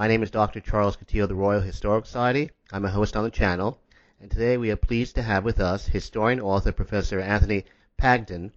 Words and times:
My 0.00 0.08
name 0.08 0.22
is 0.22 0.30
Dr. 0.30 0.60
Charles 0.60 0.96
Coutinho 0.96 1.24
of 1.24 1.28
the 1.28 1.34
Royal 1.34 1.60
Historical 1.60 2.06
Society. 2.06 2.50
I'm 2.72 2.86
a 2.86 2.90
host 2.90 3.18
on 3.18 3.24
the 3.24 3.30
channel, 3.30 3.78
and 4.18 4.30
today 4.30 4.56
we 4.56 4.70
are 4.70 4.76
pleased 4.76 5.14
to 5.16 5.22
have 5.22 5.44
with 5.44 5.60
us 5.60 5.88
historian 5.88 6.40
author 6.40 6.72
Professor 6.72 7.20
Anthony 7.20 7.66
Pagden. 7.98 8.52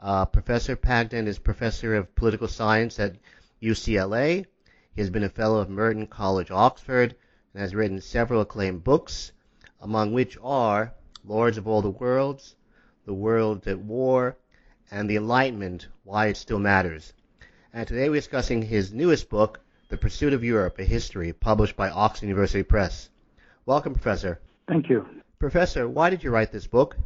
Uh, 0.00 0.24
professor 0.24 0.74
Pagden 0.74 1.28
is 1.28 1.38
professor 1.38 1.94
of 1.94 2.12
political 2.16 2.48
science 2.48 2.98
at 2.98 3.14
UCLA. 3.62 4.46
He 4.92 5.00
has 5.00 5.10
been 5.10 5.22
a 5.22 5.28
fellow 5.28 5.60
of 5.60 5.70
Merton 5.70 6.08
College, 6.08 6.50
Oxford, 6.50 7.14
and 7.52 7.62
has 7.62 7.72
written 7.72 8.00
several 8.00 8.40
acclaimed 8.40 8.82
books, 8.82 9.30
among 9.80 10.12
which 10.12 10.36
are 10.42 10.92
Lords 11.24 11.56
of 11.56 11.68
All 11.68 11.82
the 11.82 11.90
Worlds, 11.90 12.56
The 13.04 13.14
World 13.14 13.68
at 13.68 13.78
War, 13.78 14.36
and 14.90 15.08
The 15.08 15.14
Enlightenment: 15.14 15.86
Why 16.02 16.26
It 16.26 16.36
Still 16.36 16.58
Matters. 16.58 17.12
And 17.72 17.86
today 17.86 18.08
we're 18.08 18.16
discussing 18.16 18.62
his 18.62 18.92
newest 18.92 19.28
book, 19.28 19.60
the 19.88 19.96
Pursuit 19.96 20.32
of 20.32 20.42
Europe, 20.44 20.78
A 20.78 20.84
History, 20.84 21.32
published 21.32 21.76
by 21.76 21.90
Oxford 21.90 22.26
University 22.26 22.62
Press. 22.62 23.08
Welcome, 23.66 23.94
Professor. 23.94 24.40
Thank 24.68 24.88
you. 24.88 25.06
Professor, 25.38 25.88
why 25.88 26.10
did 26.10 26.24
you 26.24 26.30
write 26.30 26.52
this 26.52 26.66
book? 26.66 26.96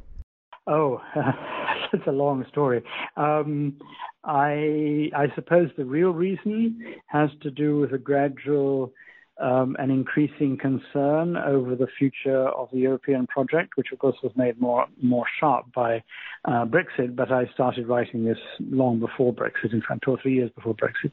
Oh, 0.67 1.01
it's 1.93 2.07
a 2.07 2.13
long 2.13 2.45
story. 2.49 2.83
Um, 3.17 3.79
I, 4.25 5.11
I 5.17 5.27
suppose 5.35 5.71
the 5.77 5.85
real 5.85 6.11
reason 6.11 6.95
has 7.07 7.31
to 7.43 7.51
do 7.51 7.79
with 7.79 7.93
a 7.93 7.99
gradual 7.99 8.93
um, 9.41 9.77
an 9.79 9.91
increasing 9.91 10.57
concern 10.57 11.37
over 11.37 11.75
the 11.75 11.87
future 11.99 12.49
of 12.49 12.69
the 12.73 12.79
European 12.79 13.27
project, 13.27 13.77
which 13.77 13.89
of 13.93 13.99
course 13.99 14.17
was 14.23 14.33
made 14.37 14.61
more 14.61 14.87
more 15.03 15.25
sharp 15.39 15.67
by 15.75 16.03
uh, 16.45 16.65
Brexit. 16.65 17.15
But 17.15 17.31
I 17.31 17.45
started 17.55 17.87
writing 17.87 18.25
this 18.25 18.39
long 18.61 19.01
before 19.01 19.33
Brexit, 19.33 19.73
in 19.73 19.83
fact, 19.87 20.03
two 20.05 20.13
or 20.13 20.19
three 20.21 20.35
years 20.35 20.51
before 20.55 20.75
Brexit, 20.75 21.13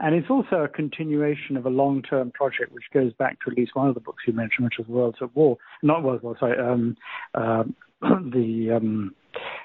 and 0.00 0.14
it's 0.14 0.30
also 0.30 0.56
a 0.64 0.68
continuation 0.68 1.56
of 1.56 1.66
a 1.66 1.70
long-term 1.70 2.30
project 2.32 2.72
which 2.72 2.84
goes 2.92 3.12
back 3.14 3.38
to 3.40 3.50
at 3.50 3.56
least 3.56 3.74
one 3.74 3.88
of 3.88 3.94
the 3.94 4.00
books 4.00 4.24
you 4.26 4.32
mentioned, 4.32 4.64
which 4.64 4.78
was 4.78 4.88
Worlds 4.88 5.18
at 5.20 5.34
War, 5.34 5.56
not 5.82 6.02
Worlds 6.02 6.20
at 6.20 6.24
War, 6.24 6.36
sorry, 6.38 6.58
um, 6.58 6.96
uh, 7.34 7.64
the 8.02 8.76
um, 8.76 9.14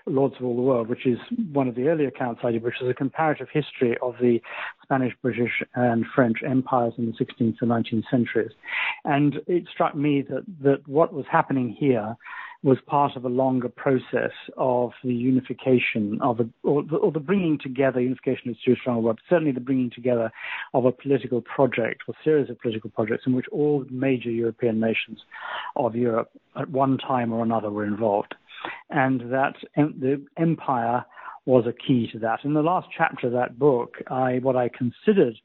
Lords 0.05 0.35
of 0.39 0.45
All 0.45 0.55
the 0.55 0.61
World, 0.61 0.87
which 0.87 1.05
is 1.05 1.17
one 1.53 1.67
of 1.67 1.75
the 1.75 1.87
early 1.87 2.05
accounts 2.05 2.41
I 2.43 2.51
did, 2.51 2.63
which 2.63 2.81
is 2.81 2.89
a 2.89 2.93
comparative 2.93 3.47
history 3.51 3.97
of 4.01 4.15
the 4.19 4.39
Spanish, 4.83 5.13
British, 5.21 5.63
and 5.75 6.05
French 6.15 6.39
empires 6.47 6.93
in 6.97 7.05
the 7.05 7.13
16th 7.13 7.57
and 7.61 7.69
19th 7.69 8.03
centuries. 8.09 8.51
And 9.05 9.35
it 9.47 9.65
struck 9.71 9.95
me 9.95 10.23
that, 10.23 10.43
that 10.63 10.87
what 10.87 11.13
was 11.13 11.25
happening 11.31 11.75
here 11.77 12.15
was 12.61 12.77
part 12.87 13.15
of 13.15 13.23
a 13.23 13.29
longer 13.29 13.69
process 13.69 14.31
of 14.57 14.91
the 15.03 15.13
unification 15.13 16.19
of 16.21 16.41
a, 16.41 16.49
or 16.63 16.83
the, 16.83 16.97
or 16.97 17.11
the 17.11 17.19
bringing 17.19 17.57
together, 17.57 18.01
unification 18.01 18.51
is 18.51 18.57
too 18.65 18.75
strong 18.75 18.97
a 18.97 18.99
word, 18.99 19.15
but 19.15 19.23
certainly 19.29 19.53
the 19.53 19.61
bringing 19.61 19.89
together 19.89 20.29
of 20.73 20.83
a 20.83 20.91
political 20.91 21.41
project 21.41 22.01
or 22.07 22.13
series 22.23 22.49
of 22.49 22.59
political 22.59 22.89
projects 22.89 23.23
in 23.25 23.33
which 23.33 23.45
all 23.49 23.85
major 23.89 24.29
European 24.29 24.77
nations 24.77 25.19
of 25.77 25.95
Europe 25.95 26.29
at 26.57 26.69
one 26.69 26.97
time 26.97 27.31
or 27.31 27.43
another 27.43 27.69
were 27.69 27.85
involved 27.85 28.35
and 28.89 29.31
that 29.31 29.55
the 29.75 30.23
empire 30.37 31.05
was 31.45 31.65
a 31.65 31.73
key 31.73 32.09
to 32.11 32.19
that. 32.19 32.43
In 32.43 32.53
the 32.53 32.61
last 32.61 32.87
chapter 32.95 33.27
of 33.27 33.33
that 33.33 33.57
book, 33.57 33.95
I 34.09 34.39
what 34.41 34.55
I 34.55 34.69
considered 34.69 35.35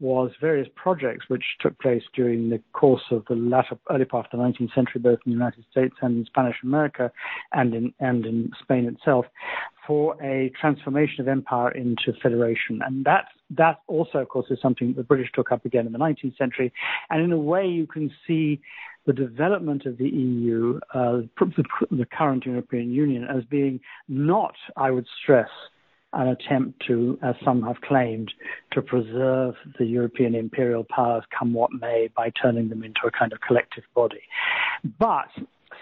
was 0.00 0.32
various 0.40 0.68
projects 0.74 1.26
which 1.28 1.44
took 1.60 1.78
place 1.78 2.02
during 2.14 2.50
the 2.50 2.60
course 2.72 3.04
of 3.10 3.24
the 3.28 3.36
latter 3.36 3.78
early 3.90 4.04
part 4.04 4.26
of 4.26 4.32
the 4.32 4.44
19th 4.44 4.74
century, 4.74 5.00
both 5.00 5.20
in 5.24 5.30
the 5.32 5.38
United 5.38 5.64
States 5.70 5.94
and 6.02 6.18
in 6.18 6.24
Spanish 6.26 6.56
America, 6.64 7.12
and 7.52 7.74
in 7.74 7.94
and 8.00 8.26
in 8.26 8.50
Spain 8.62 8.86
itself, 8.86 9.26
for 9.86 10.20
a 10.22 10.50
transformation 10.60 11.20
of 11.20 11.28
empire 11.28 11.70
into 11.70 12.12
federation. 12.22 12.80
And 12.84 13.04
that 13.04 13.26
that 13.50 13.78
also, 13.86 14.18
of 14.18 14.28
course, 14.28 14.46
is 14.50 14.58
something 14.60 14.94
the 14.94 15.04
British 15.04 15.30
took 15.32 15.52
up 15.52 15.64
again 15.64 15.86
in 15.86 15.92
the 15.92 15.98
19th 15.98 16.36
century. 16.36 16.72
And 17.10 17.22
in 17.22 17.32
a 17.32 17.38
way, 17.38 17.66
you 17.66 17.86
can 17.86 18.10
see 18.26 18.60
the 19.06 19.12
development 19.12 19.86
of 19.86 19.98
the 19.98 20.08
EU, 20.08 20.80
uh, 20.94 21.20
the 21.90 22.06
current 22.16 22.46
European 22.46 22.90
Union, 22.90 23.24
as 23.24 23.44
being 23.44 23.80
not, 24.08 24.54
I 24.76 24.90
would 24.90 25.06
stress, 25.22 25.48
an 26.12 26.28
attempt 26.28 26.82
to, 26.86 27.18
as 27.22 27.34
some 27.44 27.62
have 27.62 27.80
claimed, 27.82 28.32
to 28.72 28.80
preserve 28.80 29.54
the 29.78 29.84
European 29.84 30.34
imperial 30.34 30.84
powers 30.84 31.24
come 31.36 31.52
what 31.52 31.70
may 31.72 32.08
by 32.16 32.30
turning 32.40 32.68
them 32.68 32.84
into 32.84 33.00
a 33.06 33.10
kind 33.10 33.32
of 33.32 33.40
collective 33.40 33.84
body. 33.94 34.22
But 34.98 35.28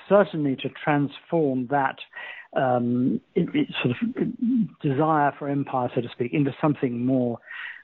certainly 0.09 0.57
to 0.57 0.69
transform 0.83 1.69
that 1.71 1.97
um, 2.55 3.21
sort 3.37 3.97
of 3.97 4.79
desire 4.83 5.33
for 5.39 5.49
empire, 5.49 5.91
so 5.95 6.01
to 6.01 6.09
speak, 6.13 6.33
into 6.33 6.55
something 6.61 7.05
more 7.05 7.39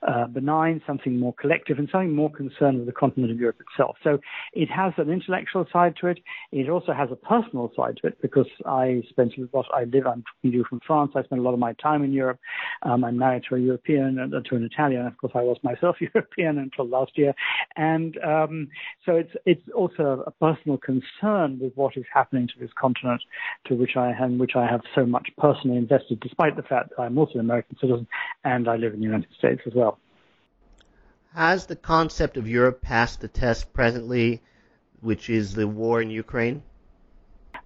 uh, 0.06 0.26
benign, 0.26 0.81
something 0.86 1.19
more 1.19 1.34
collective, 1.34 1.78
and 1.78 1.88
something 1.91 2.14
more 2.14 2.31
concerned 2.31 2.78
with 2.78 2.86
the 2.86 2.92
continent 2.92 3.32
of 3.32 3.38
Europe 3.38 3.59
itself. 3.60 3.97
So 4.04 4.19
it 4.53 4.70
has 4.70 4.92
an 4.97 5.10
intellectual 5.10 5.66
side 5.72 5.94
to 6.00 6.09
it. 6.09 6.19
It 6.53 6.69
also 6.69 6.92
has 6.92 7.09
a 7.10 7.16
personal 7.16 7.72
side 7.76 7.98
to 8.03 8.08
it 8.08 8.19
because 8.22 8.47
I 8.66 9.03
spent 9.08 9.34
a 9.38 9.56
lot. 9.56 9.66
I 9.75 9.84
live. 9.84 10.06
I'm 10.06 10.22
talking 10.22 10.50
to 10.50 10.56
you 10.56 10.64
from 10.69 10.81
France. 10.87 11.12
I 11.14 11.22
spent 11.22 11.41
a 11.41 11.44
lot 11.44 11.54
of 11.54 11.58
my 11.58 11.72
time 11.75 12.03
in 12.03 12.12
Europe. 12.12 12.38
Um, 12.82 13.04
I'm 13.04 13.19
married 13.19 13.44
to 13.48 13.56
a 13.56 13.58
European 13.58 14.19
and 14.19 14.34
uh, 14.34 14.41
to 14.48 14.56
an 14.56 14.64
Italian. 14.64 15.06
Of 15.06 15.16
course, 15.19 15.32
I 15.34 15.42
was 15.42 15.58
myself 15.62 15.96
European 16.14 16.58
until 16.58 16.88
last 16.88 17.12
year, 17.17 17.34
and 17.76 18.17
um, 18.19 18.69
so 19.05 19.17
it's 19.17 19.32
it's 19.46 19.69
also 19.75 20.25
a 20.26 20.31
personal 20.31 20.78
concern 20.78 21.58
with 21.61 21.73
what 21.75 21.96
is 21.96 22.05
happening 22.12 22.46
to 22.49 22.55
this 22.61 22.70
continent, 22.81 23.23
to 23.67 23.75
which 23.75 23.96
I 23.96 24.12
am, 24.12 24.38
which 24.38 24.56
I 24.56 24.67
have 24.67 24.82
so 24.94 25.06
much 25.06 25.28
personally 25.38 25.76
invested, 25.76 26.20
despite 26.20 26.56
the 26.56 26.62
fact 26.62 26.90
that 26.90 27.02
I'm 27.02 27.19
also 27.19 27.34
an 27.34 27.40
American 27.40 27.76
citizen 27.81 28.06
and 28.44 28.69
I 28.69 28.76
live 28.76 28.94
in 28.94 29.00
the 29.00 29.06
United 29.06 29.28
States 29.37 29.62
as 29.67 29.73
well. 29.75 29.88
Has 31.38 31.67
the 31.67 31.76
concept 31.76 32.37
of 32.37 32.49
Europe 32.49 32.82
passed 32.82 33.20
the 33.20 33.29
test 33.29 33.73
presently, 33.73 34.43
which 35.00 35.31
is 35.31 35.55
the 35.55 35.69
war 35.69 36.02
in 36.02 36.11
Ukraine? 36.11 36.64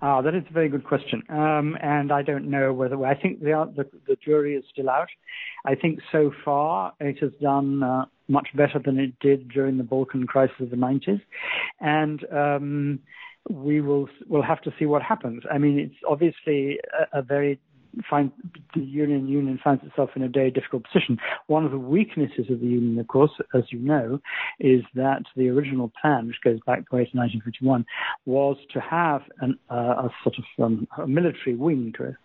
Ah, 0.03 0.21
that 0.21 0.35
is 0.35 0.45
a 0.51 0.53
very 0.53 0.69
good 0.69 0.85
question, 0.85 1.23
um, 1.31 1.79
and 1.81 2.13
I 2.13 2.21
don't 2.21 2.51
know 2.51 2.75
whether 2.75 3.03
I 3.03 3.15
think 3.15 3.41
the, 3.41 3.73
the, 4.07 4.17
jury 4.23 4.57
is 4.57 4.65
still 4.71 4.91
out. 4.91 5.09
I 5.65 5.75
think 5.75 6.01
so 6.13 6.33
far 6.45 6.93
it 7.01 7.21
has 7.21 7.33
done 7.41 7.83
uh, 7.83 8.05
much 8.29 8.49
better 8.55 8.79
than 8.79 8.99
it 8.99 9.19
did 9.21 9.49
during 9.49 9.79
the 9.79 9.85
Balkan 9.85 10.27
crisis 10.27 10.61
of 10.61 10.69
the 10.69 10.77
90s, 10.77 11.23
and 11.81 12.27
um, 12.31 12.99
we 13.49 13.81
will 13.81 14.07
will 14.29 14.43
have 14.43 14.61
to 14.65 14.75
see 14.79 14.85
what 14.85 15.01
happens. 15.01 15.45
I 15.51 15.57
mean, 15.57 15.79
it's 15.79 16.01
obviously 16.07 16.79
a, 17.01 17.21
a 17.21 17.23
very 17.23 17.59
find 18.09 18.33
the 18.75 18.81
European 18.81 19.29
Union 19.29 19.59
finds 19.63 19.83
itself 19.85 20.11
in 20.17 20.23
a 20.23 20.29
very 20.29 20.51
difficult 20.51 20.85
position. 20.85 21.19
One 21.47 21.65
of 21.65 21.71
the 21.71 21.79
weaknesses 21.79 22.47
of 22.51 22.61
the 22.61 22.67
Union, 22.67 22.99
of 22.99 23.09
course, 23.09 23.33
as 23.55 23.65
you 23.71 23.79
know, 23.79 24.21
is 24.61 24.83
that 24.95 25.23
the 25.37 25.49
original 25.49 25.93
plan, 26.01 26.27
which 26.27 26.41
goes 26.43 26.59
back 26.67 26.89
to 26.89 26.97
1951, 26.97 27.85
was 28.27 28.57
to 28.73 28.81
have 28.81 29.23
an, 29.41 29.59
uh, 29.71 30.07
a 30.07 30.11
sort 30.23 30.37
of 30.39 30.65
um, 30.65 30.89
a 30.99 31.07
military 31.07 31.55
wing 31.55 31.93
to 31.97 32.05
it 32.05 32.17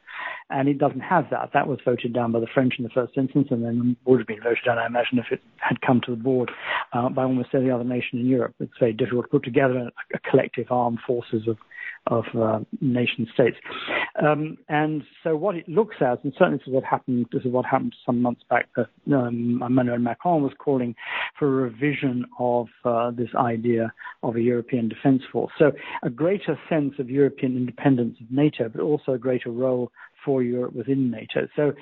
and 0.50 0.70
it 0.70 0.78
doesn't 0.78 1.02
have 1.02 1.26
that. 1.32 1.50
That 1.54 1.68
was 1.68 1.80
voted 1.84 2.14
down 2.14 2.32
by 2.32 2.40
the 2.40 2.48
French 2.54 2.76
in 2.78 2.84
the 2.84 2.90
first 2.90 3.18
instance, 3.18 3.48
and 3.52 3.64
then 3.64 3.98
would 4.06 4.20
have 4.20 4.28
been 4.28 4.42
voted 4.42 4.64
down, 4.66 4.78
I 4.78 4.86
imagine, 4.86 5.20
if 5.20 5.26
it 5.32 5.42
had 5.58 5.82
come 5.82 6.02
to 6.06 6.12
the 6.12 6.22
board 6.22 6.52
uh, 6.94 7.10
by 7.10 7.24
almost 7.24 7.50
every 7.54 7.70
other 7.70 7.84
nation 7.84 8.20
in 8.20 8.26
Europe. 8.26 8.56
It's 8.60 8.72
very 8.80 8.94
difficult 8.94 9.26
to 9.26 9.30
put 9.30 9.44
together 9.44 9.78
a, 9.78 10.16
a 10.16 10.20
collective 10.30 10.68
armed 10.70 11.00
forces 11.06 11.48
of 11.48 11.58
of 12.08 12.26
uh, 12.38 12.60
nation 12.82 13.28
states. 13.34 13.58
Um, 14.22 14.58
and 14.70 15.04
so 15.24 15.36
what 15.36 15.56
it 15.56 15.68
looks 15.70 15.98
at, 16.02 16.24
and 16.24 16.34
certainly 16.38 16.58
this 16.58 16.68
is 16.68 16.74
what 16.74 16.84
happened, 16.84 17.28
this 17.32 17.44
is 17.44 17.52
what 17.52 17.66
happened 17.66 17.96
some 18.06 18.22
months 18.22 18.42
back, 18.50 18.70
that 18.76 18.88
um, 19.14 19.62
Emmanuel 19.66 20.00
Macron 20.00 20.44
was 20.44 20.54
calling 20.58 20.96
for 21.38 21.48
a 21.48 21.64
revision 21.64 22.26
of 22.40 22.68
uh, 22.86 23.12
this 23.12 23.30
idea 23.36 23.94
of 24.24 24.36
a 24.36 24.42
European 24.42 24.90
defense 24.90 25.22
force. 25.32 25.52
So 25.58 25.72
a 26.04 26.10
greater 26.10 26.60
sense 26.70 26.94
of 27.00 27.10
European 27.10 27.56
independence 27.56 28.18
of 28.22 28.32
NATO, 28.32 28.70
but 28.70 28.82
also 28.82 29.14
a 29.14 29.18
greater 29.18 29.50
role 29.50 29.92
for 30.26 30.44
Europe 30.44 30.74
within 30.74 31.12
NATO. 31.12 31.48
So 31.56 31.74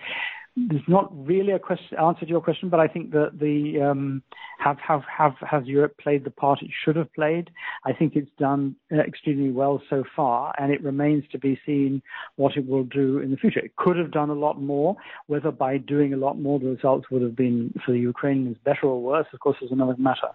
there's 0.55 0.87
not 0.87 1.11
really 1.27 1.51
a 1.51 1.59
question, 1.59 1.97
answer 1.97 2.21
to 2.21 2.27
your 2.27 2.39
question, 2.39 2.69
but 2.69 2.79
I 2.79 2.87
think 2.87 3.11
that 3.11 3.39
the 3.39 3.81
um, 3.81 4.23
have 4.57 4.77
have 4.79 5.01
have 5.05 5.33
has 5.41 5.65
Europe 5.65 5.97
played 5.97 6.23
the 6.23 6.31
part 6.31 6.61
it 6.61 6.69
should 6.83 6.95
have 6.95 7.11
played? 7.13 7.49
I 7.85 7.91
think 7.91 8.15
it's 8.15 8.31
done 8.39 8.77
uh, 8.89 8.99
extremely 8.99 9.51
well 9.51 9.81
so 9.89 10.05
far, 10.15 10.53
and 10.57 10.71
it 10.71 10.81
remains 10.81 11.25
to 11.33 11.39
be 11.39 11.59
seen 11.65 12.01
what 12.37 12.55
it 12.55 12.65
will 12.67 12.85
do 12.85 13.19
in 13.19 13.31
the 13.31 13.37
future. 13.37 13.59
It 13.59 13.75
could 13.75 13.97
have 13.97 14.11
done 14.11 14.29
a 14.29 14.33
lot 14.33 14.61
more. 14.61 14.95
Whether 15.27 15.51
by 15.51 15.77
doing 15.77 16.13
a 16.13 16.17
lot 16.17 16.39
more 16.39 16.57
the 16.57 16.67
results 16.67 17.11
would 17.11 17.21
have 17.21 17.35
been 17.35 17.73
for 17.85 17.91
the 17.91 17.99
Ukrainians 17.99 18.57
better 18.63 18.87
or 18.87 19.01
worse, 19.01 19.27
of 19.33 19.41
course, 19.41 19.57
is 19.61 19.71
another 19.71 19.95
matter. 19.97 20.29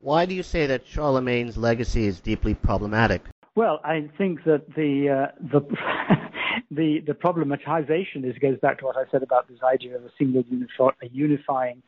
Why 0.00 0.26
do 0.26 0.34
you 0.34 0.42
say 0.42 0.66
that 0.66 0.84
Charlemagne's 0.84 1.56
legacy 1.56 2.06
is 2.06 2.20
deeply 2.20 2.52
problematic? 2.54 3.22
Well, 3.54 3.80
I 3.84 4.10
think 4.18 4.44
that 4.44 4.74
the 4.74 5.30
uh, 5.30 5.48
the 5.50 5.60
the 6.70 7.00
the 7.06 7.12
problematization 7.12 8.24
is 8.24 8.36
goes 8.38 8.58
back 8.60 8.78
to 8.78 8.84
what 8.84 8.96
I 8.96 9.04
said 9.10 9.22
about 9.22 9.48
this 9.48 9.58
idea 9.62 9.96
of 9.96 10.04
a 10.04 10.10
single 10.18 10.42
unifi- 10.44 10.92
a 11.02 11.08
unifying 11.10 11.82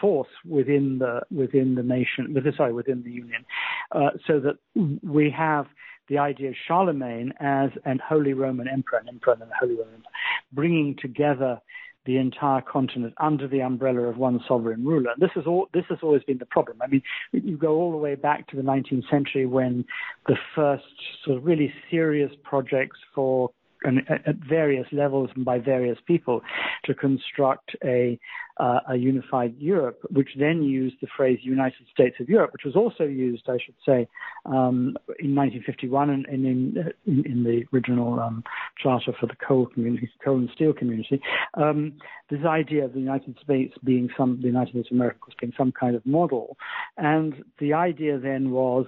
force 0.00 0.28
within 0.48 0.98
the 0.98 1.20
within 1.30 1.74
the 1.74 1.82
nation, 1.82 2.34
sorry, 2.56 2.72
within 2.72 3.02
the 3.02 3.10
union, 3.10 3.44
uh, 3.92 4.10
so 4.26 4.40
that 4.40 4.56
we 5.02 5.30
have 5.30 5.66
the 6.08 6.18
idea 6.18 6.48
of 6.48 6.54
Charlemagne 6.66 7.32
as 7.38 7.70
an 7.84 8.00
Holy 8.06 8.32
Roman 8.32 8.66
Emperor, 8.66 8.98
an 8.98 9.08
emperor 9.08 9.34
and 9.34 9.42
a 9.42 9.46
Holy 9.58 9.74
Roman 9.74 9.94
Emperor, 9.94 10.10
bringing 10.52 10.96
together 11.00 11.60
the 12.06 12.16
entire 12.16 12.62
continent 12.62 13.14
under 13.18 13.46
the 13.46 13.60
umbrella 13.60 14.00
of 14.00 14.16
one 14.16 14.40
sovereign 14.48 14.84
ruler. 14.84 15.10
This 15.18 15.30
has 15.34 15.44
all 15.46 15.68
this 15.74 15.84
has 15.90 15.98
always 16.02 16.22
been 16.24 16.38
the 16.38 16.46
problem. 16.46 16.78
I 16.82 16.86
mean, 16.86 17.02
you 17.32 17.56
go 17.56 17.76
all 17.76 17.92
the 17.92 17.98
way 17.98 18.14
back 18.14 18.48
to 18.48 18.56
the 18.56 18.62
19th 18.62 19.08
century 19.10 19.46
when 19.46 19.84
the 20.26 20.36
first 20.54 20.84
sort 21.24 21.38
of 21.38 21.44
really 21.44 21.72
serious 21.90 22.32
projects 22.42 22.98
for 23.14 23.50
and 23.82 24.00
at 24.08 24.36
various 24.36 24.86
levels 24.92 25.30
and 25.34 25.44
by 25.44 25.58
various 25.58 25.98
people 26.06 26.42
to 26.84 26.94
construct 26.94 27.74
a, 27.84 28.18
uh, 28.58 28.80
a 28.90 28.96
unified 28.96 29.54
Europe, 29.58 30.00
which 30.10 30.30
then 30.38 30.62
used 30.62 30.96
the 31.00 31.06
phrase 31.16 31.38
United 31.42 31.86
States 31.92 32.16
of 32.20 32.28
Europe, 32.28 32.52
which 32.52 32.64
was 32.64 32.76
also 32.76 33.04
used, 33.04 33.44
I 33.48 33.58
should 33.64 33.74
say, 33.86 34.06
um, 34.44 34.96
in 35.18 35.34
1951 35.34 36.10
and, 36.10 36.26
and 36.26 36.46
in, 36.46 36.92
in, 37.06 37.24
in, 37.24 37.44
the 37.44 37.64
original 37.72 38.20
um, 38.20 38.44
charter 38.82 39.12
for 39.18 39.26
the 39.26 39.36
coal 39.36 39.66
community, 39.66 40.10
coal 40.22 40.36
and 40.36 40.50
steel 40.54 40.72
community. 40.72 41.20
Um, 41.54 41.94
this 42.28 42.44
idea 42.44 42.84
of 42.84 42.92
the 42.92 43.00
United 43.00 43.36
States 43.42 43.74
being 43.82 44.10
some, 44.16 44.40
the 44.40 44.48
United 44.48 44.72
States 44.72 44.88
of 44.90 44.96
America, 44.96 45.18
was 45.26 45.34
being 45.40 45.52
some 45.56 45.72
kind 45.72 45.96
of 45.96 46.04
model, 46.04 46.56
and 46.98 47.44
the 47.58 47.72
idea 47.72 48.18
then 48.18 48.50
was 48.50 48.86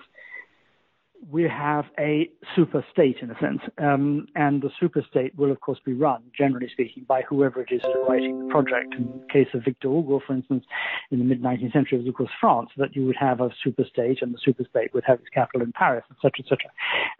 we 1.30 1.44
have 1.44 1.84
a 1.98 2.30
super 2.56 2.84
state 2.92 3.18
in 3.22 3.30
a 3.30 3.38
sense, 3.38 3.60
um, 3.78 4.26
and 4.34 4.60
the 4.62 4.70
super 4.80 5.04
state 5.08 5.36
will 5.38 5.52
of 5.52 5.60
course 5.60 5.78
be 5.84 5.92
run, 5.92 6.22
generally 6.36 6.68
speaking, 6.72 7.04
by 7.06 7.22
whoever 7.22 7.62
it 7.62 7.68
is 7.70 7.80
writing 8.08 8.46
the 8.46 8.52
project. 8.52 8.94
In 8.94 9.04
the 9.04 9.32
case 9.32 9.48
of 9.54 9.64
Victor 9.64 9.88
Hugo, 9.88 10.20
for 10.26 10.34
instance, 10.34 10.64
in 11.10 11.18
the 11.18 11.24
mid 11.24 11.42
19th 11.42 11.72
century, 11.72 11.98
it 11.98 12.02
was 12.02 12.08
of 12.08 12.14
course 12.14 12.30
France 12.40 12.70
that 12.76 12.96
you 12.96 13.06
would 13.06 13.16
have 13.18 13.40
a 13.40 13.50
super 13.62 13.84
state, 13.84 14.18
and 14.22 14.34
the 14.34 14.38
super 14.44 14.64
state 14.68 14.92
would 14.94 15.04
have 15.06 15.20
its 15.20 15.28
capital 15.28 15.62
in 15.62 15.72
Paris, 15.72 16.04
etc., 16.10 16.32
etc. 16.40 16.58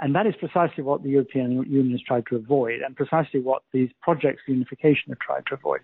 And 0.00 0.14
that 0.14 0.26
is 0.26 0.34
precisely 0.38 0.82
what 0.82 1.02
the 1.02 1.10
European 1.10 1.52
Union 1.52 1.93
has 1.93 2.02
tried 2.02 2.26
to 2.31 2.37
avoid, 2.37 2.81
and 2.81 2.96
precisely 2.96 3.40
what 3.40 3.62
these 3.72 3.90
projects 4.00 4.43
of 4.49 4.52
unification 4.54 5.10
have 5.10 5.19
tried 5.20 5.46
to 5.46 5.54
avoid. 5.54 5.81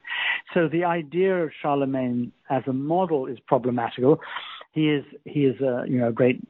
So 0.55 0.69
the 0.69 0.85
idea 0.85 1.45
of 1.45 1.51
Charlemagne 1.63 2.33
as 2.51 2.63
a 2.67 2.73
model 2.73 3.27
is 3.27 3.39
problematical 3.47 4.21
he 4.73 4.91
is 4.91 5.05
he 5.25 5.41
is 5.41 5.61
a 5.61 5.85
you 5.89 5.99
know 5.99 6.09
a 6.09 6.13
great 6.13 6.41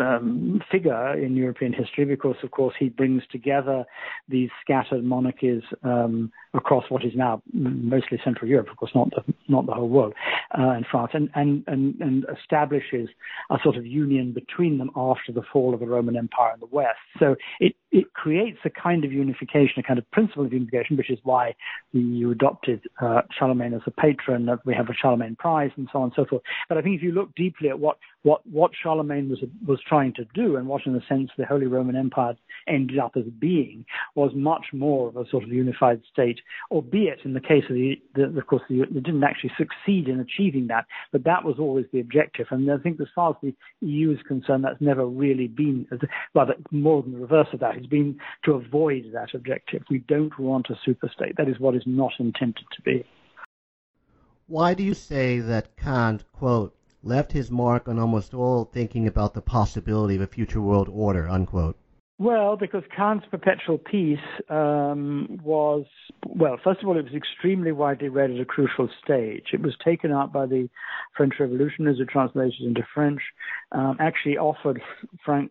um, 0.00 0.60
figure 0.70 1.14
in 1.14 1.36
European 1.36 1.72
history 1.72 2.04
because 2.04 2.36
of 2.42 2.50
course 2.50 2.74
he 2.78 2.88
brings 2.88 3.22
together 3.30 3.84
these 4.28 4.48
scattered 4.62 5.04
monarchies 5.04 5.62
um, 5.82 6.30
across 6.54 6.84
what 6.88 7.04
is 7.04 7.12
now 7.14 7.42
mostly 7.52 8.18
Central 8.24 8.48
Europe, 8.48 8.68
of 8.70 8.76
course 8.76 8.92
not 8.94 9.10
the, 9.10 9.34
not 9.48 9.66
the 9.66 9.72
whole 9.72 9.88
world, 9.88 10.14
uh, 10.56 10.70
and 10.70 10.86
France, 10.90 11.10
and, 11.14 11.28
and 11.34 11.64
and 11.66 12.00
and 12.00 12.26
establishes 12.40 13.08
a 13.50 13.56
sort 13.62 13.76
of 13.76 13.84
union 13.84 14.32
between 14.32 14.78
them 14.78 14.90
after 14.96 15.32
the 15.32 15.42
fall 15.52 15.74
of 15.74 15.80
the 15.80 15.86
Roman 15.86 16.16
Empire 16.16 16.54
in 16.54 16.60
the 16.60 16.66
West. 16.66 16.98
So 17.18 17.34
it 17.60 17.74
it 17.94 18.12
creates 18.12 18.58
a 18.64 18.70
kind 18.70 19.04
of 19.04 19.12
unification, 19.12 19.78
a 19.78 19.82
kind 19.84 20.00
of 20.00 20.10
principle 20.10 20.44
of 20.44 20.52
unification, 20.52 20.96
which 20.96 21.10
is 21.10 21.18
why 21.22 21.54
you 21.92 22.32
adopted 22.32 22.82
uh, 23.00 23.22
Charlemagne 23.38 23.72
as 23.72 23.82
a 23.86 23.92
patron. 23.92 24.46
That 24.46 24.66
we 24.66 24.74
have 24.74 24.88
a 24.88 24.94
Charlemagne 24.94 25.36
Prize 25.36 25.70
and 25.76 25.88
so 25.92 26.00
on 26.00 26.04
and 26.06 26.12
so 26.16 26.26
forth. 26.26 26.42
But 26.68 26.76
I 26.76 26.82
think 26.82 26.96
if 26.96 27.02
you 27.04 27.12
look 27.12 27.32
deeply 27.36 27.68
at 27.68 27.78
what 27.78 27.98
what 28.24 28.44
what 28.46 28.72
Charlemagne 28.82 29.28
was 29.28 29.44
was 29.66 29.78
trying 29.86 30.12
to 30.14 30.24
do, 30.34 30.56
and 30.56 30.66
what 30.66 30.86
in 30.86 30.96
a 30.96 31.06
sense 31.06 31.30
the 31.36 31.44
Holy 31.44 31.66
Roman 31.66 31.94
Empire 31.94 32.34
ended 32.66 32.98
up 32.98 33.12
as 33.16 33.24
being, 33.38 33.84
was 34.14 34.32
much 34.34 34.66
more 34.72 35.08
of 35.08 35.16
a 35.16 35.28
sort 35.28 35.44
of 35.44 35.50
unified 35.50 36.00
state. 36.10 36.40
Albeit 36.70 37.20
in 37.24 37.34
the 37.34 37.40
case 37.40 37.64
of 37.68 37.76
the, 37.76 38.00
the 38.14 38.24
of 38.24 38.46
course, 38.46 38.62
the, 38.68 38.82
they 38.90 39.00
didn't 39.00 39.22
actually 39.22 39.52
succeed 39.58 40.08
in 40.08 40.20
achieving 40.20 40.66
that, 40.68 40.86
but 41.12 41.24
that 41.24 41.44
was 41.44 41.56
always 41.58 41.84
the 41.92 42.00
objective. 42.00 42.46
And 42.50 42.70
I 42.70 42.78
think 42.78 42.98
as 43.00 43.08
far 43.14 43.30
as 43.30 43.36
the 43.42 43.54
EU 43.86 44.12
is 44.12 44.22
concerned, 44.26 44.64
that's 44.64 44.80
never 44.80 45.06
really 45.06 45.46
been, 45.46 45.86
rather 46.34 46.54
more 46.70 47.02
than 47.02 47.12
the 47.12 47.18
reverse 47.18 47.48
of 47.52 47.60
that. 47.60 47.76
It's 47.76 47.86
been 47.86 48.18
to 48.46 48.52
avoid 48.52 49.10
that 49.12 49.34
objective. 49.34 49.82
We 49.90 49.98
don't 49.98 50.36
want 50.38 50.70
a 50.70 50.78
super 50.82 51.10
state. 51.14 51.36
That 51.36 51.48
is 51.48 51.60
what 51.60 51.76
is 51.76 51.82
not 51.84 52.12
intended 52.18 52.64
to 52.72 52.82
be. 52.82 53.04
Why 54.46 54.74
do 54.74 54.82
you 54.82 54.94
say 54.94 55.40
that 55.40 55.76
Kant, 55.76 56.24
quote, 56.32 56.74
left 57.06 57.32
his 57.32 57.50
mark 57.50 57.86
on 57.86 57.98
almost 57.98 58.32
all 58.32 58.64
thinking 58.64 59.06
about 59.06 59.34
the 59.34 59.42
possibility 59.42 60.16
of 60.16 60.22
a 60.22 60.26
future 60.26 60.60
world 60.62 60.88
order, 60.90 61.28
unquote? 61.28 61.76
Well, 62.16 62.56
because 62.56 62.84
Kant's 62.96 63.26
Perpetual 63.28 63.76
Peace 63.76 64.18
um, 64.48 65.40
was, 65.42 65.84
well, 66.24 66.60
first 66.62 66.80
of 66.80 66.88
all, 66.88 66.96
it 66.96 67.04
was 67.04 67.12
extremely 67.12 67.72
widely 67.72 68.08
read 68.08 68.30
at 68.30 68.38
a 68.38 68.44
crucial 68.44 68.88
stage. 69.02 69.46
It 69.52 69.62
was 69.62 69.74
taken 69.84 70.12
up 70.12 70.32
by 70.32 70.46
the 70.46 70.68
French 71.16 71.34
Revolution 71.40 71.88
as 71.88 71.96
it 71.98 72.08
translated 72.08 72.60
into 72.60 72.86
French, 72.94 73.20
um, 73.72 73.96
actually 73.98 74.38
offered 74.38 74.80
Frank, 75.24 75.50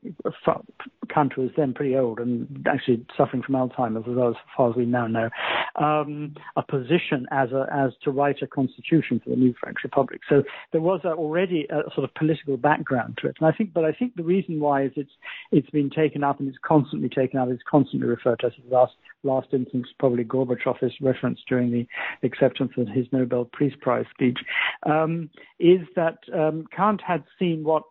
Kant 1.13 1.37
was 1.37 1.49
then 1.57 1.73
pretty 1.73 1.97
old 1.97 2.19
and 2.19 2.65
actually 2.65 3.05
suffering 3.17 3.43
from 3.43 3.55
Alzheimer's 3.55 4.07
as, 4.07 4.15
well, 4.15 4.29
as 4.29 4.35
far 4.55 4.69
as 4.69 4.75
we 4.77 4.85
now 4.85 5.07
know, 5.07 5.29
um, 5.75 6.33
a 6.55 6.63
position 6.63 7.25
as 7.31 7.51
a, 7.51 7.67
as 7.73 7.91
to 8.03 8.11
write 8.11 8.41
a 8.41 8.47
constitution 8.47 9.19
for 9.21 9.31
the 9.31 9.35
new 9.35 9.53
French 9.59 9.77
Republic. 9.83 10.21
So 10.29 10.43
there 10.71 10.81
was 10.81 11.01
a, 11.03 11.09
already 11.09 11.67
a 11.69 11.91
sort 11.93 12.05
of 12.05 12.13
political 12.15 12.55
background 12.55 13.19
to 13.21 13.27
it, 13.27 13.35
and 13.39 13.47
I 13.47 13.55
think, 13.55 13.73
but 13.73 13.83
I 13.83 13.91
think 13.91 14.15
the 14.15 14.23
reason 14.23 14.61
why 14.61 14.83
is 14.83 14.91
it's 14.95 15.11
it's 15.51 15.69
been 15.69 15.89
taken 15.89 16.23
up 16.23 16.39
and 16.39 16.52
constantly 16.65 17.09
taken 17.09 17.39
out, 17.39 17.49
it's 17.49 17.63
constantly 17.69 18.07
referred 18.07 18.39
to 18.39 18.47
as 18.47 18.53
the 18.67 18.75
last 18.75 18.93
last 19.23 19.47
instance, 19.53 19.87
probably 19.99 20.23
Gorbachev 20.23 20.83
is 20.83 20.91
referenced 21.01 21.43
during 21.47 21.71
the 21.71 21.87
acceptance 22.27 22.71
of 22.77 22.87
his 22.87 23.05
Nobel 23.11 23.49
Peace 23.57 23.73
Prize 23.79 24.05
speech, 24.13 24.39
um, 24.85 25.29
is 25.59 25.79
that 25.95 26.17
um, 26.33 26.65
Kant 26.75 27.01
had 27.05 27.23
seen 27.39 27.63
what 27.63 27.83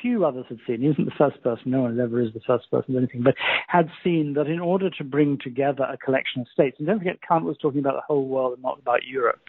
few 0.00 0.24
others 0.24 0.46
had 0.48 0.58
seen. 0.66 0.80
He 0.80 0.86
isn't 0.86 1.04
the 1.04 1.10
first 1.18 1.42
person, 1.42 1.72
no 1.72 1.82
one 1.82 1.98
ever 1.98 2.20
is 2.20 2.32
the 2.32 2.40
first 2.46 2.70
person 2.70 2.94
or 2.94 2.98
anything, 2.98 3.22
but 3.22 3.34
had 3.66 3.88
seen 4.02 4.34
that 4.34 4.46
in 4.46 4.60
order 4.60 4.88
to 4.90 5.04
bring 5.04 5.38
together 5.42 5.84
a 5.84 5.96
collection 5.96 6.40
of 6.40 6.46
states, 6.52 6.76
and 6.78 6.86
don't 6.86 6.98
forget 6.98 7.18
Kant 7.26 7.44
was 7.44 7.56
talking 7.60 7.80
about 7.80 7.94
the 7.94 8.06
whole 8.06 8.28
world 8.28 8.54
and 8.54 8.62
not 8.62 8.78
about 8.78 9.04
Europe. 9.04 9.40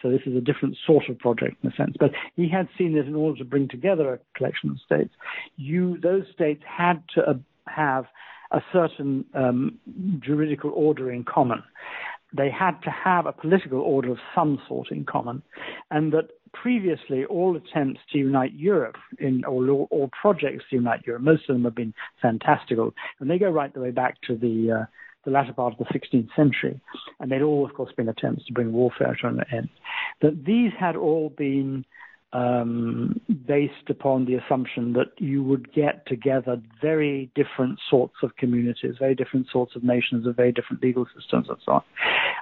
So 0.00 0.10
this 0.10 0.22
is 0.26 0.36
a 0.36 0.40
different 0.40 0.76
sort 0.86 1.08
of 1.08 1.18
project 1.18 1.56
in 1.62 1.70
a 1.70 1.76
sense. 1.76 1.96
But 1.98 2.12
he 2.36 2.48
had 2.48 2.68
seen 2.78 2.94
that 2.94 3.06
in 3.06 3.14
order 3.14 3.38
to 3.38 3.44
bring 3.44 3.68
together 3.68 4.14
a 4.14 4.20
collection 4.36 4.70
of 4.70 4.78
states, 4.84 5.14
you 5.56 5.98
those 6.00 6.24
states 6.32 6.62
had 6.66 7.02
to 7.14 7.40
have 7.68 8.06
a 8.52 8.60
certain 8.72 9.24
um, 9.34 9.78
juridical 10.20 10.70
order 10.74 11.10
in 11.10 11.24
common. 11.24 11.62
They 12.36 12.50
had 12.50 12.80
to 12.82 12.90
have 12.90 13.26
a 13.26 13.32
political 13.32 13.80
order 13.80 14.10
of 14.10 14.18
some 14.34 14.60
sort 14.68 14.90
in 14.90 15.04
common, 15.04 15.42
and 15.90 16.12
that 16.12 16.28
previously 16.52 17.24
all 17.24 17.56
attempts 17.56 18.00
to 18.12 18.18
unite 18.18 18.52
Europe 18.54 18.96
in 19.18 19.44
or 19.44 19.68
all 19.90 20.10
projects 20.20 20.64
to 20.70 20.76
unite 20.76 21.02
Europe, 21.06 21.22
most 21.22 21.48
of 21.48 21.54
them 21.54 21.64
have 21.64 21.74
been 21.74 21.94
fantastical, 22.20 22.94
and 23.20 23.30
they 23.30 23.38
go 23.38 23.50
right 23.50 23.72
the 23.74 23.80
way 23.80 23.90
back 23.90 24.20
to 24.22 24.36
the 24.36 24.82
uh, 24.82 24.86
the 25.24 25.32
latter 25.32 25.52
part 25.52 25.74
of 25.74 25.78
the 25.78 25.98
16th 25.98 26.28
century, 26.36 26.80
and 27.18 27.30
they'd 27.30 27.42
all, 27.42 27.66
of 27.66 27.74
course, 27.74 27.92
been 27.96 28.08
attempts 28.08 28.46
to 28.46 28.52
bring 28.52 28.72
warfare 28.72 29.16
to 29.20 29.26
an 29.26 29.40
end, 29.52 29.68
that 30.22 30.44
these 30.44 30.70
had 30.78 30.94
all 30.94 31.30
been 31.30 31.84
um, 32.36 33.18
based 33.46 33.88
upon 33.88 34.26
the 34.26 34.34
assumption 34.34 34.92
that 34.92 35.10
you 35.16 35.42
would 35.42 35.72
get 35.72 36.06
together 36.06 36.60
very 36.82 37.30
different 37.34 37.78
sorts 37.88 38.16
of 38.22 38.36
communities, 38.36 38.96
very 38.98 39.14
different 39.14 39.46
sorts 39.50 39.74
of 39.74 39.82
nations, 39.82 40.26
with 40.26 40.36
very 40.36 40.52
different 40.52 40.82
legal 40.82 41.06
systems, 41.16 41.46
and 41.48 41.56
so 41.64 41.72
on. 41.72 41.82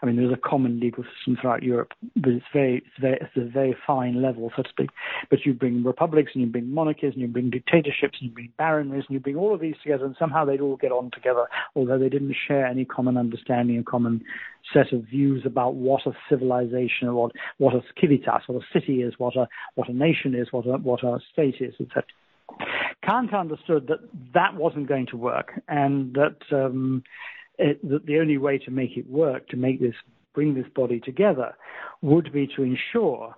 I 0.03 0.07
mean, 0.07 0.17
there's 0.17 0.33
a 0.33 0.49
common 0.49 0.81
legal 0.81 1.05
system 1.17 1.39
throughout 1.41 1.63
Europe, 1.63 1.93
but 2.17 2.33
it's 2.33 2.45
very, 2.53 2.79
it's 2.79 3.01
very, 3.01 3.19
it's 3.21 3.37
a 3.37 3.45
very 3.45 3.77
fine 3.87 4.21
level, 4.21 4.51
so 4.57 4.65
to 4.65 4.69
speak. 4.69 4.91
But 5.31 5.47
you 5.47 5.55
bring 5.55 5.85
republics, 5.85 6.33
and 6.35 6.43
you 6.43 6.51
bring 6.51 6.75
monarchies, 6.75 7.13
and 7.13 7.23
you 7.23 7.29
bring 7.29 7.51
dictatorships, 7.51 8.19
and 8.21 8.31
you 8.31 8.35
bring 8.35 8.53
baronries, 8.59 9.05
and 9.07 9.11
you 9.11 9.21
bring 9.21 9.37
all 9.37 9.55
of 9.55 9.61
these 9.61 9.77
together, 9.81 10.07
and 10.07 10.17
somehow 10.19 10.45
they'd 10.45 10.61
all 10.61 10.77
get 10.77 10.91
on 10.91 11.13
together, 11.13 11.47
although 11.77 11.99
they 12.01 12.09
didn't 12.09 12.35
share 12.49 12.67
any 12.67 12.85
common 12.85 13.17
understanding 13.17 13.77
and 13.77 13.87
common 13.87 14.25
set 14.73 14.93
of 14.93 15.03
views 15.05 15.43
about 15.45 15.75
what 15.75 16.07
a 16.07 16.13
civilization, 16.29 17.15
what 17.15 17.33
what 17.59 17.75
a 17.75 17.83
civitas, 18.01 18.43
what 18.47 18.63
a 18.63 18.67
city 18.73 19.03
is, 19.03 19.15
what 19.19 19.37
a 19.37 19.47
what 19.75 19.89
a 19.89 19.93
nation 19.93 20.35
is, 20.35 20.49
what 20.53 20.67
a 20.67 20.79
what 20.79 21.03
a 21.03 21.19
state 21.33 21.57
is, 21.61 21.75
etc. 21.81 22.05
Kant 23.03 23.35
understood 23.35 23.89
that 23.89 24.01
that 24.33 24.55
wasn't 24.55 24.89
going 24.89 25.07
to 25.07 25.17
work, 25.17 25.61
and 25.69 26.15
that, 26.15 26.37
um, 26.53 27.03
it, 27.59 27.87
that 27.89 28.07
the 28.07 28.19
only 28.19 28.39
way 28.39 28.59
to 28.59 28.71
make 28.71 28.97
it 28.97 29.09
work, 29.09 29.49
to 29.49 29.57
make 29.57 29.81
this 29.81 29.95
bring 30.35 30.55
this 30.55 30.67
body 30.75 31.01
together, 31.01 31.55
would 32.03 32.33
be 32.33 32.49
to 32.57 32.63
ensure 32.63 33.37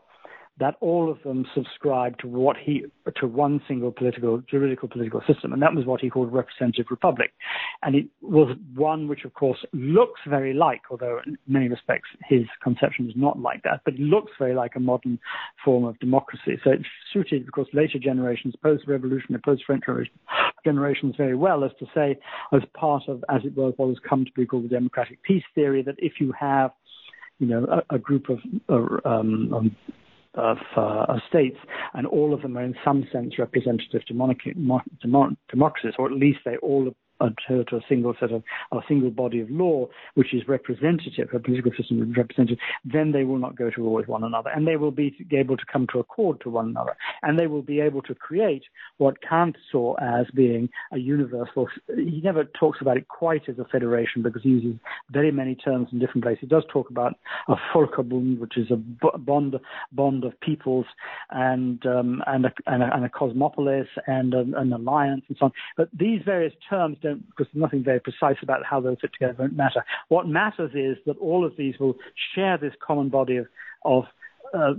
that 0.58 0.74
all 0.80 1.10
of 1.10 1.22
them 1.22 1.44
subscribed 1.54 2.20
to 2.20 2.26
what 2.26 2.56
he 2.56 2.84
to 3.20 3.26
one 3.26 3.60
single 3.68 3.92
political 3.92 4.42
juridical 4.50 4.88
political 4.88 5.20
system, 5.26 5.52
and 5.52 5.60
that 5.62 5.74
was 5.74 5.84
what 5.84 6.00
he 6.00 6.08
called 6.08 6.32
representative 6.32 6.86
republic. 6.90 7.32
And 7.82 7.94
it 7.94 8.06
was 8.22 8.56
one 8.74 9.06
which, 9.08 9.24
of 9.24 9.34
course, 9.34 9.58
looks 9.72 10.20
very 10.26 10.54
like, 10.54 10.82
although 10.90 11.20
in 11.26 11.36
many 11.46 11.68
respects 11.68 12.08
his 12.26 12.42
conception 12.62 13.08
is 13.08 13.14
not 13.16 13.38
like 13.38 13.62
that, 13.64 13.82
but 13.84 13.94
it 13.94 14.00
looks 14.00 14.32
very 14.38 14.54
like 14.54 14.76
a 14.76 14.80
modern 14.80 15.18
form 15.64 15.84
of 15.84 15.98
democracy. 15.98 16.58
So 16.64 16.70
it 16.70 16.80
suited, 17.12 17.46
of 17.46 17.52
course, 17.52 17.68
later 17.72 17.98
generations, 17.98 18.54
post-revolution 18.62 19.34
and 19.34 19.42
post-French 19.42 19.84
generations 20.64 21.14
very 21.16 21.36
well, 21.36 21.64
as 21.64 21.70
to 21.78 21.86
say, 21.94 22.18
as 22.52 22.62
part 22.74 23.04
of, 23.08 23.22
as 23.28 23.42
it 23.44 23.56
were, 23.56 23.70
what 23.70 23.88
has 23.88 23.98
come 24.08 24.24
to 24.24 24.30
be 24.34 24.46
called 24.46 24.64
the 24.64 24.68
democratic 24.68 25.22
peace 25.22 25.44
theory, 25.54 25.82
that 25.82 25.96
if 25.98 26.14
you 26.18 26.32
have 26.38 26.70
you 27.38 27.46
know, 27.46 27.66
a, 27.90 27.96
a 27.96 27.98
group 27.98 28.28
of 28.30 28.38
uh, 28.68 29.08
um, 29.08 29.52
um, 29.52 29.76
of, 30.36 30.58
uh, 30.76 31.06
of 31.08 31.18
states, 31.28 31.58
and 31.94 32.06
all 32.06 32.34
of 32.34 32.42
them 32.42 32.56
are 32.56 32.64
in 32.64 32.74
some 32.84 33.06
sense 33.12 33.38
representative 33.38 34.04
to 34.06 34.14
monarchy, 34.14 34.54
democracies, 35.50 35.94
or 35.98 36.06
at 36.06 36.12
least 36.12 36.38
they 36.44 36.56
all 36.58 36.88
adhere 37.20 37.64
to 37.64 37.76
a 37.76 37.80
single 37.88 38.14
set 38.18 38.32
of 38.32 38.42
a 38.72 38.80
single 38.88 39.10
body 39.10 39.40
of 39.40 39.50
law, 39.50 39.86
which 40.14 40.34
is 40.34 40.42
representative, 40.48 41.28
a 41.34 41.38
political 41.38 41.72
system 41.76 42.02
is 42.02 42.16
representative, 42.16 42.58
then 42.84 43.12
they 43.12 43.24
will 43.24 43.38
not 43.38 43.56
go 43.56 43.70
to 43.70 43.82
war 43.82 43.96
with 43.96 44.08
one 44.08 44.24
another, 44.24 44.50
and 44.50 44.66
they 44.66 44.76
will 44.76 44.90
be 44.90 45.14
able 45.32 45.56
to 45.56 45.64
come 45.70 45.86
to 45.92 45.98
accord 45.98 46.40
to 46.40 46.50
one 46.50 46.68
another, 46.68 46.96
and 47.22 47.38
they 47.38 47.46
will 47.46 47.62
be 47.62 47.80
able 47.80 48.02
to 48.02 48.14
create 48.14 48.64
what 48.98 49.20
Kant 49.22 49.56
saw 49.70 49.94
as 49.94 50.26
being 50.34 50.68
a 50.92 50.98
universal. 50.98 51.68
He 51.88 52.20
never 52.22 52.44
talks 52.44 52.80
about 52.80 52.96
it 52.96 53.08
quite 53.08 53.48
as 53.48 53.58
a 53.58 53.64
federation 53.64 54.22
because 54.22 54.42
he 54.42 54.50
uses 54.50 54.80
very 55.10 55.30
many 55.30 55.54
terms 55.54 55.88
in 55.92 55.98
different 55.98 56.24
places. 56.24 56.40
He 56.42 56.46
does 56.46 56.64
talk 56.72 56.90
about 56.90 57.14
a 57.48 57.54
Völkerbund, 57.74 58.38
which 58.38 58.56
is 58.56 58.70
a 58.70 58.76
bond 58.76 59.56
bond 59.92 60.24
of 60.24 60.38
peoples, 60.40 60.86
and 61.30 61.84
um, 61.86 62.22
and, 62.26 62.46
a, 62.46 62.52
and, 62.66 62.82
a, 62.82 62.94
and 62.94 63.04
a 63.04 63.08
cosmopolis 63.08 63.88
and 64.06 64.34
a, 64.34 64.44
an 64.56 64.72
alliance 64.72 65.22
and 65.28 65.36
so 65.38 65.46
on. 65.46 65.52
But 65.76 65.88
these 65.96 66.20
various 66.24 66.52
terms 66.68 66.98
don't, 67.08 67.26
because 67.30 67.46
there's 67.52 67.62
nothing 67.62 67.84
very 67.84 68.00
precise 68.00 68.36
about 68.42 68.64
how 68.64 68.80
those 68.80 68.96
fit 69.00 69.12
together, 69.12 69.34
won't 69.38 69.56
matter. 69.56 69.84
What 70.08 70.26
matters 70.28 70.72
is 70.74 70.96
that 71.06 71.16
all 71.18 71.44
of 71.44 71.56
these 71.56 71.74
will 71.78 71.96
share 72.34 72.58
this 72.58 72.72
common 72.80 73.08
body 73.08 73.36
of, 73.36 73.46
of 73.84 74.04
uh, 74.54 74.74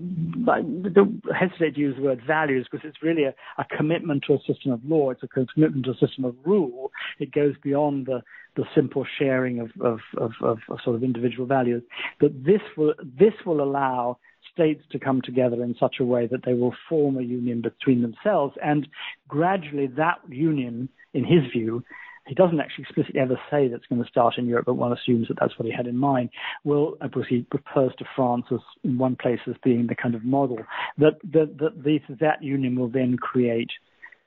I 0.50 0.62
don't 0.62 1.22
hesitate 1.38 1.76
to 1.76 1.80
use 1.80 1.96
the 1.96 2.04
word 2.04 2.22
values 2.26 2.68
because 2.70 2.88
it's 2.88 3.02
really 3.04 3.24
a, 3.24 3.34
a, 3.58 3.66
commitment 3.76 4.24
to 4.28 4.34
a 4.34 4.40
system 4.48 4.72
of 4.72 4.82
law. 4.86 5.12
It's 5.12 5.24
a 5.24 5.28
commitment 5.28 5.86
to 5.86 5.92
a 5.92 6.08
system 6.08 6.26
of 6.26 6.36
rule. 6.46 6.92
It 7.20 7.32
goes 7.32 7.56
beyond 7.62 8.06
the, 8.06 8.22
the 8.56 8.64
simple 8.76 9.06
sharing 9.20 9.60
of, 9.60 9.72
of, 9.82 10.00
of, 10.18 10.32
of, 10.42 10.60
sort 10.84 10.96
of 10.96 11.04
individual 11.04 11.46
values. 11.46 11.84
That 12.22 12.44
this 12.46 12.62
will 12.76 12.94
this 13.20 13.34
will 13.46 13.62
allow 13.62 14.18
states 14.54 14.84
to 14.92 15.00
come 15.00 15.22
together 15.22 15.64
in 15.64 15.76
such 15.80 15.98
a 16.00 16.06
way 16.06 16.28
that 16.28 16.46
they 16.46 16.54
will 16.54 16.74
form 16.90 17.18
a 17.18 17.22
union 17.22 17.62
between 17.62 18.02
themselves, 18.02 18.56
and 18.64 18.88
gradually 19.28 19.88
that 19.88 20.18
union, 20.30 20.90
in 21.14 21.24
his 21.24 21.52
view, 21.52 21.84
he 22.28 22.36
doesn't 22.36 22.60
actually 22.60 22.84
explicitly 22.84 23.20
ever 23.20 23.40
say 23.50 23.68
that's 23.68 23.86
going 23.88 24.04
to 24.04 24.08
start 24.08 24.38
in 24.38 24.48
Europe, 24.48 24.66
but 24.66 24.74
one 24.76 24.92
assumes 24.92 25.28
that 25.28 25.38
that's 25.40 25.58
what 25.58 25.66
he 25.66 25.72
had 25.72 25.88
in 25.88 25.98
mind. 25.98 26.30
Will, 26.64 26.98
of 27.02 27.12
course, 27.12 27.28
he 27.30 27.46
refers 27.52 27.94
to 27.98 28.06
France 28.16 28.46
as 28.52 28.60
in 28.84 28.98
one 28.98 29.16
place 29.16 29.40
as 29.48 29.56
being 29.64 29.88
the 29.88 29.96
kind 29.96 30.16
of 30.16 30.24
model 30.24 30.60
that 30.98 31.14
that 31.32 31.58
that, 31.60 31.84
these, 31.84 32.02
that 32.20 32.44
union 32.44 32.78
will 32.78 32.90
then 32.90 33.18
create 33.18 33.72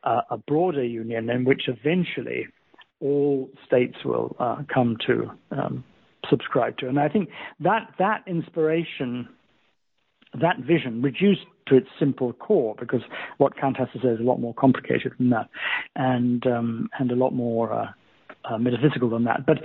uh, 0.04 0.22
a 0.30 0.38
broader 0.38 0.84
union 0.84 1.28
in 1.30 1.44
which 1.44 1.62
eventually 1.68 2.46
all 3.00 3.48
states 3.66 3.96
will 4.04 4.36
uh, 4.38 4.62
come 4.72 4.96
to 5.06 5.30
um, 5.50 5.84
subscribe 6.28 6.76
to. 6.78 6.88
And 6.88 6.98
I 6.98 7.08
think 7.08 7.28
that 7.60 7.94
that 7.98 8.22
inspiration 8.26 9.28
that 10.40 10.58
vision 10.58 11.02
reduced 11.02 11.42
to 11.68 11.76
its 11.76 11.88
simple 11.98 12.32
core, 12.32 12.74
because 12.78 13.02
what 13.38 13.56
Kant 13.56 13.76
has 13.78 13.88
to 13.92 14.00
say 14.00 14.08
is 14.08 14.20
a 14.20 14.24
lot 14.24 14.40
more 14.40 14.54
complicated 14.54 15.12
than 15.18 15.30
that, 15.30 15.48
and 15.96 16.46
um, 16.46 16.88
and 16.98 17.10
a 17.10 17.16
lot 17.16 17.32
more 17.32 17.72
uh, 17.72 17.86
uh, 18.44 18.58
metaphysical 18.58 19.10
than 19.10 19.24
that. 19.24 19.44
But 19.46 19.58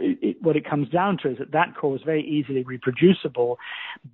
it, 0.00 0.36
what 0.42 0.56
it 0.56 0.68
comes 0.68 0.88
down 0.88 1.18
to 1.22 1.30
is 1.30 1.38
that 1.38 1.52
that 1.52 1.76
core 1.78 1.96
is 1.96 2.02
very 2.04 2.24
easily 2.24 2.62
reproducible 2.62 3.58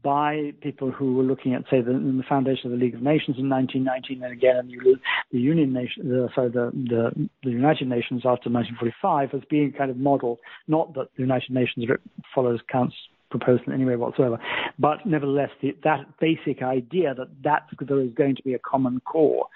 by 0.02 0.52
people 0.60 0.90
who 0.90 1.14
were 1.14 1.22
looking 1.22 1.54
at, 1.54 1.62
say, 1.70 1.80
the, 1.80 1.92
the 1.92 2.24
foundation 2.28 2.72
of 2.72 2.78
the 2.78 2.84
League 2.84 2.94
of 2.94 3.02
Nations 3.02 3.36
in 3.38 3.48
1919, 3.48 4.22
and 4.22 4.32
again 4.32 4.68
the, 4.68 4.96
the 5.32 5.38
Union 5.38 5.72
Nation, 5.72 6.28
sorry, 6.34 6.50
the, 6.50 6.70
the, 6.72 7.28
the 7.42 7.50
United 7.50 7.88
Nations 7.88 8.22
after 8.24 8.50
1945 8.50 9.30
as 9.34 9.40
being 9.48 9.72
kind 9.72 9.90
of 9.90 9.96
model. 9.96 10.38
Not 10.68 10.94
that 10.94 11.08
the 11.16 11.22
United 11.22 11.50
Nations 11.50 11.86
follows 12.34 12.60
Kant's 12.70 12.94
proposed 13.32 13.64
in 13.66 13.72
any 13.72 13.84
way 13.84 13.96
whatsoever. 13.96 14.38
But 14.78 15.04
nevertheless, 15.04 15.50
the, 15.60 15.76
that 15.82 16.18
basic 16.20 16.62
idea 16.62 17.14
that 17.14 17.28
that 17.42 17.62
there 17.80 18.00
is 18.00 18.12
going 18.14 18.36
to 18.36 18.42
be 18.42 18.54
a 18.54 18.58
common 18.58 19.00
core 19.00 19.46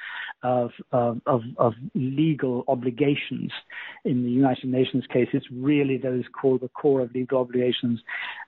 of, 0.46 0.70
of, 0.92 1.42
of, 1.56 1.74
legal 1.94 2.64
obligations 2.68 3.50
in 4.04 4.22
the 4.22 4.30
United 4.30 4.66
Nations 4.66 5.04
case, 5.12 5.28
it's 5.32 5.46
really 5.52 5.96
those 5.96 6.22
core, 6.40 6.58
the 6.58 6.68
core 6.68 7.00
of 7.00 7.12
legal 7.12 7.40
obligations 7.40 8.00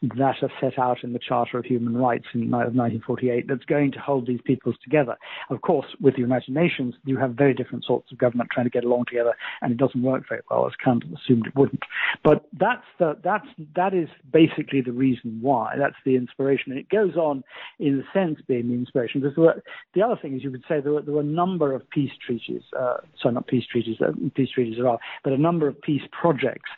that 0.03 0.37
are 0.43 0.51
set 0.61 0.79
out 0.79 1.03
in 1.03 1.13
the 1.13 1.19
Charter 1.19 1.59
of 1.59 1.65
Human 1.65 1.97
Rights 1.97 2.27
in, 2.35 2.43
of 2.45 2.75
1948 2.75 3.49
that's 3.49 3.65
going 3.65 3.91
to 3.93 3.99
hold 3.99 4.29
these 4.29 4.41
peoples 4.45 4.77
together. 4.83 5.17
Of 5.51 5.63
course, 5.63 5.87
with 6.01 6.15
the 6.15 6.21
United 6.21 6.55
Nations, 6.55 6.95
you 7.05 7.17
have 7.17 7.33
very 7.33 7.53
different 7.53 7.85
sorts 7.85 8.13
of 8.13 8.19
government 8.19 8.51
trying 8.53 8.67
to 8.67 8.71
get 8.71 8.85
along 8.85 9.07
together, 9.09 9.35
and 9.61 9.73
it 9.73 9.79
doesn't 9.79 10.03
work 10.03 10.23
very 10.29 10.43
well, 10.49 10.67
as 10.67 10.73
Kant 10.83 11.03
assumed 11.05 11.49
it 11.49 11.57
wouldn't. 11.57 11.83
But 12.23 12.47
that's 12.59 12.87
the, 13.01 13.19
that's, 13.25 13.47
that 13.75 13.93
is 13.93 14.09
basically 14.33 14.83
the 14.83 14.93
reason 14.93 15.39
why. 15.41 15.75
That's 15.77 15.97
the 16.05 16.15
inspiration. 16.15 16.71
And 16.71 16.79
it 16.79 16.89
goes 16.89 17.17
on, 17.17 17.43
in 17.81 18.01
a 18.01 18.19
sense, 18.19 18.39
being 18.47 18.69
the 18.69 18.75
inspiration. 18.75 19.21
Because 19.21 19.61
the 19.95 20.03
other 20.03 20.19
thing 20.21 20.37
is, 20.37 20.45
you 20.45 20.53
could 20.53 20.65
say 20.69 20.81
there 20.81 20.93
were, 20.93 21.03
there 21.03 21.15
were 21.15 21.23
a 21.23 21.25
number 21.25 21.75
of 21.75 21.88
peace 21.91 22.13
treaties, 22.25 22.63
uh, 22.79 22.99
sorry, 23.21 23.35
not 23.35 23.47
peace 23.47 23.65
treaties, 23.71 23.97
uh, 24.01 24.13
peace 24.35 24.51
treaties 24.55 24.79
are, 24.85 24.99
but 25.25 25.33
a 25.33 25.39
number 25.39 25.69
of 25.69 25.81
peace 25.81 26.03
projects 26.13 26.71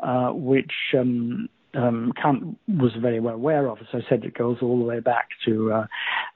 uh, 0.00 0.28
which 0.30 0.72
um, 0.98 1.48
um, 1.74 2.12
Kant 2.20 2.58
was 2.68 2.92
very 3.00 3.20
well 3.20 3.34
aware 3.34 3.68
of. 3.68 3.78
As 3.78 3.86
I 3.92 4.08
said, 4.08 4.24
it 4.24 4.34
goes 4.34 4.58
all 4.62 4.78
the 4.78 4.84
way 4.84 5.00
back 5.00 5.28
to 5.44 5.72
uh, 5.72 5.86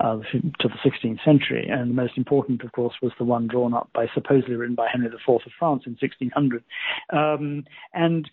uh, 0.00 0.16
to 0.32 0.68
the 0.68 0.90
16th 0.90 1.24
century, 1.24 1.68
and 1.68 1.90
the 1.90 1.94
most 1.94 2.16
important, 2.16 2.62
of 2.62 2.72
course, 2.72 2.94
was 3.02 3.12
the 3.18 3.24
one 3.24 3.46
drawn 3.46 3.74
up 3.74 3.90
by 3.94 4.06
supposedly 4.14 4.54
written 4.54 4.74
by 4.74 4.88
Henry 4.90 5.08
IV 5.08 5.14
of 5.28 5.52
France 5.58 5.82
in 5.86 5.96
1600. 6.00 6.62
Um, 7.12 7.64
and 7.94 8.30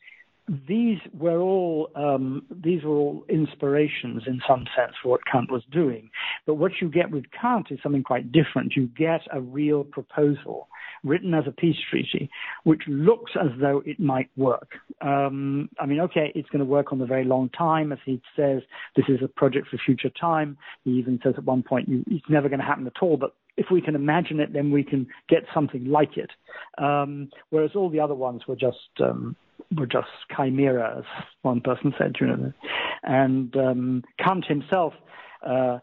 these 0.47 0.99
were 1.13 1.39
all 1.39 1.89
um, 1.95 2.43
these 2.49 2.83
were 2.83 2.95
all 2.95 3.25
inspirations 3.27 4.23
in 4.27 4.39
some 4.47 4.65
sense 4.75 4.93
for 5.01 5.09
what 5.09 5.21
Kant 5.29 5.51
was 5.51 5.63
doing. 5.71 6.09
But 6.45 6.55
what 6.55 6.73
you 6.81 6.89
get 6.89 7.11
with 7.11 7.25
Kant 7.39 7.67
is 7.69 7.79
something 7.83 8.03
quite 8.03 8.31
different. 8.31 8.75
You 8.75 8.87
get 8.97 9.21
a 9.31 9.41
real 9.41 9.83
proposal 9.83 10.69
written 11.03 11.33
as 11.33 11.43
a 11.47 11.51
peace 11.51 11.77
treaty, 11.89 12.29
which 12.63 12.81
looks 12.87 13.31
as 13.39 13.49
though 13.59 13.83
it 13.85 13.99
might 13.99 14.29
work. 14.37 14.71
Um, 15.01 15.69
I 15.79 15.85
mean, 15.85 15.99
okay, 16.01 16.31
it's 16.33 16.49
going 16.49 16.59
to 16.59 16.65
work 16.65 16.91
on 16.91 16.99
the 16.99 17.05
very 17.05 17.25
long 17.25 17.49
time, 17.49 17.91
as 17.91 17.99
he 18.05 18.21
says. 18.35 18.61
This 18.95 19.05
is 19.09 19.19
a 19.23 19.27
project 19.27 19.67
for 19.69 19.77
future 19.85 20.09
time. 20.19 20.57
He 20.83 20.91
even 20.91 21.19
says 21.23 21.33
at 21.37 21.43
one 21.43 21.63
point, 21.63 21.89
it's 22.07 22.29
never 22.29 22.49
going 22.49 22.59
to 22.59 22.65
happen 22.65 22.87
at 22.87 23.01
all, 23.01 23.17
but 23.17 23.35
if 23.57 23.67
we 23.71 23.81
can 23.81 23.95
imagine 23.95 24.39
it, 24.39 24.53
then 24.53 24.71
we 24.71 24.83
can 24.83 25.07
get 25.27 25.43
something 25.53 25.85
like 25.85 26.15
it. 26.15 26.29
Um, 26.77 27.29
whereas 27.49 27.71
all 27.75 27.89
the 27.89 27.99
other 27.99 28.13
ones 28.15 28.43
were 28.47 28.55
just 28.55 28.77
um, 29.01 29.35
were 29.75 29.87
just 29.87 30.07
chimeras, 30.35 31.05
one 31.41 31.61
person 31.61 31.93
said, 31.97 32.15
you 32.19 32.27
know. 32.27 32.53
And 33.03 33.55
um, 33.57 34.03
Kant 34.19 34.45
himself 34.45 34.93
uh, 35.45 35.79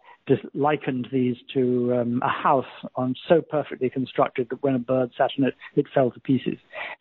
likened 0.55 1.09
these 1.13 1.37
to 1.53 1.95
um, 1.95 2.21
a 2.23 2.29
house 2.29 2.65
on 2.97 3.15
so 3.29 3.43
perfectly 3.43 3.91
constructed 3.91 4.49
that 4.51 4.63
when 4.63 4.75
a 4.75 4.79
bird 4.79 5.11
sat 5.17 5.31
on 5.39 5.45
it, 5.45 5.55
it 5.77 5.87
fell 5.93 6.11
to 6.11 6.21
pieces. 6.21 6.57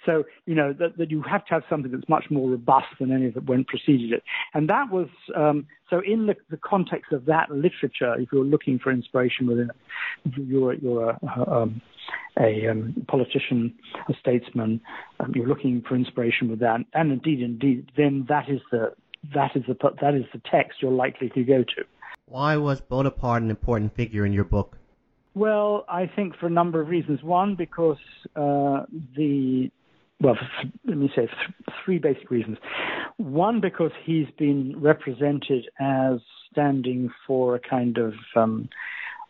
So, 0.06 0.24
you 0.46 0.56
know, 0.56 0.74
that, 0.74 0.98
that 0.98 1.10
you 1.10 1.22
have 1.22 1.46
to 1.46 1.54
have 1.54 1.64
something 1.70 1.92
that's 1.92 2.08
much 2.10 2.26
more 2.30 2.50
robust 2.50 2.88
than 3.00 3.12
any 3.12 3.30
that 3.30 3.46
went 3.46 3.68
preceded 3.68 4.12
it. 4.12 4.24
And 4.54 4.70
that 4.70 4.92
was, 4.92 5.08
um, 5.36 5.68
so 5.90 6.02
in 6.06 6.26
the, 6.28 6.36
the, 6.50 6.58
context 6.58 7.12
of 7.14 7.26
that 7.26 7.52
literature, 7.52 8.20
if 8.20 8.30
you're 8.32 8.44
looking 8.44 8.80
for 8.80 8.92
inspiration 8.92 9.48
within 9.48 9.70
it, 9.70 10.34
you're, 10.38 10.74
you're 10.74 11.12
a, 11.12 11.52
um, 11.52 11.82
a 12.40 12.68
um, 12.68 13.06
politician, 13.08 13.74
a 14.10 14.14
statesman, 14.20 14.82
um, 15.20 15.32
you're 15.36 15.48
looking 15.48 15.84
for 15.88 15.96
inspiration 15.96 16.50
with 16.50 16.60
that, 16.60 16.80
and 16.94 17.12
indeed, 17.12 17.42
indeed, 17.42 17.92
then 17.96 18.26
that 18.30 18.50
is 18.50 18.62
the 18.72 18.94
that 19.34 19.56
is 19.56 19.64
the 19.68 19.76
that 20.02 20.16
is 20.16 20.26
the 20.34 20.42
text 20.52 20.82
you're 20.82 20.92
likely 20.92 21.30
to 21.30 21.44
go 21.44 21.64
to. 21.64 21.84
Why 22.26 22.58
was 22.58 22.82
Bonaparte 22.82 23.44
an 23.44 23.50
important 23.50 23.96
figure 23.96 24.26
in 24.26 24.34
your 24.34 24.44
book? 24.44 24.78
Well, 25.36 25.86
I 25.90 26.10
think 26.16 26.36
for 26.38 26.48
a 26.48 26.52
number 26.52 26.82
of 26.82 26.88
reasons. 26.90 27.24
One, 27.24 27.56
because 27.56 27.98
uh, 28.36 28.86
the 29.16 29.72
well, 30.22 30.38
let 30.86 30.98
me 30.98 31.10
say 31.16 31.28
th- 31.28 31.76
three 31.84 32.00
basic 32.00 32.30
reasons. 32.32 32.58
One, 33.18 33.60
because 33.60 33.92
he's 34.04 34.28
been 34.38 34.80
represented 34.80 35.70
as 35.80 36.20
standing 36.52 37.12
for 37.28 37.56
a 37.56 37.60
kind 37.60 37.98
of 37.98 38.14
um, 38.36 38.70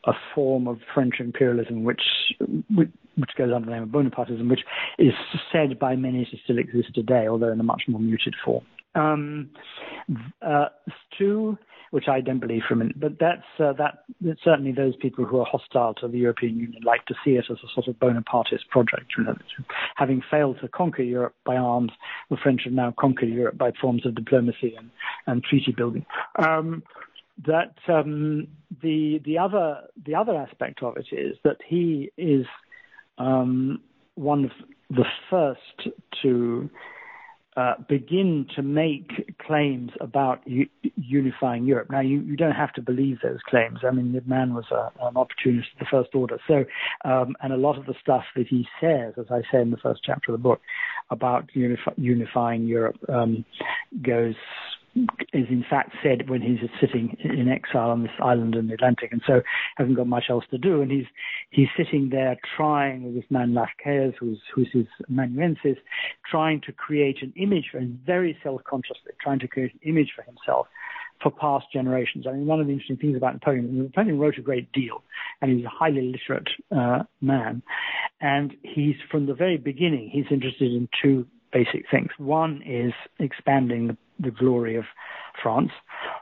a 0.05 0.13
form 0.35 0.67
of 0.67 0.79
French 0.93 1.15
imperialism, 1.19 1.83
which 1.83 2.01
which 2.75 3.29
goes 3.37 3.51
under 3.53 3.67
the 3.67 3.71
name 3.71 3.83
of 3.83 3.89
Bonapartism, 3.89 4.49
which 4.49 4.61
is 4.97 5.13
said 5.51 5.77
by 5.79 5.95
many 5.95 6.25
to 6.25 6.37
still 6.43 6.57
exist 6.57 6.93
today, 6.93 7.27
although 7.27 7.51
in 7.51 7.59
a 7.59 7.63
much 7.63 7.83
more 7.87 8.01
muted 8.01 8.35
form. 8.43 8.65
Um, 8.95 9.49
uh, 10.41 10.65
two, 11.17 11.57
which 11.91 12.07
I 12.07 12.21
don't 12.21 12.39
believe 12.39 12.63
for 12.67 12.73
a 12.73 12.77
minute, 12.77 12.99
but 12.99 13.13
that's 13.19 13.41
uh, 13.59 13.73
that. 13.73 14.03
Certainly, 14.43 14.73
those 14.73 14.95
people 14.95 15.25
who 15.25 15.39
are 15.39 15.45
hostile 15.45 15.93
to 15.95 16.07
the 16.07 16.17
European 16.17 16.57
Union 16.57 16.81
like 16.83 17.05
to 17.05 17.15
see 17.23 17.31
it 17.31 17.45
as 17.49 17.57
a 17.63 17.67
sort 17.73 17.87
of 17.87 17.99
Bonapartist 17.99 18.67
project. 18.69 19.13
You 19.17 19.25
know, 19.25 19.35
having 19.95 20.21
failed 20.29 20.57
to 20.61 20.67
conquer 20.67 21.03
Europe 21.03 21.35
by 21.45 21.55
arms, 21.55 21.91
the 22.29 22.37
French 22.37 22.61
have 22.65 22.73
now 22.73 22.93
conquered 22.99 23.29
Europe 23.29 23.57
by 23.57 23.71
forms 23.79 24.05
of 24.05 24.15
diplomacy 24.15 24.75
and, 24.77 24.89
and 25.27 25.43
treaty 25.43 25.71
building. 25.71 26.05
Um, 26.37 26.83
that 27.45 27.75
um, 27.87 28.47
the 28.81 29.19
the 29.25 29.37
other 29.37 29.81
the 30.05 30.15
other 30.15 30.35
aspect 30.35 30.83
of 30.83 30.97
it 30.97 31.07
is 31.11 31.37
that 31.43 31.57
he 31.67 32.11
is 32.17 32.45
um, 33.17 33.81
one 34.15 34.45
of 34.45 34.51
the 34.89 35.05
first 35.29 35.89
to 36.21 36.69
uh, 37.55 37.75
begin 37.87 38.47
to 38.55 38.63
make 38.63 39.37
claims 39.37 39.91
about 40.01 40.41
u- 40.47 40.67
unifying 40.95 41.65
Europe. 41.65 41.87
Now, 41.91 41.99
you, 41.99 42.19
you, 42.21 42.35
don't 42.35 42.55
have 42.55 42.73
to 42.73 42.81
believe 42.81 43.19
those 43.21 43.37
claims. 43.47 43.79
I 43.87 43.91
mean, 43.91 44.11
the 44.11 44.21
man 44.25 44.55
was 44.55 44.65
a, 44.71 44.89
an 45.05 45.15
opportunist 45.15 45.67
of 45.73 45.79
the 45.79 45.85
first 45.91 46.15
order. 46.15 46.39
So, 46.47 46.65
um, 47.05 47.35
and 47.43 47.53
a 47.53 47.57
lot 47.57 47.77
of 47.77 47.85
the 47.85 47.93
stuff 48.01 48.23
that 48.35 48.47
he 48.47 48.67
says, 48.81 49.13
as 49.19 49.27
I 49.29 49.41
say 49.51 49.61
in 49.61 49.69
the 49.69 49.77
first 49.77 50.01
chapter 50.03 50.33
of 50.33 50.39
the 50.39 50.41
book, 50.41 50.61
about 51.11 51.51
unif- 51.55 51.77
unifying 51.95 52.65
Europe 52.65 52.97
um, 53.07 53.45
goes 54.01 54.35
is 54.95 55.47
in 55.49 55.65
fact 55.67 55.91
said 56.03 56.29
when 56.29 56.41
he's 56.41 56.59
sitting 56.79 57.17
in 57.23 57.49
exile 57.49 57.89
on 57.89 58.03
this 58.03 58.11
island 58.21 58.55
in 58.55 58.67
the 58.67 58.75
Atlantic, 58.75 59.11
and 59.11 59.21
so 59.25 59.41
hasn't 59.77 59.95
got 59.95 60.07
much 60.07 60.25
else 60.29 60.45
to 60.51 60.57
do. 60.57 60.81
And 60.81 60.91
he's 60.91 61.05
he's 61.49 61.69
sitting 61.75 62.09
there 62.09 62.37
trying 62.55 63.03
with 63.03 63.15
this 63.15 63.29
man 63.29 63.53
Las 63.53 63.69
Cases, 63.83 64.13
who's 64.19 64.39
who's 64.53 64.69
his 64.71 64.85
amanuensis, 65.09 65.77
trying 66.29 66.61
to 66.61 66.71
create 66.71 67.21
an 67.21 67.33
image, 67.35 67.71
and 67.73 67.99
very 68.05 68.37
self-consciously 68.43 69.13
trying 69.21 69.39
to 69.39 69.47
create 69.47 69.73
an 69.73 69.79
image 69.83 70.11
for 70.15 70.21
himself 70.23 70.67
for 71.21 71.31
past 71.31 71.65
generations. 71.71 72.25
I 72.27 72.33
mean, 72.33 72.45
one 72.45 72.59
of 72.59 72.67
the 72.67 72.73
interesting 72.73 72.97
things 72.97 73.15
about 73.15 73.33
Napoleon, 73.33 73.83
Napoleon 73.83 74.19
wrote 74.19 74.37
a 74.37 74.41
great 74.41 74.71
deal, 74.73 75.03
and 75.41 75.49
he 75.49 75.57
was 75.57 75.65
a 75.65 75.69
highly 75.69 76.11
literate 76.11 76.49
uh, 76.75 77.03
man, 77.21 77.63
and 78.21 78.53
he's 78.61 78.95
from 79.09 79.25
the 79.25 79.33
very 79.33 79.57
beginning 79.57 80.09
he's 80.11 80.25
interested 80.29 80.71
in 80.71 80.87
two 81.01 81.25
basic 81.51 81.85
things. 81.89 82.09
One 82.17 82.61
is 82.65 82.93
expanding 83.19 83.87
the 83.87 83.97
the 84.19 84.31
glory 84.31 84.75
of 84.75 84.85
France 85.41 85.71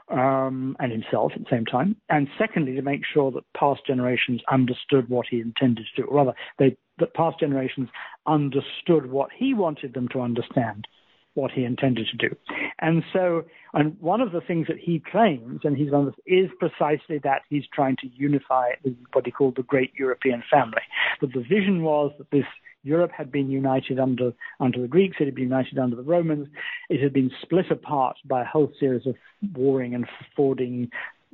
um, 0.08 0.76
and 0.78 0.92
himself 0.92 1.32
at 1.34 1.40
the 1.40 1.50
same 1.50 1.66
time. 1.66 1.96
And 2.08 2.28
secondly, 2.38 2.74
to 2.76 2.82
make 2.82 3.02
sure 3.12 3.30
that 3.32 3.44
past 3.56 3.86
generations 3.86 4.40
understood 4.50 5.08
what 5.08 5.26
he 5.30 5.40
intended 5.40 5.86
to 5.94 6.02
do, 6.02 6.08
or 6.08 6.16
rather, 6.16 6.34
they, 6.58 6.76
that 6.98 7.14
past 7.14 7.40
generations 7.40 7.88
understood 8.26 9.10
what 9.10 9.30
he 9.36 9.54
wanted 9.54 9.94
them 9.94 10.08
to 10.08 10.20
understand 10.20 10.86
what 11.34 11.50
he 11.50 11.64
intended 11.64 12.06
to 12.08 12.28
do. 12.28 12.36
And 12.78 13.02
so, 13.12 13.44
and 13.72 13.98
one 14.00 14.20
of 14.20 14.32
the 14.32 14.42
things 14.42 14.66
that 14.66 14.76
he 14.78 15.02
claims, 15.10 15.60
and 15.64 15.76
he's 15.76 15.90
one 15.90 16.08
of 16.08 16.14
the, 16.14 16.34
is 16.34 16.50
precisely 16.58 17.18
that 17.24 17.42
he's 17.48 17.64
trying 17.72 17.96
to 18.02 18.08
unify 18.08 18.70
what 19.12 19.24
he 19.24 19.30
called 19.30 19.56
the 19.56 19.62
great 19.62 19.92
European 19.98 20.42
family. 20.50 20.82
That 21.20 21.32
the 21.32 21.40
vision 21.40 21.82
was 21.82 22.12
that 22.18 22.30
this 22.30 22.44
Europe 22.82 23.12
had 23.16 23.30
been 23.30 23.50
united 23.50 23.98
under, 23.98 24.32
under 24.60 24.80
the 24.80 24.88
Greeks, 24.88 25.16
it 25.20 25.26
had 25.26 25.34
been 25.34 25.44
united 25.44 25.78
under 25.78 25.96
the 25.96 26.02
Romans, 26.02 26.48
it 26.88 27.00
had 27.02 27.12
been 27.12 27.30
split 27.42 27.70
apart 27.70 28.16
by 28.24 28.42
a 28.42 28.46
whole 28.46 28.72
series 28.78 29.06
of 29.06 29.14
warring 29.54 29.94
and 29.94 30.06
fording 30.36 30.90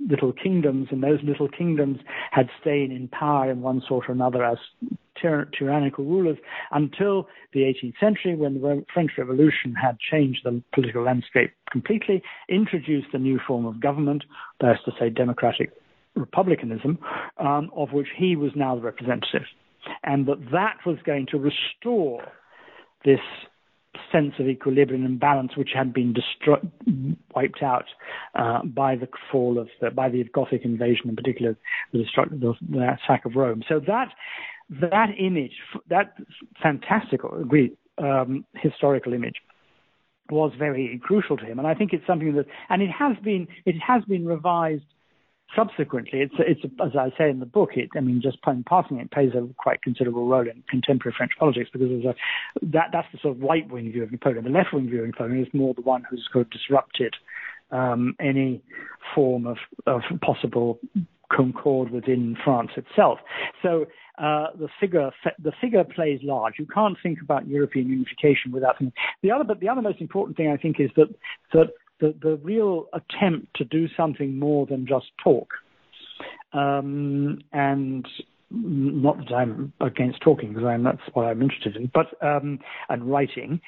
little 0.08 0.32
kingdoms, 0.32 0.88
and 0.90 1.02
those 1.02 1.18
little 1.24 1.48
kingdoms 1.48 1.98
had 2.30 2.48
stayed 2.60 2.90
in 2.90 3.08
power 3.08 3.50
in 3.50 3.62
one 3.62 3.82
sort 3.88 4.08
or 4.08 4.12
another 4.12 4.44
as 4.44 4.58
tyr- 5.20 5.48
tyrannical 5.58 6.04
rulers 6.04 6.38
until 6.70 7.26
the 7.52 7.60
18th 7.60 7.98
century, 7.98 8.36
when 8.36 8.54
the 8.54 8.84
French 8.92 9.12
Revolution 9.18 9.74
had 9.74 9.98
changed 9.98 10.40
the 10.44 10.62
political 10.72 11.02
landscape 11.02 11.52
completely, 11.70 12.22
introduced 12.48 13.08
a 13.12 13.18
new 13.18 13.40
form 13.46 13.66
of 13.66 13.80
government, 13.80 14.24
that 14.60 14.72
is 14.72 14.78
to 14.84 14.92
say, 14.98 15.10
democratic 15.10 15.72
republicanism, 16.14 16.98
um, 17.38 17.70
of 17.74 17.92
which 17.92 18.08
he 18.16 18.36
was 18.36 18.52
now 18.54 18.74
the 18.74 18.80
representative 18.80 19.42
and 20.04 20.26
that 20.26 20.38
that 20.52 20.78
was 20.86 20.98
going 21.04 21.26
to 21.30 21.38
restore 21.38 22.22
this 23.04 23.20
sense 24.12 24.34
of 24.38 24.46
equilibrium 24.46 25.04
and 25.04 25.20
balance 25.20 25.56
which 25.56 25.70
had 25.74 25.92
been 25.92 26.12
destroyed, 26.12 26.70
wiped 27.34 27.62
out 27.62 27.84
uh, 28.34 28.64
by 28.64 28.96
the 28.96 29.08
fall 29.30 29.58
of 29.58 29.68
the, 29.80 29.90
by 29.90 30.08
the 30.08 30.24
Gothic 30.32 30.64
invasion, 30.64 31.08
in 31.08 31.16
particular 31.16 31.56
the, 31.92 32.04
the, 32.20 32.96
attack 33.04 33.24
of 33.24 33.34
Rome. 33.34 33.62
So 33.68 33.80
that 33.86 34.08
that 34.80 35.08
image, 35.18 35.52
that 35.88 36.14
fantastical, 36.62 37.42
great 37.44 37.78
um, 37.96 38.44
historical 38.54 39.14
image, 39.14 39.36
was 40.30 40.52
very 40.58 41.00
crucial 41.02 41.38
to 41.38 41.44
him, 41.44 41.58
and 41.58 41.66
I 41.66 41.74
think 41.74 41.92
it's 41.92 42.06
something 42.06 42.34
that, 42.34 42.46
and 42.68 42.82
it 42.82 42.90
has 42.90 43.16
been 43.24 43.48
it 43.64 43.76
has 43.86 44.04
been 44.04 44.26
revised 44.26 44.84
subsequently, 45.56 46.20
it's 46.20 46.34
it's 46.38 46.60
as 46.84 46.96
I 46.96 47.10
say 47.16 47.30
in 47.30 47.40
the 47.40 47.46
book. 47.46 47.70
It 47.74 47.90
I 47.96 48.00
mean, 48.00 48.20
just 48.22 48.38
passing 48.42 48.98
it 48.98 49.10
plays 49.10 49.32
a 49.34 49.48
quite 49.56 49.82
considerable 49.82 50.28
role 50.28 50.48
in 50.48 50.62
contemporary 50.68 51.14
French 51.16 51.32
politics 51.38 51.70
because 51.72 51.90
a, 52.04 52.14
that 52.62 52.88
that's 52.92 53.08
the 53.12 53.18
sort 53.22 53.36
of 53.36 53.42
right 53.42 53.68
wing 53.70 53.90
view 53.92 54.02
of 54.02 54.12
Napoleon. 54.12 54.44
The 54.44 54.50
left 54.50 54.72
wing 54.72 54.88
view 54.88 55.00
of 55.02 55.06
Napoleon 55.06 55.42
is 55.42 55.48
more 55.52 55.74
the 55.74 55.82
one 55.82 56.04
who's 56.08 56.28
sort 56.32 56.46
of 56.46 56.50
disrupted 56.50 57.14
um, 57.70 58.14
any 58.20 58.62
form 59.14 59.46
of, 59.46 59.58
of 59.86 60.02
possible 60.22 60.78
concord 61.32 61.90
within 61.90 62.36
France 62.42 62.70
itself. 62.76 63.18
So 63.62 63.86
uh, 64.18 64.46
the 64.58 64.68
figure 64.80 65.10
the 65.42 65.52
figure 65.60 65.84
plays 65.84 66.20
large. 66.22 66.54
You 66.58 66.66
can't 66.66 66.96
think 67.02 67.18
about 67.22 67.46
European 67.46 67.88
unification 67.88 68.50
without 68.52 68.78
thinking. 68.78 68.94
The 69.22 69.30
other, 69.30 69.44
but 69.44 69.60
the 69.60 69.68
other 69.68 69.82
most 69.82 70.00
important 70.00 70.36
thing 70.36 70.50
I 70.50 70.56
think 70.56 70.80
is 70.80 70.90
that 70.96 71.08
that 71.52 71.68
the, 72.00 72.14
the 72.20 72.36
real 72.42 72.86
attempt 72.92 73.56
to 73.56 73.64
do 73.64 73.88
something 73.96 74.38
more 74.38 74.66
than 74.66 74.86
just 74.86 75.06
talk. 75.22 75.52
Um, 76.52 77.40
and 77.52 78.06
not 78.50 79.18
that 79.18 79.34
I'm 79.34 79.72
against 79.80 80.20
talking, 80.22 80.50
because 80.50 80.64
I'm, 80.64 80.84
that's 80.84 81.02
what 81.12 81.24
I'm 81.24 81.42
interested 81.42 81.76
in, 81.76 81.90
but 81.92 82.06
um, 82.22 82.58
and 82.88 83.10
writing, 83.10 83.60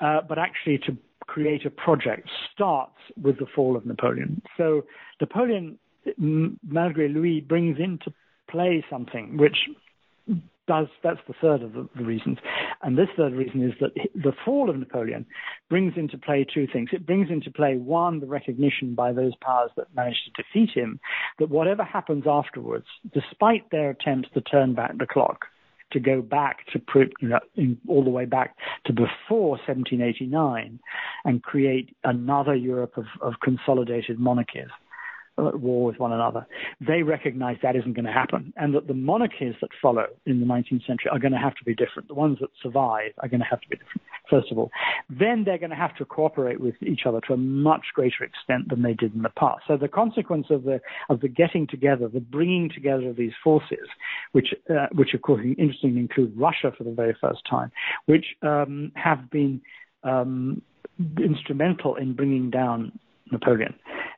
uh, 0.00 0.20
but 0.28 0.38
actually 0.38 0.78
to 0.86 0.96
create 1.26 1.64
a 1.64 1.70
project 1.70 2.28
starts 2.52 2.98
with 3.20 3.38
the 3.38 3.46
fall 3.54 3.76
of 3.76 3.86
Napoleon. 3.86 4.42
So 4.56 4.84
Napoleon, 5.20 5.78
malgré 6.20 7.12
Louis, 7.12 7.40
brings 7.40 7.78
into 7.78 8.12
play 8.50 8.84
something 8.90 9.38
which 9.38 9.56
does 10.66 10.86
that's 11.02 11.20
the 11.26 11.34
third 11.40 11.62
of 11.62 11.72
the, 11.72 11.88
the, 11.96 12.04
reasons. 12.04 12.38
And 12.82 12.96
this 12.96 13.08
third 13.16 13.32
reason 13.32 13.62
is 13.62 13.72
that 13.80 13.90
the 14.14 14.32
fall 14.44 14.70
of 14.70 14.78
Napoleon 14.78 15.26
brings 15.68 15.94
into 15.96 16.18
play 16.18 16.46
two 16.52 16.66
things. 16.72 16.90
It 16.92 17.06
brings 17.06 17.30
into 17.30 17.50
play 17.50 17.76
one, 17.76 18.20
the 18.20 18.26
recognition 18.26 18.94
by 18.94 19.12
those 19.12 19.32
powers 19.40 19.70
that 19.76 19.94
managed 19.94 20.20
to 20.26 20.42
defeat 20.42 20.70
him 20.74 21.00
that 21.38 21.50
whatever 21.50 21.84
happens 21.84 22.24
afterwards, 22.26 22.86
despite 23.12 23.70
their 23.70 23.90
attempts 23.90 24.28
to 24.34 24.40
turn 24.40 24.74
back 24.74 24.98
the 24.98 25.06
clock, 25.06 25.46
to 25.92 26.00
go 26.00 26.22
back 26.22 26.66
to 26.72 26.80
you 27.20 27.28
know, 27.28 27.40
all 27.88 28.02
the 28.02 28.10
way 28.10 28.24
back 28.24 28.56
to 28.86 28.92
before 28.92 29.58
1789 29.66 30.80
and 31.24 31.42
create 31.42 31.94
another 32.04 32.54
Europe 32.54 32.96
of, 32.96 33.04
of 33.20 33.34
consolidated 33.42 34.18
monarchies 34.18 34.68
at 35.38 35.60
war 35.60 35.84
with 35.84 35.98
one 35.98 36.12
another. 36.12 36.46
They 36.80 37.02
recognize 37.02 37.56
that 37.62 37.76
isn't 37.76 37.94
going 37.94 38.04
to 38.04 38.12
happen, 38.12 38.52
and 38.56 38.74
that 38.74 38.86
the 38.86 38.94
monarchies 38.94 39.54
that 39.60 39.70
follow 39.80 40.06
in 40.26 40.40
the 40.40 40.46
19th 40.46 40.86
century 40.86 41.10
are 41.10 41.18
going 41.18 41.32
to 41.32 41.38
have 41.38 41.54
to 41.56 41.64
be 41.64 41.74
different. 41.74 42.08
The 42.08 42.14
ones 42.14 42.38
that 42.40 42.50
survive 42.62 43.12
are 43.18 43.28
going 43.28 43.40
to 43.40 43.46
have 43.46 43.60
to 43.60 43.68
be 43.68 43.76
different, 43.76 44.02
first 44.28 44.52
of 44.52 44.58
all. 44.58 44.70
Then 45.08 45.44
they're 45.44 45.58
going 45.58 45.70
to 45.70 45.76
have 45.76 45.96
to 45.96 46.04
cooperate 46.04 46.60
with 46.60 46.74
each 46.82 47.02
other 47.06 47.20
to 47.28 47.34
a 47.34 47.36
much 47.36 47.86
greater 47.94 48.24
extent 48.24 48.68
than 48.68 48.82
they 48.82 48.94
did 48.94 49.14
in 49.14 49.22
the 49.22 49.30
past. 49.30 49.62
So 49.66 49.76
the 49.76 49.88
consequence 49.88 50.46
of 50.50 50.64
the 50.64 50.80
of 51.08 51.20
the 51.20 51.28
getting 51.28 51.66
together, 51.66 52.08
the 52.08 52.20
bringing 52.20 52.70
together 52.72 53.08
of 53.08 53.16
these 53.16 53.32
forces, 53.42 53.88
which 54.32 54.48
uh, 54.70 54.86
which 54.92 55.14
of 55.14 55.22
course 55.22 55.42
interestingly 55.58 56.00
include 56.00 56.32
Russia 56.36 56.72
for 56.76 56.84
the 56.84 56.92
very 56.92 57.16
first 57.20 57.40
time, 57.48 57.72
which 58.06 58.26
um, 58.42 58.92
have 58.94 59.30
been 59.30 59.60
um, 60.04 60.62
instrumental 61.18 61.96
in 61.96 62.14
bringing 62.14 62.50
down 62.50 62.92
Napoleon, 63.30 63.74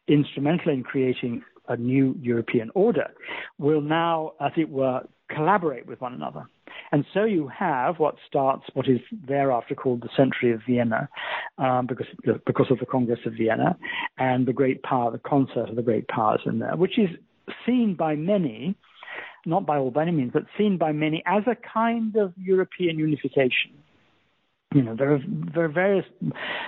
instrumental 0.09 0.73
in 0.73 0.83
creating 0.83 1.43
a 1.69 1.77
new 1.77 2.14
European 2.21 2.71
order, 2.75 3.11
will 3.59 3.81
now, 3.81 4.33
as 4.40 4.53
it 4.57 4.69
were, 4.69 5.03
collaborate 5.31 5.87
with 5.87 6.01
one 6.01 6.12
another. 6.12 6.45
And 6.93 7.05
so 7.14 7.25
you 7.25 7.49
have 7.49 7.99
what 7.99 8.17
starts 8.27 8.64
what 8.75 8.88
is 8.88 9.01
thereafter 9.27 9.75
called 9.75 10.03
the 10.03 10.11
Century 10.17 10.53
of 10.53 10.61
Vienna, 10.69 11.09
um, 11.59 11.87
because 11.87 12.07
because 12.47 12.67
of 12.71 12.79
the 12.79 12.87
Congress 12.87 13.21
of 13.25 13.33
Vienna 13.35 13.77
and 14.19 14.47
the 14.47 14.53
great 14.53 14.83
power, 14.83 15.11
the 15.11 15.19
concert 15.19 15.71
of 15.71 15.77
the 15.77 15.83
great 15.83 16.07
powers 16.09 16.40
in 16.45 16.59
there, 16.59 16.77
which 16.77 16.99
is 16.99 17.09
seen 17.64 17.95
by 17.95 18.14
many, 18.14 18.77
not 19.47 19.64
by 19.67 19.79
all 19.79 19.90
by 19.90 20.03
any 20.03 20.12
means, 20.12 20.33
but 20.33 20.45
seen 20.59 20.77
by 20.77 20.93
many 20.93 21.23
as 21.27 21.43
a 21.47 21.57
kind 21.57 22.17
of 22.17 22.33
European 22.37 22.99
unification 22.99 23.73
you 24.75 24.83
know, 24.83 24.97
there 24.97 25.14
are, 25.14 25.21
there 25.55 25.64
are 25.64 25.69
various 25.69 26.05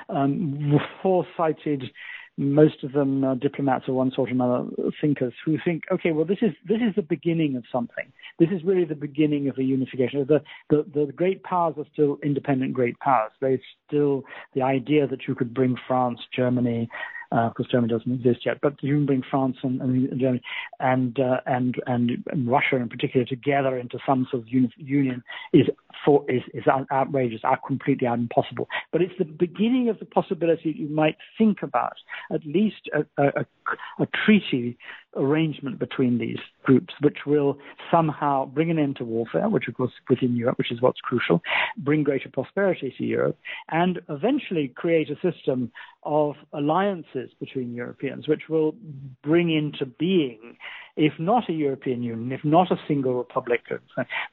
um, 0.08 0.78
foresighted, 1.02 1.82
most 2.36 2.84
of 2.84 2.92
them 2.92 3.24
are 3.24 3.34
diplomats 3.34 3.88
of 3.88 3.94
one 3.94 4.12
sort 4.14 4.30
or 4.30 4.32
another 4.32 4.68
thinkers 5.00 5.32
who 5.44 5.56
think, 5.64 5.84
okay, 5.90 6.12
well, 6.12 6.26
this 6.26 6.38
is 6.42 6.52
this 6.68 6.80
is 6.86 6.94
the 6.94 7.02
beginning 7.02 7.56
of 7.56 7.64
something. 7.72 8.12
This 8.38 8.50
is 8.50 8.62
really 8.62 8.84
the 8.84 8.94
beginning 8.94 9.48
of 9.48 9.58
a 9.58 9.62
unification. 9.62 10.26
The 10.28 10.42
the, 10.68 10.84
the 10.94 11.12
great 11.12 11.42
powers 11.42 11.74
are 11.78 11.86
still 11.92 12.18
independent 12.22 12.74
great 12.74 12.98
powers. 13.00 13.32
They 13.40 13.60
still 13.88 14.24
the 14.54 14.62
idea 14.62 15.06
that 15.06 15.26
you 15.26 15.34
could 15.34 15.54
bring 15.54 15.76
France, 15.86 16.20
Germany, 16.34 16.88
uh, 16.92 17.15
because 17.30 17.66
Germany 17.70 17.92
doesn't 17.92 18.12
exist 18.12 18.46
yet. 18.46 18.58
But 18.60 18.82
you 18.82 18.94
can 18.94 19.06
bring 19.06 19.22
France 19.28 19.56
and, 19.62 19.80
and 19.80 20.20
Germany 20.20 20.42
and, 20.80 21.18
uh, 21.18 21.40
and, 21.46 21.74
and 21.86 22.24
and 22.26 22.48
Russia 22.48 22.76
in 22.76 22.88
particular 22.88 23.26
together 23.26 23.78
into 23.78 23.98
some 24.06 24.26
sort 24.30 24.42
of 24.42 24.48
uni- 24.48 24.72
union 24.76 25.22
is 25.52 25.66
for 26.04 26.24
is, 26.30 26.42
is 26.54 26.64
outrageous, 26.92 27.40
completely 27.66 28.06
impossible. 28.06 28.68
But 28.92 29.02
it's 29.02 29.14
the 29.18 29.24
beginning 29.24 29.88
of 29.88 29.98
the 29.98 30.04
possibility 30.04 30.72
that 30.72 30.78
you 30.78 30.88
might 30.88 31.16
think 31.38 31.62
about 31.62 31.96
at 32.32 32.44
least 32.44 32.88
a, 32.92 33.04
a, 33.22 33.46
a 34.00 34.06
treaty 34.24 34.78
arrangement 35.16 35.78
between 35.78 36.18
these 36.18 36.38
groups, 36.64 36.94
which 37.00 37.18
will 37.26 37.58
somehow 37.90 38.46
bring 38.46 38.70
an 38.70 38.78
end 38.78 38.96
to 38.96 39.04
warfare, 39.04 39.48
which 39.48 39.68
of 39.68 39.74
course 39.74 39.92
within 40.08 40.36
Europe, 40.36 40.58
which 40.58 40.72
is 40.72 40.80
what's 40.80 41.00
crucial, 41.00 41.42
bring 41.78 42.02
greater 42.02 42.28
prosperity 42.28 42.94
to 42.98 43.04
Europe, 43.04 43.38
and 43.70 44.00
eventually 44.08 44.68
create 44.68 45.10
a 45.10 45.32
system 45.32 45.70
of 46.02 46.34
alliances 46.52 47.30
between 47.40 47.74
Europeans, 47.74 48.28
which 48.28 48.48
will 48.48 48.74
bring 49.22 49.50
into 49.50 49.86
being 49.86 50.56
if 50.96 51.12
not 51.18 51.48
a 51.48 51.52
European 51.52 52.02
Union, 52.02 52.32
if 52.32 52.44
not 52.44 52.70
a 52.72 52.76
single 52.88 53.14
republic, 53.14 53.60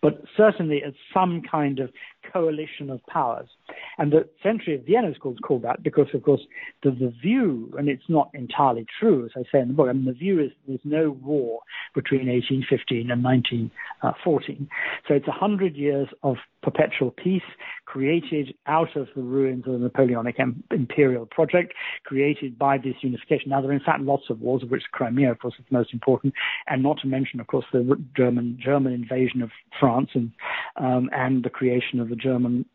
but 0.02 0.23
certainly 0.36 0.82
as 0.86 0.93
some 1.13 1.41
kind 1.49 1.80
of 1.80 1.91
coalition 2.32 2.89
of 2.89 3.06
powers. 3.08 3.49
And 3.97 4.12
the 4.12 4.28
Century 4.41 4.76
of 4.76 4.86
Vienna 4.86 5.10
is 5.10 5.17
called, 5.17 5.41
called 5.41 5.63
that 5.63 5.84
because, 5.84 6.08
of 6.13 6.23
course, 6.23 6.41
the, 6.82 6.91
the 6.91 7.13
view, 7.21 7.73
and 7.78 7.89
it's 7.89 8.04
not 8.08 8.30
entirely 8.34 8.86
true, 8.99 9.26
as 9.26 9.32
I 9.36 9.43
say 9.52 9.62
in 9.62 9.67
the 9.69 9.73
book, 9.73 9.89
I 9.89 9.93
mean, 9.93 10.06
the 10.06 10.13
view 10.13 10.39
is 10.39 10.52
there's 10.67 10.80
no 10.84 11.12
war 11.12 11.60
between 11.93 12.28
1815 12.28 13.12
and 13.12 13.23
1914. 13.23 14.69
So 15.08 15.13
it's 15.13 15.28
100 15.28 15.76
years 15.76 16.08
of 16.23 16.38
perpetual 16.62 17.12
peace 17.12 17.41
created 17.86 18.56
out 18.65 18.95
of 18.95 19.08
the 19.15 19.21
ruins 19.21 19.65
of 19.67 19.73
the 19.73 19.80
Napoleonic 19.80 20.38
imperial 20.71 21.26
project, 21.26 21.73
created 22.06 22.58
by 22.58 22.78
this 22.78 22.95
unification. 23.02 23.49
Now, 23.49 23.62
there 23.62 23.69
are 23.71 23.73
in 23.73 23.82
fact 23.82 24.02
lots 24.02 24.23
of 24.30 24.39
wars, 24.39 24.63
of 24.63 24.71
which 24.71 24.84
Crimea, 24.91 25.32
of 25.32 25.39
course, 25.39 25.56
is 25.60 25.65
the 25.69 25.78
most 25.78 25.93
important, 25.93 26.34
and 26.68 26.84
not 26.84 27.00
to 27.00 27.08
mention, 27.08 27.39
of 27.39 27.48
course, 27.48 27.66
the 27.72 28.02
German 28.16 28.58
German 28.63 28.94
invasion 28.94 29.42
of 29.42 29.52
France 29.80 30.10
and 30.13 30.32
um, 30.78 31.10
and 31.13 31.44
the 31.44 31.50
creation 31.50 32.00
of 32.00 32.10
the 32.10 32.16
German 32.16 32.66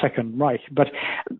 Second 0.00 0.38
Reich. 0.38 0.60
But 0.70 0.88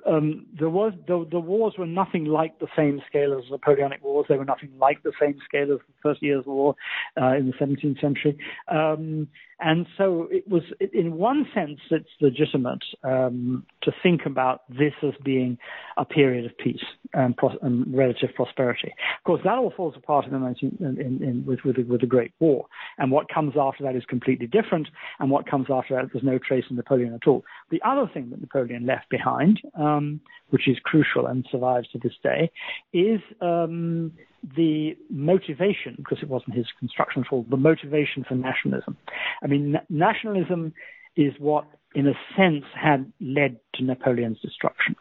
um, 0.07 0.47
there 0.59 0.71
was 0.71 0.93
the, 1.07 1.27
the 1.31 1.41
wars 1.41 1.75
were 1.79 1.87
nothing 1.87 2.25
like 2.25 2.59
the 2.59 2.69
same 2.77 3.01
scale 3.09 3.37
as 3.37 3.45
the 3.45 3.53
Napoleonic 3.53 4.03
Wars. 4.03 4.27
They 4.29 4.37
were 4.37 4.45
nothing 4.45 4.71
like 4.79 5.03
the 5.03 5.13
same 5.21 5.39
scale 5.45 5.73
as 5.73 5.79
the 5.87 5.95
First 6.03 6.23
Years' 6.23 6.45
War 6.47 6.75
uh, 7.21 7.35
in 7.37 7.47
the 7.47 7.53
17th 7.53 8.01
century. 8.01 8.39
Um, 8.69 9.29
and 9.61 9.87
so 9.97 10.29
it 10.31 10.47
was, 10.49 10.63
in 10.93 11.17
one 11.17 11.45
sense, 11.53 11.81
it's 11.91 12.09
legitimate 12.21 12.85
um, 13.03 13.67
to 13.83 13.93
think 14.05 14.21
about 14.25 14.63
this 14.69 14.93
as 15.03 15.15
being 15.25 15.59
a 15.97 16.05
period 16.05 16.47
of 16.47 16.57
peace 16.59 16.85
and, 17.13 17.37
pros- 17.37 17.59
and 17.61 17.97
relative 17.97 18.31
prosperity. 18.37 18.95
Of 19.19 19.25
course, 19.25 19.41
that 19.43 19.59
all 19.59 19.73
falls 19.77 19.95
apart 19.97 20.27
in 20.27 20.33
the 20.33 20.39
19, 20.39 20.77
in, 20.81 21.23
in, 21.25 21.45
with, 21.45 21.59
with, 21.65 21.75
the, 21.75 21.83
with 21.83 22.03
the 22.03 22.07
Great 22.07 22.33
War. 22.39 22.67
And 22.99 23.11
what 23.11 23.29
comes 23.29 23.55
after 23.59 23.83
that 23.83 23.97
is 23.97 24.05
completely 24.09 24.47
different. 24.47 24.89
And 25.19 25.29
what 25.29 25.51
comes 25.51 25.67
after 25.71 25.97
that, 25.97 26.11
there's 26.13 26.25
no 26.25 26.39
trace 26.39 26.65
of 26.71 26.77
Napoleon 26.77 27.15
at 27.15 27.27
all. 27.27 27.45
The 27.71 27.83
other 27.85 28.08
thing 28.09 28.31
that 28.31 28.41
Napoleon 28.41 28.87
left 28.87 29.09
behind, 29.11 29.61
um, 29.75 30.21
which 30.51 30.69
is 30.69 30.77
crucial 30.83 31.27
and 31.27 31.47
survives 31.51 31.89
to 31.91 31.99
this 31.99 32.15
day, 32.23 32.51
is 32.93 33.21
um, 33.41 34.13
the 34.57 34.97
motivation, 35.11 35.95
because 35.97 36.19
it 36.23 36.29
wasn't 36.29 36.55
his 36.55 36.67
construction 36.79 37.25
at 37.27 37.33
all, 37.33 37.45
the 37.51 37.57
motivation 37.57 38.25
for 38.29 38.35
nationalism. 38.35 38.97
I 39.43 39.47
mean, 39.47 39.73
na- 39.73 39.81
nationalism 39.89 40.73
is 41.17 41.33
what, 41.39 41.67
in 41.95 42.07
a 42.07 42.15
sense, 42.37 42.65
had 42.75 43.13
led 43.21 43.59
to 43.75 43.85
Napoleon's 43.85 44.41
destruction. 44.41 44.95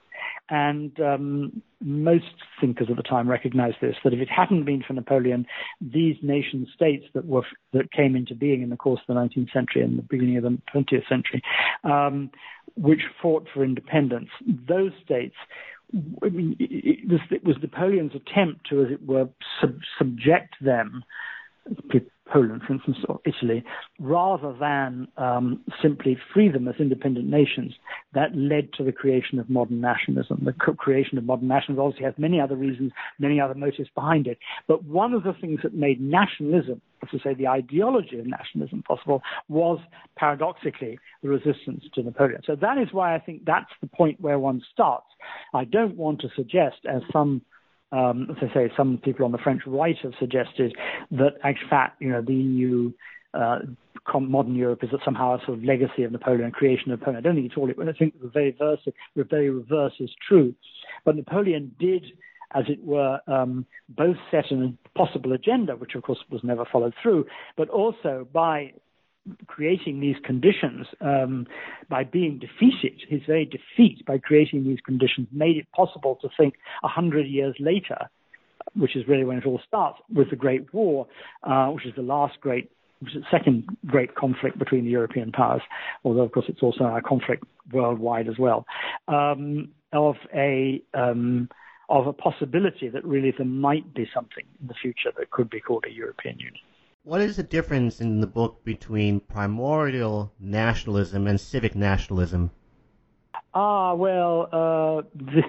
And 0.49 0.97
um, 0.99 1.61
most 1.81 2.25
thinkers 2.61 2.87
at 2.89 2.95
the 2.95 3.03
time 3.03 3.29
recognized 3.29 3.77
this, 3.81 3.95
that 4.03 4.13
if 4.13 4.19
it 4.19 4.29
hadn't 4.29 4.65
been 4.65 4.83
for 4.85 4.93
Napoleon, 4.93 5.45
these 5.81 6.15
nation 6.21 6.67
states 6.73 7.05
that 7.13 7.25
were 7.25 7.43
that 7.73 7.91
came 7.91 8.15
into 8.15 8.33
being 8.33 8.61
in 8.61 8.69
the 8.69 8.77
course 8.77 9.01
of 9.07 9.13
the 9.13 9.19
19th 9.19 9.51
century 9.51 9.81
and 9.81 9.97
the 9.97 10.03
beginning 10.03 10.37
of 10.37 10.43
the 10.43 10.57
20th 10.73 11.07
century, 11.09 11.41
um, 11.83 12.31
which 12.75 13.01
fought 13.21 13.47
for 13.53 13.63
independence, 13.63 14.29
those 14.45 14.91
states 15.03 15.35
I 16.21 16.29
mean, 16.29 16.55
it 16.59 17.09
was, 17.09 17.21
it 17.31 17.45
was 17.45 17.55
Napoleon's 17.61 18.11
attempt 18.13 18.69
to, 18.69 18.83
as 18.83 18.91
it 18.91 19.05
were, 19.05 19.29
sub- 19.61 19.79
subject 19.97 20.55
them, 20.59 21.03
Poland, 22.31 22.61
for 22.65 22.73
instance, 22.73 22.97
or 23.07 23.19
Italy, 23.25 23.63
rather 23.99 24.53
than 24.59 25.07
um, 25.17 25.61
simply 25.81 26.17
free 26.33 26.49
them 26.49 26.67
as 26.67 26.75
independent 26.79 27.27
nations, 27.27 27.73
that 28.13 28.35
led 28.35 28.73
to 28.73 28.83
the 28.83 28.91
creation 28.91 29.39
of 29.39 29.49
modern 29.49 29.81
nationalism. 29.81 30.41
The 30.43 30.53
creation 30.53 31.17
of 31.17 31.23
modern 31.23 31.47
nationalism 31.47 31.85
obviously 31.85 32.05
has 32.05 32.13
many 32.17 32.39
other 32.39 32.55
reasons, 32.55 32.91
many 33.19 33.39
other 33.39 33.55
motives 33.55 33.89
behind 33.95 34.27
it. 34.27 34.37
But 34.67 34.83
one 34.83 35.13
of 35.13 35.23
the 35.23 35.33
things 35.33 35.59
that 35.63 35.73
made 35.73 35.99
nationalism, 36.01 36.81
as 37.03 37.09
to 37.11 37.19
say, 37.19 37.33
the 37.33 37.47
ideology 37.47 38.19
of 38.19 38.25
nationalism 38.25 38.83
possible, 38.83 39.21
was 39.47 39.79
paradoxically 40.17 40.99
the 41.21 41.29
resistance 41.29 41.83
to 41.93 42.03
Napoleon. 42.03 42.41
So 42.45 42.55
that 42.55 42.77
is 42.77 42.89
why 42.91 43.15
I 43.15 43.19
think 43.19 43.45
that's 43.45 43.71
the 43.81 43.87
point 43.87 44.19
where 44.19 44.39
one 44.39 44.61
starts. 44.71 45.07
I 45.53 45.63
don't 45.65 45.95
want 45.95 46.21
to 46.21 46.29
suggest, 46.35 46.77
as 46.89 47.01
some 47.11 47.41
um, 47.91 48.27
as 48.29 48.49
I 48.49 48.53
say, 48.53 48.71
some 48.75 48.99
people 49.03 49.25
on 49.25 49.31
the 49.31 49.37
French 49.37 49.61
right 49.65 49.95
have 50.03 50.13
suggested 50.19 50.75
that, 51.11 51.33
in 51.43 51.55
fact, 51.69 52.01
you 52.01 52.09
know, 52.09 52.21
the 52.21 52.33
EU, 52.33 52.91
uh, 53.33 53.59
modern 54.19 54.55
Europe 54.55 54.83
is 54.83 54.89
somehow 55.03 55.35
a 55.35 55.45
sort 55.45 55.57
of 55.57 55.63
legacy 55.63 56.03
of 56.03 56.11
Napoleon, 56.11 56.51
creation 56.51 56.91
of 56.91 56.99
Napoleon. 56.99 57.19
I 57.19 57.21
don't 57.21 57.35
think 57.35 57.47
it's 57.47 57.57
all. 57.57 57.69
It 57.69 57.77
I 57.79 57.93
think 57.93 58.19
the 58.21 58.29
very 58.29 58.51
reverse, 58.51 58.79
the 59.15 59.23
very 59.23 59.49
reverse 59.49 59.93
is 59.99 60.09
true. 60.27 60.53
But 61.05 61.15
Napoleon 61.15 61.75
did, 61.79 62.05
as 62.53 62.65
it 62.67 62.83
were, 62.83 63.19
um, 63.27 63.65
both 63.89 64.17
set 64.31 64.51
a 64.51 64.73
possible 64.97 65.33
agenda, 65.33 65.75
which 65.75 65.95
of 65.95 66.03
course 66.03 66.19
was 66.29 66.41
never 66.43 66.65
followed 66.71 66.93
through, 67.01 67.25
but 67.55 67.69
also 67.69 68.27
by 68.33 68.73
creating 69.47 69.99
these 69.99 70.15
conditions 70.23 70.87
um, 71.01 71.47
by 71.89 72.03
being 72.03 72.39
defeated, 72.39 73.01
his 73.07 73.21
very 73.27 73.45
defeat 73.45 74.05
by 74.05 74.17
creating 74.17 74.63
these 74.63 74.79
conditions 74.85 75.27
made 75.31 75.57
it 75.57 75.67
possible 75.75 76.17
to 76.21 76.29
think 76.37 76.55
a 76.83 76.87
hundred 76.87 77.27
years 77.27 77.55
later, 77.59 78.09
which 78.75 78.95
is 78.95 79.07
really 79.07 79.23
when 79.23 79.37
it 79.37 79.45
all 79.45 79.61
starts, 79.67 79.99
with 80.13 80.29
the 80.29 80.35
Great 80.35 80.73
War, 80.73 81.07
uh, 81.43 81.67
which 81.67 81.85
is 81.85 81.93
the 81.95 82.01
last 82.01 82.39
great, 82.41 82.71
second 83.31 83.65
great 83.85 84.15
conflict 84.15 84.57
between 84.59 84.83
the 84.83 84.91
European 84.91 85.31
powers, 85.31 85.61
although 86.03 86.21
of 86.21 86.31
course 86.31 86.45
it's 86.47 86.63
also 86.63 86.83
a 86.85 87.01
conflict 87.01 87.43
worldwide 87.71 88.27
as 88.27 88.37
well, 88.37 88.65
um, 89.07 89.69
of 89.93 90.15
a 90.33 90.81
um, 90.93 91.49
of 91.89 92.05
a 92.05 92.13
possibility 92.13 92.89
that 92.89 93.05
really 93.05 93.33
there 93.37 93.45
might 93.45 93.93
be 93.93 94.09
something 94.13 94.43
in 94.59 94.67
the 94.67 94.73
future 94.73 95.11
that 95.17 95.29
could 95.31 95.49
be 95.49 95.61
called 95.61 95.85
a 95.87 95.91
European 95.91 96.37
Union. 96.37 96.63
What 97.07 97.21
is 97.21 97.37
the 97.37 97.43
difference 97.43 98.01
in 98.01 98.19
the 98.19 98.27
book 98.27 98.65
between 98.65 99.21
primordial 99.21 100.33
nationalism 100.41 101.25
and 101.25 101.39
civic 101.39 101.73
nationalism? 101.73 102.51
Ah, 103.53 103.93
well, 103.93 104.49
uh, 104.51 105.03
the 105.15 105.41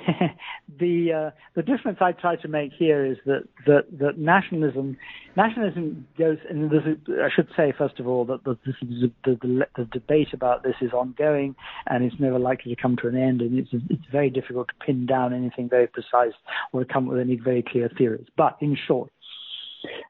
the, 0.79 1.13
uh, 1.13 1.31
the 1.57 1.65
difference 1.65 1.99
I 2.01 2.13
try 2.13 2.37
to 2.37 2.47
make 2.47 2.71
here 2.79 3.05
is 3.05 3.17
that 3.27 3.43
that, 3.67 3.87
that 3.99 4.19
nationalism 4.19 4.99
nationalism 5.37 6.07
goes, 6.17 6.39
and 6.49 6.71
there's 6.71 6.87
a, 6.87 7.25
I 7.25 7.29
should 7.35 7.49
say 7.57 7.73
first 7.77 7.99
of 7.99 8.07
all 8.07 8.25
that 8.27 8.45
the, 8.45 8.57
this 8.65 8.77
is 8.81 9.11
the, 9.25 9.37
the, 9.43 9.67
the 9.77 9.85
debate 9.87 10.33
about 10.33 10.63
this 10.63 10.77
is 10.81 10.93
ongoing 10.93 11.57
and 11.89 12.05
it's 12.05 12.21
never 12.21 12.39
likely 12.39 12.73
to 12.73 12.81
come 12.81 12.97
to 13.03 13.09
an 13.09 13.17
end, 13.17 13.41
and 13.41 13.59
it's 13.59 13.71
it's 13.91 14.07
very 14.13 14.31
difficult 14.31 14.69
to 14.69 14.87
pin 14.87 15.07
down 15.07 15.35
anything 15.35 15.69
very 15.69 15.89
precise 15.89 16.35
or 16.73 16.85
come 16.85 17.07
up 17.07 17.15
with 17.15 17.21
any 17.21 17.35
very 17.35 17.65
clear 17.65 17.91
theories. 17.99 18.29
But 18.37 18.59
in 18.61 18.79
short, 18.87 19.11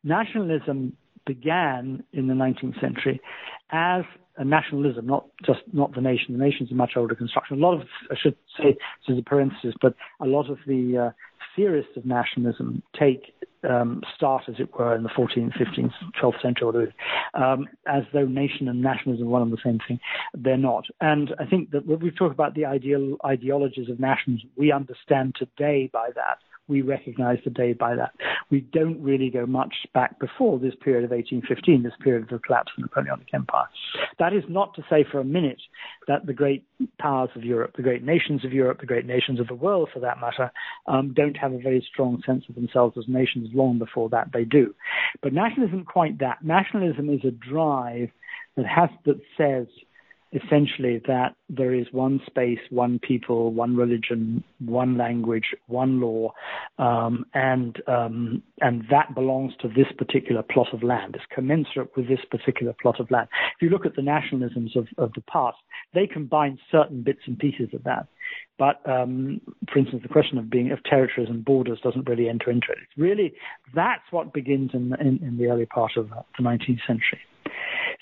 nationalism 0.05 0.93
began 1.29 2.03
in 2.12 2.27
the 2.27 2.35
19th 2.35 2.81
century 2.81 3.21
as 3.71 4.03
a 4.38 4.45
nationalism, 4.45 5.07
not 5.07 5.27
just 5.45 5.61
not 5.73 5.95
the 5.95 6.01
nation. 6.01 6.37
The 6.37 6.45
nation 6.45 6.67
is 6.67 6.73
a 6.73 6.75
much 6.75 6.93
older 6.97 7.14
construction. 7.14 7.59
A 7.59 7.61
lot 7.61 7.75
of, 7.75 7.87
I 8.11 8.14
should 8.21 8.37
say, 8.57 8.77
this 9.07 9.14
is 9.14 9.19
a 9.19 9.23
parenthesis, 9.23 9.75
but 9.81 9.95
a 10.21 10.27
lot 10.27 10.49
of 10.49 10.59
the 10.67 11.09
uh, 11.09 11.11
theorists 11.55 11.97
of 11.97 12.07
nationalism 12.07 12.83
take 12.99 13.35
um, 13.69 14.03
start, 14.14 14.45
as 14.49 14.55
it 14.61 14.73
were, 14.79 14.95
in 14.95 15.03
the 15.03 15.09
14th, 15.09 15.53
15th, 15.59 15.93
12th 16.23 16.41
century, 16.41 16.95
um, 17.35 17.67
as 17.87 18.05
though 18.12 18.25
nation 18.25 18.69
and 18.69 18.81
nationalism 18.81 19.27
are 19.27 19.31
one 19.31 19.43
and 19.43 19.53
the 19.53 19.59
same 19.64 19.81
thing. 19.87 19.99
They're 20.35 20.57
not. 20.57 20.85
And 21.01 21.35
I 21.41 21.45
think 21.45 21.73
that 21.73 21.85
when 21.85 21.99
we 21.99 22.12
talk 22.12 22.33
about 22.33 22.55
the 22.55 22.64
ideal 22.64 23.17
ideologies 23.27 23.91
of 23.91 23.99
nationalism, 23.99 24.51
we 24.57 24.71
understand 24.71 25.35
today 25.37 25.91
by 25.93 26.11
that 26.14 26.38
we 26.69 26.83
recognize 26.83 27.39
the 27.45 27.51
day 27.51 27.73
by 27.73 27.97
that. 27.97 28.13
We 28.51 28.61
don't 28.61 29.03
really 29.03 29.31
go 29.31 29.47
much 29.47 29.75
back 29.95 30.19
before 30.21 30.59
this 30.59 30.75
period 30.83 31.05
of 31.05 31.11
1815, 31.11 31.83
this 31.83 31.93
period 32.03 32.25
of 32.25 32.29
the 32.29 32.39
collapse 32.39 32.73
of 32.77 32.83
the 32.83 32.89
Napoleonic 32.89 33.29
Empire. 33.33 33.67
That 34.19 34.33
is 34.33 34.45
not 34.49 34.75
to 34.75 34.83
say 34.89 35.05
for 35.11 35.21
a 35.21 35.25
minute 35.25 35.61
that 36.07 36.27
the 36.27 36.33
great 36.33 36.65
powers 36.99 37.31
of 37.35 37.45
Europe, 37.45 37.75
the 37.77 37.83
great 37.83 38.05
nations 38.05 38.45
of 38.45 38.53
Europe, 38.53 38.81
the 38.81 38.87
great 38.87 39.07
nations 39.07 39.41
of 39.41 39.49
the 39.49 39.55
world 39.55 39.89
for 39.93 40.01
that 40.01 40.21
matter, 40.21 40.53
um, 40.87 41.15
don't 41.15 41.37
have 41.37 41.53
a 41.53 41.59
very 41.59 41.87
strong 41.91 42.23
sense 42.25 42.45
of 42.49 42.55
themselves 42.55 42.97
as 42.99 43.05
nations 43.09 43.49
long 43.55 43.79
before 43.79 44.09
that 44.11 44.29
they 44.33 44.45
do. 44.45 44.75
But 45.23 45.33
nationalism 45.33 45.85
quite 45.85 46.19
that. 46.19 46.45
Nationalism 46.45 47.09
is 47.11 47.25
a 47.25 47.31
drive 47.31 48.11
that 48.57 48.67
has 48.67 48.91
that 49.07 49.21
says 49.37 49.67
essentially 50.33 51.01
that 51.07 51.35
there 51.49 51.73
is 51.73 51.87
one 51.93 52.21
space, 52.27 52.59
one 52.71 52.99
people, 52.99 53.53
one 53.53 53.77
religion, 53.77 54.45
one 54.59 54.99
language, 54.99 55.55
one 55.67 56.01
law, 56.01 56.33
um, 56.79 57.25
and 57.35 57.81
um, 57.87 58.43
and 58.61 58.85
that 58.91 59.14
belongs 59.14 59.55
to 59.61 59.69
this 59.69 59.87
particular 59.97 60.43
plot 60.43 60.69
of 60.73 60.83
land. 60.83 61.14
It's 61.14 61.25
commensurate 61.35 61.97
with 61.97 62.09
this 62.09 62.21
particular 62.31 62.75
plot 62.81 63.01
of 63.01 63.11
land. 63.11 63.29
If 63.57 63.62
you 63.62 63.71
look 63.71 63.87
at 63.87 63.97
the 63.97 64.03
nationalisms 64.03 64.77
of, 64.77 64.87
of 64.99 65.12
the 65.14 65.23
past, 65.23 65.57
they 65.95 66.07
combine 66.07 66.59
certain 66.71 67.03
bits 67.03 67.21
and 67.27 67.38
pieces 67.38 67.69
of 67.73 67.85
that. 67.85 68.07
But 68.59 68.87
um, 68.88 69.41
for 69.73 69.79
instance, 69.79 70.03
the 70.03 70.09
question 70.09 70.37
of 70.37 70.51
being 70.51 70.73
of 70.73 70.83
territories 70.85 71.29
and 71.31 71.45
borders 71.45 71.81
doesn't 71.83 72.09
really 72.09 72.29
enter 72.29 72.51
into 72.51 72.67
it. 72.71 72.79
It's 72.83 72.99
really 72.99 73.33
that's 73.75 74.05
what 74.11 74.35
begins 74.35 74.73
in, 74.75 74.95
in, 75.01 75.21
in 75.23 75.38
the 75.38 75.47
early 75.47 75.67
part 75.67 75.93
of 75.97 76.11
the 76.11 76.43
19th 76.43 76.87
century. 76.87 77.21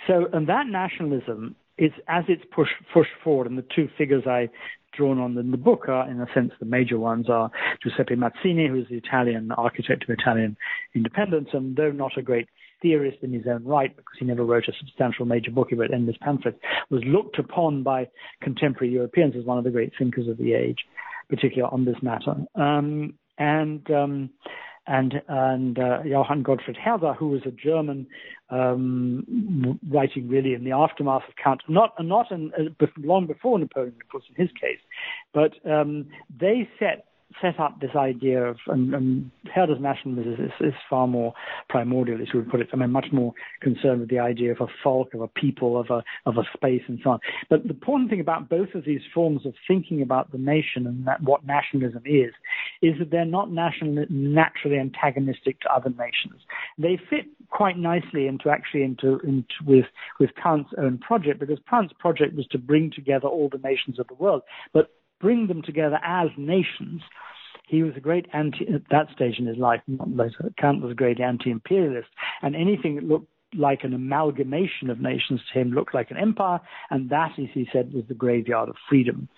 So, 0.06 0.26
and 0.32 0.48
that 0.48 0.66
nationalism 0.66 1.56
it's 1.78 1.94
as 2.08 2.24
it's 2.28 2.44
pushed 2.54 2.72
pushed 2.92 3.10
forward, 3.22 3.46
and 3.46 3.58
the 3.58 3.64
two 3.74 3.88
figures 3.98 4.24
I 4.26 4.48
drawn 4.96 5.18
on 5.18 5.36
in 5.36 5.50
the 5.50 5.56
book 5.56 5.88
are, 5.88 6.08
in 6.10 6.20
a 6.20 6.26
sense, 6.32 6.52
the 6.58 6.66
major 6.66 6.98
ones 6.98 7.28
are 7.28 7.50
Giuseppe 7.82 8.16
Mazzini, 8.16 8.68
who 8.68 8.80
is 8.80 8.86
the 8.88 8.96
Italian 8.96 9.52
architect 9.52 10.04
of 10.04 10.10
Italian 10.10 10.56
independence, 10.94 11.48
and 11.52 11.76
though 11.76 11.92
not 11.92 12.16
a 12.16 12.22
great 12.22 12.48
theorist 12.82 13.18
in 13.22 13.32
his 13.32 13.44
own 13.46 13.64
right, 13.64 13.94
because 13.94 14.14
he 14.18 14.24
never 14.24 14.44
wrote 14.44 14.68
a 14.68 14.72
substantial 14.78 15.26
major 15.26 15.50
book, 15.50 15.68
he 15.70 15.76
wrote 15.76 15.92
endless 15.92 16.16
pamphlets, 16.20 16.58
was 16.90 17.02
looked 17.04 17.38
upon 17.38 17.82
by 17.82 18.08
contemporary 18.40 18.92
Europeans 18.92 19.34
as 19.38 19.44
one 19.44 19.58
of 19.58 19.64
the 19.64 19.70
great 19.70 19.92
thinkers 19.98 20.28
of 20.28 20.38
the 20.38 20.54
age, 20.54 20.78
particularly 21.28 21.70
on 21.72 21.84
this 21.84 21.96
matter. 22.02 22.34
Um, 22.54 23.14
and 23.38 23.90
um, 23.90 24.30
and 24.86 25.22
and 25.28 25.78
uh, 25.78 26.02
Johann 26.04 26.42
Gottfried 26.42 26.76
Herder, 26.76 27.14
who 27.14 27.28
was 27.28 27.42
a 27.44 27.50
German 27.50 28.06
um, 28.50 29.78
writing 29.90 30.28
really 30.28 30.54
in 30.54 30.64
the 30.64 30.72
aftermath 30.72 31.22
of 31.28 31.34
Kant, 31.42 31.62
not 31.68 31.92
not 32.04 32.30
in, 32.30 32.52
uh, 32.58 32.86
long 32.98 33.26
before 33.26 33.58
Napoleon, 33.58 33.94
of 34.00 34.08
course, 34.08 34.24
in 34.28 34.40
his 34.40 34.52
case, 34.52 34.80
but 35.32 35.52
um, 35.68 36.06
they 36.38 36.68
set 36.78 37.06
set 37.40 37.60
up 37.60 37.80
this 37.80 37.94
idea 37.96 38.42
of, 38.42 38.56
and, 38.66 38.94
and 38.94 39.30
Herder's 39.54 39.80
nationalism 39.80 40.32
is, 40.32 40.52
is, 40.60 40.74
far 40.88 41.06
more 41.06 41.34
primordial, 41.68 42.20
as 42.20 42.28
we 42.32 42.40
would 42.40 42.50
put 42.50 42.60
it. 42.60 42.68
I 42.72 42.76
mean, 42.76 42.90
much 42.90 43.06
more 43.12 43.32
concerned 43.60 44.00
with 44.00 44.10
the 44.10 44.18
idea 44.18 44.52
of 44.52 44.60
a 44.60 44.66
folk, 44.82 45.14
of 45.14 45.20
a 45.20 45.28
people, 45.28 45.78
of 45.78 45.90
a 45.90 46.02
of 46.24 46.36
a 46.36 46.42
space, 46.54 46.82
and 46.88 46.98
so 47.02 47.10
on. 47.10 47.20
But 47.50 47.64
the 47.64 47.70
important 47.70 48.10
thing 48.10 48.20
about 48.20 48.48
both 48.48 48.74
of 48.74 48.84
these 48.84 49.00
forms 49.12 49.46
of 49.46 49.54
thinking 49.66 50.02
about 50.02 50.32
the 50.32 50.38
nation 50.38 50.86
and 50.86 51.06
that, 51.06 51.22
what 51.22 51.46
nationalism 51.46 52.02
is, 52.04 52.32
is 52.82 52.98
that 52.98 53.10
they're 53.10 53.24
not 53.24 53.50
national, 53.50 54.06
naturally 54.08 54.78
antagonistic 54.78 55.60
to 55.60 55.72
other 55.72 55.90
nations. 55.90 56.42
They 56.78 56.98
fit 57.10 57.26
quite 57.50 57.78
nicely 57.78 58.26
into 58.26 58.50
actually 58.50 58.82
into, 58.82 59.18
into 59.20 59.44
with 59.64 59.86
with 60.18 60.30
Kant's 60.42 60.70
own 60.78 60.98
project 60.98 61.40
because 61.40 61.58
Kant's 61.68 61.92
project 61.98 62.34
was 62.34 62.46
to 62.48 62.58
bring 62.58 62.90
together 62.90 63.28
all 63.28 63.48
the 63.50 63.58
nations 63.58 63.98
of 63.98 64.06
the 64.08 64.14
world, 64.14 64.42
but 64.72 64.90
bring 65.20 65.46
them 65.46 65.62
together 65.62 65.98
as 66.04 66.28
nations. 66.36 67.02
He 67.68 67.82
was 67.82 67.94
a 67.96 68.00
great 68.00 68.26
anti 68.32 68.66
at 68.72 68.82
that 68.90 69.08
stage 69.14 69.38
in 69.38 69.46
his 69.46 69.56
life. 69.56 69.80
Later, 69.88 70.52
Kant 70.58 70.82
was 70.82 70.92
a 70.92 70.94
great 70.94 71.20
anti-imperialist, 71.20 72.08
and 72.42 72.54
anything 72.54 72.96
that 72.96 73.04
looked 73.04 73.28
like 73.54 73.84
an 73.84 73.94
amalgamation 73.94 74.90
of 74.90 75.00
nations 75.00 75.40
to 75.52 75.60
him 75.60 75.70
looked 75.70 75.94
like 75.94 76.10
an 76.10 76.16
empire, 76.16 76.60
and 76.90 77.10
that, 77.10 77.32
as 77.38 77.46
he 77.52 77.68
said, 77.72 77.92
was 77.92 78.04
the 78.08 78.14
graveyard 78.14 78.68
of 78.68 78.76
freedom. 78.88 79.28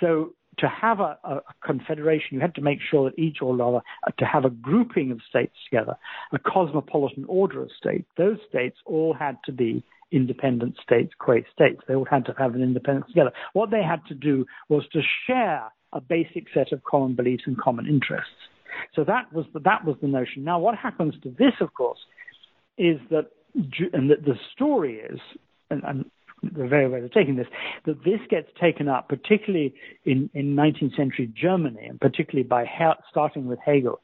So 0.00 0.34
to 0.58 0.68
have 0.68 1.00
a, 1.00 1.18
a, 1.24 1.40
confederation, 1.64 2.28
you 2.32 2.40
had 2.40 2.54
to 2.54 2.60
make 2.60 2.78
sure 2.90 3.10
that 3.10 3.18
each, 3.18 3.38
or 3.42 3.56
rather, 3.56 3.80
uh, 4.06 4.10
to 4.18 4.24
have 4.24 4.44
a 4.44 4.50
grouping 4.50 5.10
of 5.10 5.20
states 5.28 5.54
together, 5.68 5.96
a 6.32 6.38
cosmopolitan 6.38 7.24
order 7.26 7.62
of 7.62 7.70
states. 7.76 8.06
Those 8.16 8.38
states 8.48 8.76
all 8.86 9.14
had 9.14 9.36
to 9.46 9.52
be 9.52 9.82
independent 10.12 10.76
states, 10.82 11.12
great 11.18 11.44
states. 11.52 11.80
They 11.86 11.94
all 11.94 12.06
had 12.08 12.24
to 12.26 12.34
have 12.38 12.54
an 12.54 12.62
independence 12.62 13.06
together. 13.08 13.32
What 13.52 13.70
they 13.70 13.82
had 13.82 14.00
to 14.08 14.14
do 14.14 14.46
was 14.68 14.84
to 14.92 15.00
share 15.26 15.72
a 15.92 16.00
basic 16.00 16.46
set 16.52 16.72
of 16.72 16.82
common 16.84 17.14
beliefs 17.14 17.44
and 17.46 17.56
common 17.58 17.86
interests. 17.86 18.30
So 18.94 19.04
that 19.04 19.32
was 19.32 19.46
the, 19.52 19.60
that 19.60 19.84
was 19.84 19.96
the 20.02 20.08
notion. 20.08 20.44
Now, 20.44 20.58
what 20.58 20.76
happens 20.76 21.14
to 21.22 21.30
this, 21.30 21.52
of 21.60 21.72
course, 21.74 21.98
is 22.76 22.98
that 23.10 23.30
and 23.92 24.10
that 24.10 24.24
the 24.24 24.34
story 24.52 24.96
is, 24.96 25.20
and, 25.70 25.82
and 25.84 26.10
the 26.42 26.66
very 26.66 26.88
way 26.88 27.00
of 27.00 27.12
taking 27.12 27.36
this, 27.36 27.46
that 27.86 28.02
this 28.04 28.20
gets 28.28 28.48
taken 28.60 28.88
up, 28.88 29.08
particularly 29.08 29.74
in, 30.04 30.28
in 30.34 30.56
19th 30.56 30.96
century 30.96 31.32
Germany, 31.40 31.86
and 31.88 32.00
particularly 32.00 32.46
by 32.46 32.64
starting 33.10 33.46
with 33.46 33.58
Hegel, 33.64 34.00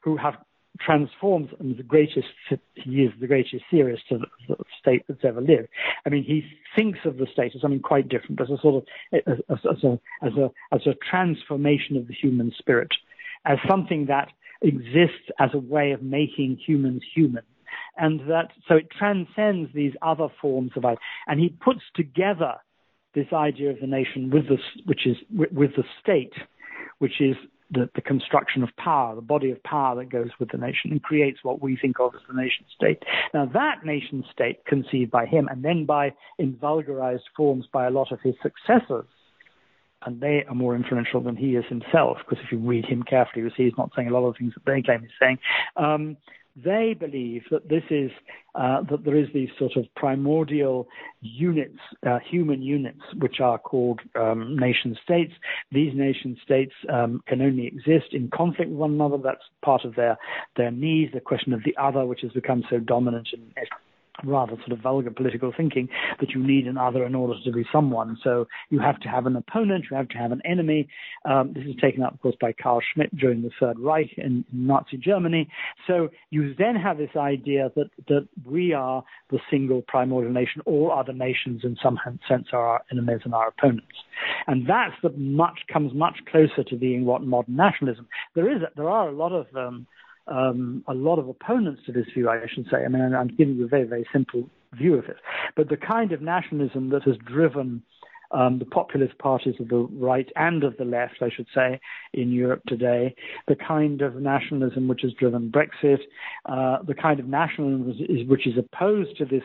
who 0.00 0.16
have 0.16 0.34
transformed 0.78 1.54
and 1.58 1.76
the 1.76 1.82
greatest 1.82 2.28
he 2.74 3.02
is 3.02 3.12
the 3.20 3.26
greatest 3.26 3.64
theorist 3.70 4.04
of 4.10 4.22
the 4.48 4.56
state 4.80 5.04
that's 5.08 5.24
ever 5.24 5.40
lived. 5.40 5.68
I 6.06 6.08
mean, 6.08 6.24
he 6.24 6.44
thinks 6.76 7.00
of 7.04 7.18
the 7.18 7.26
state 7.32 7.52
as 7.54 7.60
something 7.60 7.80
quite 7.80 8.08
different, 8.08 8.40
as 8.40 8.50
a 8.50 8.58
sort 8.60 8.82
of 8.82 9.20
as, 9.26 9.58
as 9.70 9.84
a 9.84 9.98
as 10.22 10.32
a 10.34 10.50
as 10.72 10.86
a 10.86 10.94
transformation 11.10 11.96
of 11.96 12.06
the 12.08 12.14
human 12.14 12.52
spirit, 12.58 12.90
as 13.44 13.58
something 13.68 14.06
that 14.06 14.28
exists 14.62 15.30
as 15.38 15.50
a 15.54 15.58
way 15.58 15.92
of 15.92 16.02
making 16.02 16.58
humans 16.66 17.02
human 17.14 17.42
and 17.96 18.20
that 18.28 18.50
so 18.68 18.76
it 18.76 18.88
transcends 18.90 19.70
these 19.74 19.92
other 20.02 20.28
forms 20.40 20.72
of 20.76 20.84
and 21.26 21.40
he 21.40 21.48
puts 21.48 21.80
together 21.94 22.54
this 23.14 23.26
idea 23.32 23.70
of 23.70 23.80
the 23.80 23.86
nation 23.86 24.30
with 24.30 24.48
the 24.48 24.58
which 24.86 25.06
is 25.06 25.16
with 25.30 25.70
the 25.76 25.84
state 26.02 26.32
which 26.98 27.20
is 27.20 27.36
the, 27.70 27.88
the 27.94 28.00
construction 28.00 28.62
of 28.62 28.70
power, 28.76 29.14
the 29.14 29.20
body 29.20 29.50
of 29.50 29.62
power 29.62 29.96
that 29.96 30.10
goes 30.10 30.30
with 30.38 30.50
the 30.50 30.58
nation 30.58 30.90
and 30.90 31.02
creates 31.02 31.38
what 31.42 31.62
we 31.62 31.76
think 31.76 32.00
of 32.00 32.14
as 32.14 32.20
the 32.28 32.34
nation 32.34 32.64
state. 32.74 33.02
Now, 33.32 33.46
that 33.46 33.84
nation 33.84 34.24
state, 34.32 34.64
conceived 34.64 35.10
by 35.10 35.26
him 35.26 35.48
and 35.48 35.64
then 35.64 35.86
by, 35.86 36.12
in 36.38 36.56
vulgarized 36.56 37.28
forms, 37.36 37.66
by 37.72 37.86
a 37.86 37.90
lot 37.90 38.12
of 38.12 38.20
his 38.22 38.34
successors, 38.42 39.06
and 40.04 40.20
they 40.20 40.44
are 40.48 40.54
more 40.54 40.74
influential 40.74 41.20
than 41.20 41.36
he 41.36 41.56
is 41.56 41.64
himself, 41.68 42.18
because 42.18 42.42
if 42.44 42.50
you 42.50 42.58
read 42.58 42.86
him 42.86 43.02
carefully, 43.02 43.44
you 43.44 43.50
see 43.56 43.64
he's 43.64 43.78
not 43.78 43.90
saying 43.94 44.08
a 44.08 44.12
lot 44.12 44.26
of 44.26 44.34
the 44.34 44.38
things 44.38 44.54
that 44.54 44.64
they 44.64 44.82
claim 44.82 45.00
he's 45.00 45.10
saying. 45.20 45.38
Um, 45.76 46.16
they 46.64 46.94
believe 46.98 47.42
that 47.50 47.68
this 47.68 47.82
is 47.90 48.10
uh, 48.54 48.82
that 48.90 49.04
there 49.04 49.16
is 49.16 49.28
these 49.32 49.48
sort 49.58 49.76
of 49.76 49.84
primordial 49.94 50.88
units, 51.20 51.78
uh, 52.06 52.18
human 52.18 52.62
units, 52.62 53.00
which 53.18 53.40
are 53.40 53.58
called 53.58 54.00
um, 54.16 54.56
nation 54.58 54.96
states. 55.02 55.32
These 55.70 55.94
nation 55.94 56.36
states 56.42 56.72
um, 56.92 57.22
can 57.26 57.40
only 57.42 57.66
exist 57.66 58.12
in 58.12 58.28
conflict 58.34 58.70
with 58.70 58.78
one 58.78 58.92
another. 58.92 59.18
That's 59.22 59.44
part 59.62 59.84
of 59.84 59.94
their 59.94 60.18
their 60.56 60.70
need. 60.70 61.12
The 61.12 61.20
question 61.20 61.52
of 61.52 61.62
the 61.64 61.76
other, 61.80 62.04
which 62.04 62.22
has 62.22 62.32
become 62.32 62.64
so 62.68 62.78
dominant 62.78 63.28
in 63.32 63.52
rather 64.24 64.56
sort 64.56 64.72
of 64.72 64.80
vulgar 64.80 65.10
political 65.10 65.52
thinking 65.56 65.88
that 66.20 66.30
you 66.30 66.42
need 66.42 66.66
another 66.66 67.04
in 67.04 67.14
order 67.14 67.34
to 67.44 67.52
be 67.52 67.64
someone. 67.72 68.18
So 68.22 68.46
you 68.70 68.80
have 68.80 69.00
to 69.00 69.08
have 69.08 69.26
an 69.26 69.36
opponent, 69.36 69.86
you 69.90 69.96
have 69.96 70.08
to 70.08 70.18
have 70.18 70.32
an 70.32 70.42
enemy. 70.44 70.88
Um, 71.24 71.52
this 71.54 71.64
is 71.64 71.74
taken 71.80 72.02
up, 72.02 72.14
of 72.14 72.20
course, 72.20 72.36
by 72.40 72.52
Carl 72.52 72.80
Schmitt 72.92 73.14
during 73.16 73.42
the 73.42 73.50
Third 73.58 73.78
Reich 73.78 74.10
in, 74.16 74.44
Nazi 74.52 74.96
Germany. 74.96 75.48
So 75.86 76.08
you 76.30 76.54
then 76.58 76.76
have 76.76 76.98
this 76.98 77.16
idea 77.16 77.70
that, 77.76 77.90
that 78.08 78.28
we 78.44 78.72
are 78.72 79.02
the 79.30 79.38
single 79.50 79.82
primordial 79.82 80.32
nation. 80.32 80.62
All 80.66 80.92
other 80.92 81.12
nations, 81.12 81.62
in 81.64 81.76
some 81.82 81.98
sense, 82.28 82.48
are 82.52 82.66
our 82.66 82.82
enemies 82.90 83.20
and 83.24 83.34
our 83.34 83.48
opponents. 83.48 83.86
And 84.46 84.68
that's 84.68 84.94
the 85.02 85.10
much 85.10 85.60
comes 85.72 85.92
much 85.94 86.18
closer 86.30 86.64
to 86.64 86.76
being 86.76 87.04
what 87.04 87.22
modern 87.22 87.56
nationalism. 87.56 88.06
There 88.34 88.50
is 88.50 88.62
there 88.76 88.88
are 88.88 89.08
a 89.08 89.12
lot 89.12 89.32
of 89.32 89.46
um, 89.56 89.86
um, 90.30 90.84
a 90.86 90.94
lot 90.94 91.18
of 91.18 91.28
opponents 91.28 91.82
to 91.86 91.92
this 91.92 92.06
view, 92.14 92.28
I 92.28 92.46
should 92.52 92.66
say. 92.70 92.84
I 92.84 92.88
mean, 92.88 93.02
I'm 93.14 93.28
giving 93.28 93.56
you 93.56 93.64
a 93.64 93.68
very, 93.68 93.84
very 93.84 94.06
simple 94.12 94.48
view 94.72 94.94
of 94.94 95.06
it. 95.06 95.16
But 95.56 95.68
the 95.68 95.76
kind 95.76 96.12
of 96.12 96.22
nationalism 96.22 96.90
that 96.90 97.02
has 97.02 97.16
driven 97.26 97.82
um, 98.32 98.58
the 98.58 98.64
populist 98.64 99.18
parties 99.18 99.54
of 99.60 99.68
the 99.68 99.88
right 99.92 100.28
and 100.36 100.62
of 100.64 100.76
the 100.76 100.84
left, 100.84 101.16
I 101.20 101.30
should 101.30 101.46
say, 101.54 101.80
in 102.12 102.30
Europe 102.30 102.62
today, 102.66 103.14
the 103.48 103.56
kind 103.56 104.02
of 104.02 104.16
nationalism 104.16 104.88
which 104.88 105.02
has 105.02 105.12
driven 105.14 105.50
Brexit, 105.50 106.00
uh, 106.46 106.82
the 106.82 106.94
kind 106.94 107.20
of 107.20 107.26
nationalism 107.26 107.90
is, 108.08 108.28
which 108.28 108.46
is 108.46 108.54
opposed 108.56 109.16
to 109.18 109.24
this 109.24 109.42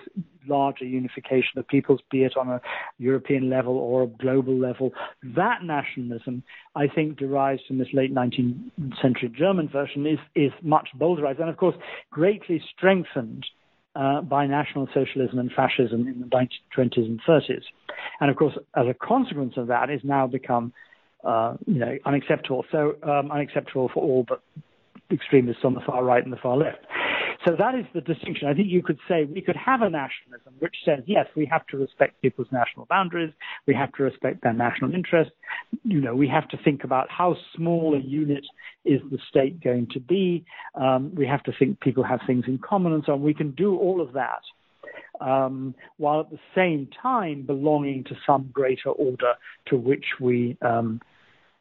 larger 0.47 0.85
unification 0.85 1.57
of 1.57 1.67
peoples, 1.67 2.01
be 2.11 2.23
it 2.23 2.37
on 2.37 2.49
a 2.49 2.61
European 2.99 3.49
level 3.49 3.77
or 3.77 4.03
a 4.03 4.07
global 4.07 4.57
level. 4.57 4.91
That 5.35 5.63
nationalism, 5.63 6.43
I 6.75 6.87
think, 6.87 7.17
derives 7.17 7.61
from 7.67 7.79
this 7.79 7.87
late 7.93 8.13
19th 8.13 9.01
century 9.01 9.33
German 9.35 9.67
version, 9.69 10.05
is, 10.05 10.19
is 10.35 10.51
much 10.61 10.89
bowdlerized 10.99 11.39
and, 11.39 11.49
of 11.49 11.57
course, 11.57 11.75
greatly 12.11 12.61
strengthened 12.75 13.45
uh, 13.95 14.21
by 14.21 14.45
National 14.45 14.87
Socialism 14.93 15.39
and 15.39 15.51
fascism 15.51 16.07
in 16.07 16.19
the 16.19 16.27
1920s 16.27 17.05
and 17.05 17.21
30s. 17.27 17.63
And 18.19 18.29
of 18.29 18.35
course, 18.35 18.53
as 18.75 18.85
a 18.87 18.93
consequence 18.93 19.53
of 19.57 19.67
that, 19.67 19.89
it's 19.89 20.03
now 20.03 20.27
become 20.27 20.73
uh, 21.23 21.55
you 21.65 21.79
know, 21.79 21.97
unacceptable. 22.05 22.65
So 22.71 22.95
um, 23.03 23.31
unacceptable 23.31 23.89
for 23.93 24.03
all 24.03 24.25
but 24.27 24.41
extremists 25.11 25.63
on 25.63 25.73
the 25.73 25.81
far 25.85 26.03
right 26.03 26.23
and 26.23 26.31
the 26.31 26.37
far 26.37 26.57
left. 26.57 26.85
So 27.45 27.55
that 27.59 27.75
is 27.75 27.85
the 27.93 28.01
distinction. 28.01 28.47
I 28.47 28.55
think 28.55 28.69
you 28.69 28.81
could 28.81 28.97
say 29.07 29.25
we 29.25 29.41
could 29.41 29.55
have 29.55 29.81
a 29.83 29.89
nationalism 29.89 30.53
which 30.59 30.75
says, 30.83 31.03
yes, 31.05 31.27
we 31.35 31.45
have 31.45 31.65
to 31.67 31.77
respect 31.77 32.19
people's 32.21 32.47
national 32.51 32.87
boundaries, 32.87 33.31
we 33.67 33.75
have 33.75 33.91
to 33.93 34.03
respect 34.03 34.41
their 34.41 34.53
national 34.53 34.95
interests. 34.95 35.33
You 35.83 36.01
know, 36.01 36.15
we 36.15 36.27
have 36.27 36.47
to 36.49 36.57
think 36.63 36.83
about 36.83 37.07
how 37.11 37.35
small 37.55 37.93
a 37.93 37.99
unit 37.99 38.43
is 38.83 38.99
the 39.11 39.19
state 39.29 39.63
going 39.63 39.87
to 39.93 39.99
be. 39.99 40.43
Um, 40.73 41.13
we 41.13 41.27
have 41.27 41.43
to 41.43 41.51
think 41.57 41.79
people 41.81 42.03
have 42.03 42.19
things 42.25 42.45
in 42.47 42.57
common 42.57 42.93
and 42.93 43.03
so 43.05 43.13
on. 43.13 43.21
We 43.21 43.35
can 43.35 43.51
do 43.51 43.77
all 43.77 44.01
of 44.01 44.13
that. 44.13 44.41
Um, 45.21 45.75
while 45.97 46.21
at 46.21 46.29
the 46.29 46.39
same 46.55 46.89
time 47.01 47.43
belonging 47.45 48.05
to 48.05 48.15
some 48.25 48.49
greater 48.51 48.89
order 48.89 49.33
to 49.67 49.77
which 49.77 50.05
we 50.19 50.57
um, 50.61 50.99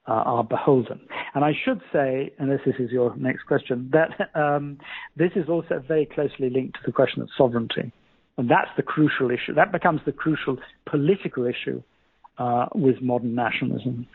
uh, 0.07 0.13
are 0.13 0.45
beholden. 0.45 1.01
And 1.35 1.45
I 1.45 1.53
should 1.65 1.81
say, 1.93 2.33
and 2.39 2.51
this 2.51 2.61
is 2.79 2.91
your 2.91 3.15
next 3.17 3.45
question, 3.45 3.91
that 3.93 4.31
um, 4.35 4.79
this 5.17 5.33
is 5.35 5.49
also 5.49 5.83
very 5.87 6.07
closely 6.07 6.51
linked 6.51 6.75
to 6.75 6.81
the 6.87 6.93
question 6.93 7.23
of 7.23 7.29
sovereignty. 7.37 7.93
And 8.37 8.51
that's 8.51 8.71
the 8.77 8.83
crucial 8.83 9.31
issue. 9.31 9.55
That 9.55 9.73
becomes 9.73 10.01
the 10.05 10.13
crucial 10.13 10.59
political 10.87 11.47
issue 11.47 11.83
uh, 12.39 12.67
with 12.75 13.01
modern 13.01 13.35
nationalism. 13.35 14.07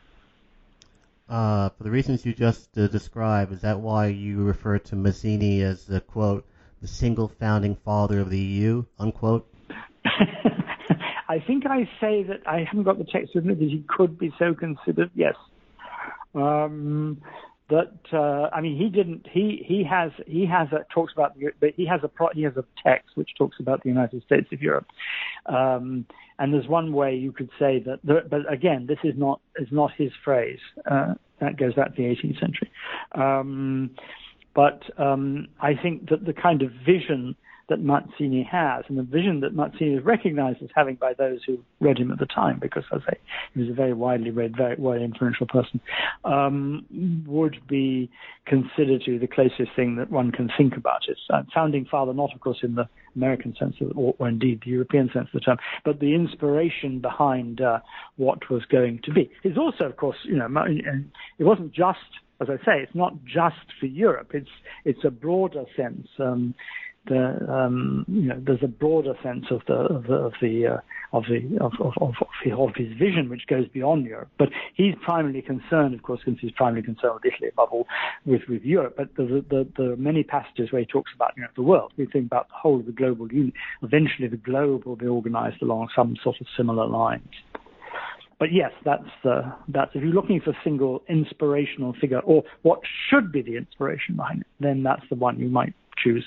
Uh, 1.29 1.69
for 1.69 1.83
the 1.83 1.91
reasons 1.91 2.25
you 2.25 2.33
just 2.33 2.75
uh, 2.77 2.87
described, 2.87 3.53
is 3.53 3.61
that 3.61 3.79
why 3.79 4.07
you 4.07 4.43
refer 4.43 4.79
to 4.79 4.95
Mazzini 4.95 5.61
as 5.61 5.85
the 5.85 6.01
quote, 6.01 6.45
the 6.81 6.87
single 6.87 7.27
founding 7.27 7.75
father 7.75 8.19
of 8.19 8.29
the 8.29 8.39
EU, 8.39 8.83
unquote? 8.97 9.47
I 11.29 11.39
think 11.45 11.65
I 11.67 11.87
say 12.01 12.23
that 12.23 12.41
I 12.47 12.63
haven't 12.63 12.83
got 12.83 12.97
the 12.97 13.03
text 13.03 13.35
with 13.35 13.45
me, 13.45 13.53
but 13.53 13.67
he 13.67 13.85
could 13.87 14.17
be 14.17 14.33
so 14.39 14.55
considered. 14.55 15.11
Yes, 15.13 15.35
um, 16.35 17.21
that 17.69 17.99
uh, 18.11 18.49
I 18.53 18.61
mean, 18.61 18.77
he 18.77 18.89
didn't. 18.89 19.27
He 19.31 19.63
he 19.65 19.83
has 19.83 20.11
he 20.25 20.45
has 20.45 20.67
a, 20.71 20.85
talks 20.93 21.13
about 21.13 21.37
the, 21.37 21.71
he 21.75 21.85
has 21.85 22.01
a 22.03 22.07
pro, 22.07 22.29
he 22.33 22.43
has 22.43 22.57
a 22.57 22.65
text 22.83 23.15
which 23.15 23.29
talks 23.37 23.57
about 23.59 23.83
the 23.83 23.89
United 23.89 24.23
States 24.23 24.47
of 24.51 24.61
Europe, 24.61 24.87
um, 25.45 26.05
and 26.39 26.53
there's 26.53 26.67
one 26.67 26.93
way 26.93 27.15
you 27.15 27.31
could 27.31 27.49
say 27.59 27.79
that. 27.85 27.99
There, 28.03 28.23
but 28.29 28.51
again, 28.51 28.87
this 28.87 28.99
is 29.03 29.13
not 29.17 29.39
is 29.57 29.67
not 29.71 29.91
his 29.97 30.11
phrase. 30.23 30.59
Uh, 30.89 31.13
that 31.39 31.57
goes 31.57 31.73
back 31.75 31.95
to 31.95 32.01
the 32.01 32.03
18th 32.03 32.39
century. 32.39 32.71
Um, 33.13 33.91
but 34.53 34.81
um, 34.99 35.47
I 35.61 35.73
think 35.75 36.09
that 36.09 36.25
the 36.25 36.33
kind 36.33 36.61
of 36.61 36.71
vision 36.85 37.35
that 37.69 37.83
Mazzini 37.83 38.45
has, 38.45 38.83
and 38.87 38.97
the 38.97 39.03
vision 39.03 39.39
that 39.41 39.55
Mazzini 39.55 39.97
is 39.97 40.03
recognized 40.03 40.61
as 40.61 40.69
having 40.75 40.95
by 40.95 41.13
those 41.13 41.39
who 41.45 41.59
read 41.79 41.97
him 41.97 42.11
at 42.11 42.19
the 42.19 42.25
time, 42.25 42.59
because 42.59 42.83
as 42.93 43.01
I 43.07 43.11
say, 43.11 43.19
he 43.53 43.61
was 43.61 43.69
a 43.69 43.73
very 43.73 43.93
widely 43.93 44.31
read, 44.31 44.55
very 44.57 45.03
influential 45.03 45.47
person, 45.47 45.79
um, 46.25 46.85
would 47.27 47.57
be 47.67 48.09
considered 48.45 49.03
to 49.05 49.11
be 49.11 49.17
the 49.17 49.27
closest 49.27 49.75
thing 49.75 49.95
that 49.97 50.09
one 50.09 50.31
can 50.31 50.49
think 50.57 50.75
about 50.75 51.01
it. 51.07 51.17
Uh, 51.29 51.43
founding 51.53 51.85
father, 51.85 52.13
not 52.13 52.33
of 52.33 52.41
course 52.41 52.59
in 52.63 52.75
the 52.75 52.87
American 53.15 53.55
sense, 53.59 53.75
of, 53.81 53.95
or, 53.97 54.15
or, 54.17 54.27
indeed 54.27 54.61
the 54.63 54.71
European 54.71 55.09
sense 55.13 55.27
of 55.27 55.33
the 55.33 55.39
term, 55.39 55.57
but 55.85 55.99
the 55.99 56.13
inspiration 56.13 56.99
behind 56.99 57.61
uh, 57.61 57.79
what 58.17 58.49
was 58.49 58.63
going 58.65 58.99
to 59.03 59.13
be. 59.13 59.29
Is 59.43 59.57
also, 59.57 59.85
of 59.85 59.97
course, 59.97 60.17
you 60.23 60.35
know, 60.35 60.47
it 61.37 61.43
wasn't 61.43 61.71
just 61.73 61.99
as 62.41 62.47
I 62.49 62.55
say, 62.65 62.81
it's 62.81 62.95
not 62.95 63.13
just 63.25 63.57
for 63.79 63.85
Europe. 63.85 64.31
It's 64.33 64.49
it's 64.85 65.03
a 65.03 65.11
broader 65.11 65.65
sense. 65.75 66.07
Um, 66.19 66.55
the 67.09 67.51
um, 67.51 68.05
you 68.07 68.21
know 68.21 68.41
there's 68.45 68.63
a 68.63 68.67
broader 68.67 69.13
sense 69.21 69.45
of 69.51 69.61
the 69.67 69.73
of 69.73 70.03
the 70.03 70.13
of 70.13 70.33
the 70.41 70.67
uh, 70.67 70.77
of 71.11 71.23
the 71.23 71.57
of, 71.59 71.73
of, 71.81 72.13
of, 72.21 72.75
his 72.75 72.89
vision 72.97 73.29
which 73.29 73.47
goes 73.47 73.67
beyond 73.69 74.05
Europe. 74.05 74.29
But 74.37 74.49
he's 74.75 74.93
primarily 75.03 75.41
concerned, 75.41 75.95
of 75.95 76.03
course, 76.03 76.21
since 76.23 76.37
he's 76.39 76.51
primarily 76.51 76.83
concerned 76.83 77.15
with 77.15 77.25
Italy 77.25 77.49
above 77.49 77.69
all, 77.71 77.87
with 78.25 78.41
with 78.47 78.63
Europe. 78.63 78.95
But 78.95 79.15
the 79.15 79.43
the, 79.49 79.67
the 79.75 79.95
many 79.97 80.23
passages 80.23 80.71
where 80.71 80.81
he 80.81 80.85
talks 80.85 81.11
about 81.15 81.33
you 81.35 81.43
know 81.43 81.49
the 81.55 81.63
world. 81.63 81.91
We 81.97 82.05
think 82.05 82.27
about 82.27 82.47
the 82.47 82.55
whole 82.55 82.79
of 82.79 82.85
the 82.85 82.91
global 82.91 83.31
unit. 83.31 83.53
Eventually, 83.81 84.27
the 84.27 84.37
globe 84.37 84.85
will 84.85 84.95
be 84.95 85.07
organised 85.07 85.61
along 85.61 85.89
some 85.95 86.15
sort 86.23 86.39
of 86.39 86.47
similar 86.55 86.87
lines. 86.87 87.33
But 88.39 88.53
yes, 88.53 88.71
that's 88.85 89.25
uh, 89.25 89.51
that's 89.67 89.91
if 89.93 90.01
you're 90.01 90.13
looking 90.13 90.39
for 90.39 90.51
a 90.51 90.57
single 90.63 91.03
inspirational 91.09 91.93
figure 91.99 92.19
or 92.19 92.43
what 92.61 92.79
should 93.09 93.33
be 93.33 93.41
the 93.41 93.57
inspiration 93.57 94.15
behind 94.15 94.41
it, 94.41 94.47
then 94.61 94.81
that's 94.81 95.03
the 95.09 95.15
one 95.15 95.39
you 95.39 95.49
might 95.49 95.73
choose. 96.01 96.25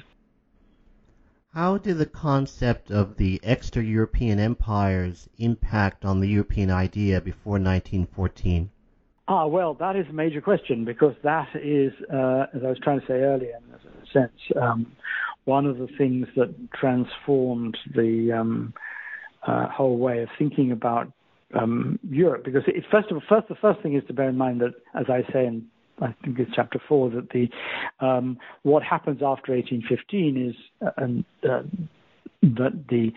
How 1.54 1.76
did 1.76 1.98
the 1.98 2.06
concept 2.06 2.90
of 2.90 3.18
the 3.18 3.38
extra 3.42 3.82
European 3.82 4.40
empires 4.40 5.28
impact 5.36 6.02
on 6.02 6.20
the 6.20 6.26
European 6.26 6.70
idea 6.70 7.20
before 7.20 7.58
1914? 7.60 8.70
Ah, 9.28 9.46
well, 9.46 9.74
that 9.74 9.94
is 9.94 10.06
a 10.08 10.14
major 10.14 10.40
question 10.40 10.86
because 10.86 11.14
that 11.22 11.48
is, 11.54 11.92
uh, 12.10 12.46
as 12.54 12.64
I 12.64 12.68
was 12.68 12.78
trying 12.82 13.00
to 13.00 13.06
say 13.06 13.20
earlier, 13.20 13.58
in 13.68 13.74
a 13.74 14.06
sense, 14.12 14.32
um, 14.58 14.92
one 15.44 15.66
of 15.66 15.76
the 15.76 15.88
things 15.98 16.26
that 16.36 16.54
transformed 16.72 17.76
the 17.94 18.32
um, 18.32 18.72
uh, 19.46 19.68
whole 19.68 19.98
way 19.98 20.22
of 20.22 20.30
thinking 20.38 20.72
about 20.72 21.12
um, 21.52 21.98
Europe. 22.08 22.46
Because 22.46 22.62
it, 22.66 22.82
first 22.90 23.10
of 23.10 23.16
all, 23.16 23.22
first 23.28 23.48
the 23.48 23.56
first 23.56 23.82
thing 23.82 23.94
is 23.94 24.02
to 24.06 24.14
bear 24.14 24.30
in 24.30 24.38
mind 24.38 24.62
that, 24.62 24.72
as 24.98 25.04
I 25.10 25.20
say 25.30 25.44
in 25.44 25.66
I 26.00 26.14
think 26.24 26.38
it's 26.38 26.50
chapter 26.54 26.80
four 26.88 27.10
that 27.10 27.30
the 27.30 27.48
um, 28.04 28.38
what 28.62 28.82
happens 28.82 29.20
after 29.22 29.52
1815 29.52 30.50
is 30.50 30.54
uh, 30.86 31.48
uh, 31.48 31.62
that 32.42 32.86
the 32.88 33.12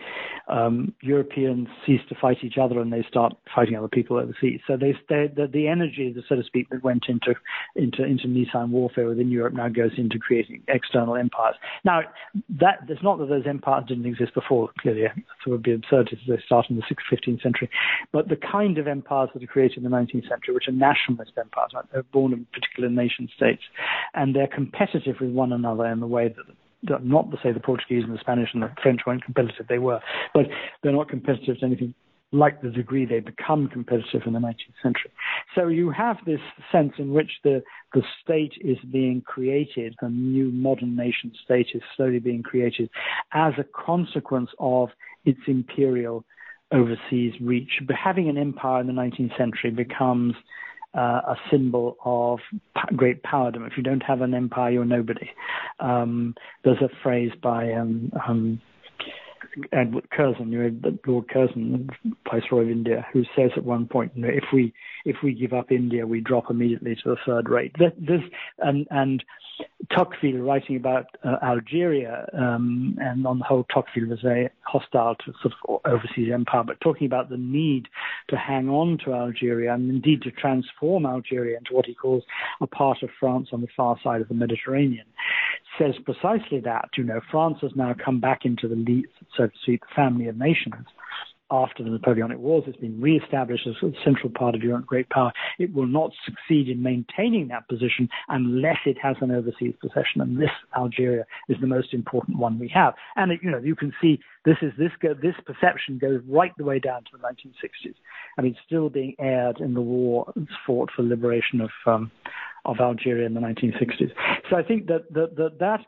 um, 0.48 0.94
Europeans 1.02 1.66
cease 1.84 2.00
to 2.08 2.14
fight 2.20 2.38
each 2.42 2.58
other 2.58 2.80
and 2.80 2.92
they 2.92 3.04
start 3.08 3.34
fighting 3.52 3.76
other 3.76 3.88
people 3.88 4.16
overseas. 4.16 4.60
So 4.66 4.76
they, 4.76 4.94
they 5.08 5.26
the, 5.34 5.48
the 5.52 5.66
energy, 5.66 6.14
so 6.28 6.36
to 6.36 6.44
speak, 6.44 6.68
that 6.70 6.84
went 6.84 7.06
into 7.08 7.34
into 7.74 8.04
internecine 8.04 8.70
warfare 8.70 9.08
within 9.08 9.30
Europe 9.30 9.54
now 9.54 9.68
goes 9.68 9.90
into 9.96 10.18
creating 10.18 10.62
external 10.68 11.16
empires. 11.16 11.56
Now, 11.84 12.02
that 12.60 12.80
it's 12.88 13.02
not 13.02 13.18
that 13.18 13.28
those 13.28 13.46
empires 13.48 13.84
didn't 13.88 14.06
exist 14.06 14.32
before. 14.34 14.70
Clearly, 14.78 15.02
it 15.02 15.12
would 15.46 15.62
be 15.62 15.72
absurd 15.72 16.10
if 16.12 16.20
they 16.28 16.40
start 16.44 16.66
in 16.70 16.76
the 16.76 16.82
15th 16.82 17.42
century. 17.42 17.68
But 18.12 18.28
the 18.28 18.36
kind 18.36 18.78
of 18.78 18.86
empires 18.86 19.30
that 19.34 19.42
are 19.42 19.46
created 19.46 19.78
in 19.78 19.84
the 19.84 19.90
19th 19.90 20.28
century, 20.28 20.54
which 20.54 20.68
are 20.68 20.72
nationalist 20.72 21.32
empires, 21.36 21.72
right? 21.74 21.84
they're 21.92 22.04
born 22.04 22.32
in 22.32 22.46
particular 22.52 22.88
nation 22.88 23.28
states, 23.34 23.62
and 24.14 24.36
they're 24.36 24.46
competitive 24.46 25.16
with 25.20 25.30
one 25.30 25.52
another 25.52 25.86
in 25.86 26.00
the 26.00 26.06
way 26.06 26.28
that 26.28 26.46
not 26.82 27.30
to 27.30 27.38
say 27.42 27.52
the 27.52 27.60
Portuguese 27.60 28.04
and 28.04 28.14
the 28.14 28.20
Spanish 28.20 28.50
and 28.52 28.62
the 28.62 28.70
French 28.82 29.00
weren't 29.06 29.24
competitive, 29.24 29.66
they 29.68 29.78
were, 29.78 30.00
but 30.34 30.46
they're 30.82 30.92
not 30.92 31.08
competitive 31.08 31.58
to 31.58 31.66
anything 31.66 31.94
like 32.32 32.60
the 32.60 32.70
degree 32.70 33.04
they 33.04 33.20
become 33.20 33.68
competitive 33.68 34.22
in 34.26 34.32
the 34.32 34.38
19th 34.38 34.82
century. 34.82 35.10
So 35.54 35.68
you 35.68 35.90
have 35.90 36.16
this 36.26 36.40
sense 36.72 36.92
in 36.98 37.12
which 37.12 37.30
the, 37.44 37.62
the 37.94 38.02
state 38.22 38.52
is 38.60 38.78
being 38.92 39.22
created, 39.22 39.94
a 40.00 40.08
new 40.08 40.50
modern 40.50 40.96
nation 40.96 41.32
state 41.44 41.68
is 41.74 41.82
slowly 41.96 42.18
being 42.18 42.42
created 42.42 42.90
as 43.32 43.54
a 43.58 43.64
consequence 43.64 44.50
of 44.58 44.90
its 45.24 45.40
imperial 45.46 46.24
overseas 46.72 47.34
reach. 47.40 47.80
But 47.86 47.96
having 47.96 48.28
an 48.28 48.36
empire 48.36 48.80
in 48.80 48.88
the 48.88 48.92
19th 48.92 49.36
century 49.36 49.70
becomes 49.70 50.34
uh, 50.96 51.20
a 51.26 51.36
symbol 51.50 51.96
of 52.04 52.38
great 52.96 53.22
powerdom. 53.22 53.66
If 53.66 53.76
you 53.76 53.82
don't 53.82 54.02
have 54.02 54.22
an 54.22 54.34
empire, 54.34 54.70
you're 54.70 54.84
nobody. 54.84 55.30
Um, 55.80 56.34
there's 56.64 56.80
a 56.80 56.88
phrase 57.02 57.32
by 57.42 57.72
um, 57.72 58.10
um, 58.26 58.60
Edward 59.72 60.10
Curzon, 60.10 60.52
you 60.52 60.70
know, 60.70 60.98
Lord 61.06 61.28
Curzon, 61.28 61.88
Viceroy 62.30 62.62
of 62.62 62.70
India, 62.70 63.06
who 63.12 63.24
says 63.34 63.50
at 63.56 63.64
one 63.64 63.86
point, 63.86 64.12
you 64.14 64.22
know, 64.22 64.28
if 64.28 64.44
we 64.52 64.72
if 65.04 65.16
we 65.22 65.32
give 65.32 65.52
up 65.52 65.70
India, 65.70 66.06
we 66.06 66.20
drop 66.20 66.50
immediately 66.50 66.94
to 66.96 67.10
the 67.10 67.16
third 67.24 67.48
rate. 67.48 67.74
This 67.78 68.22
and 68.58 68.86
and 68.90 69.24
Tocqueville 69.94 70.38
writing 70.38 70.76
about 70.76 71.06
uh, 71.24 71.36
Algeria, 71.42 72.28
um, 72.34 72.96
and 73.00 73.26
on 73.26 73.38
the 73.38 73.44
whole, 73.44 73.64
Tocqueville 73.72 74.08
was 74.08 74.20
very 74.20 74.50
hostile 74.62 75.14
to 75.14 75.32
sort 75.40 75.54
of 75.68 75.80
overseas 75.84 76.30
empire, 76.32 76.64
but 76.64 76.80
talking 76.80 77.06
about 77.06 77.30
the 77.30 77.36
need 77.36 77.88
to 78.28 78.36
hang 78.36 78.68
on 78.68 78.98
to 79.04 79.14
Algeria 79.14 79.72
and 79.72 79.88
indeed 79.90 80.22
to 80.22 80.30
transform 80.30 81.06
Algeria 81.06 81.56
into 81.56 81.72
what 81.72 81.86
he 81.86 81.94
calls 81.94 82.24
a 82.60 82.66
part 82.66 83.02
of 83.02 83.10
France 83.18 83.48
on 83.52 83.60
the 83.60 83.68
far 83.76 83.96
side 84.02 84.20
of 84.20 84.28
the 84.28 84.34
Mediterranean, 84.34 85.06
says 85.78 85.94
precisely 86.04 86.60
that. 86.60 86.88
You 86.96 87.04
know, 87.04 87.20
France 87.30 87.58
has 87.62 87.72
now 87.74 87.94
come 87.94 88.20
back 88.20 88.44
into 88.44 88.68
the, 88.68 88.76
lead, 88.76 89.06
so 89.36 89.45
to 89.48 89.72
the 89.72 89.78
family 89.94 90.28
of 90.28 90.36
nations 90.36 90.86
after 91.50 91.84
the 91.84 91.90
Napoleonic 91.90 92.38
Wars. 92.38 92.64
It's 92.66 92.76
been 92.78 93.00
re-established 93.00 93.66
as 93.66 93.74
a 93.82 93.92
central 94.04 94.30
part 94.30 94.54
of 94.54 94.62
Europe's 94.62 94.86
great 94.86 95.08
power. 95.10 95.32
It 95.58 95.72
will 95.72 95.86
not 95.86 96.10
succeed 96.24 96.68
in 96.68 96.82
maintaining 96.82 97.48
that 97.48 97.68
position 97.68 98.08
unless 98.28 98.78
it 98.84 98.96
has 99.00 99.16
an 99.20 99.30
overseas 99.30 99.74
possession, 99.80 100.20
and 100.20 100.40
this 100.40 100.50
Algeria 100.76 101.24
is 101.48 101.56
the 101.60 101.66
most 101.66 101.94
important 101.94 102.38
one 102.38 102.58
we 102.58 102.68
have. 102.74 102.94
And 103.14 103.32
it, 103.32 103.40
you 103.42 103.50
know, 103.50 103.58
you 103.58 103.76
can 103.76 103.92
see 104.00 104.18
this 104.44 104.56
is 104.62 104.72
this 104.78 104.90
go, 105.00 105.14
this 105.14 105.36
perception 105.44 105.98
goes 105.98 106.20
right 106.28 106.52
the 106.58 106.64
way 106.64 106.78
down 106.78 107.04
to 107.04 107.10
the 107.12 107.18
1960s. 107.18 107.94
I 108.38 108.42
mean, 108.42 108.56
still 108.66 108.88
being 108.88 109.14
aired 109.20 109.60
in 109.60 109.74
the 109.74 109.80
war 109.80 110.32
fought 110.66 110.90
for 110.94 111.02
liberation 111.02 111.60
of 111.60 111.70
um, 111.86 112.10
of 112.64 112.80
Algeria 112.80 113.26
in 113.26 113.34
the 113.34 113.40
1960s. 113.40 114.10
So 114.50 114.56
I 114.56 114.62
think 114.62 114.86
that 114.88 115.12
that 115.12 115.36
that 115.36 115.58
that, 115.60 115.80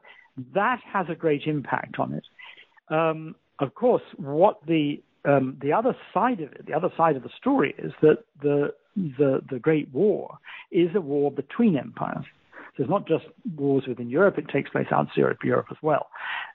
that 0.54 0.80
has 0.92 1.06
a 1.08 1.16
great 1.16 1.42
impact 1.46 1.98
on 1.98 2.14
it. 2.14 2.24
Um, 2.90 3.34
of 3.58 3.74
course, 3.74 4.02
what 4.16 4.58
the 4.66 5.02
um, 5.24 5.58
the 5.60 5.72
other 5.72 5.96
side 6.14 6.40
of 6.40 6.52
it, 6.52 6.66
the 6.66 6.74
other 6.74 6.90
side 6.96 7.16
of 7.16 7.22
the 7.22 7.30
story 7.38 7.74
is 7.78 7.92
that 8.02 8.18
the, 8.40 8.72
the, 8.96 9.40
the 9.50 9.58
Great 9.58 9.92
War 9.92 10.38
is 10.70 10.88
a 10.94 11.00
war 11.00 11.30
between 11.30 11.76
empires. 11.76 12.24
So 12.76 12.84
it's 12.84 12.90
not 12.90 13.06
just 13.08 13.24
wars 13.56 13.84
within 13.88 14.08
Europe, 14.08 14.38
it 14.38 14.48
takes 14.48 14.70
place 14.70 14.86
outside 14.92 15.16
Europe, 15.16 15.38
Europe 15.42 15.66
as 15.70 15.76
well. 15.82 16.06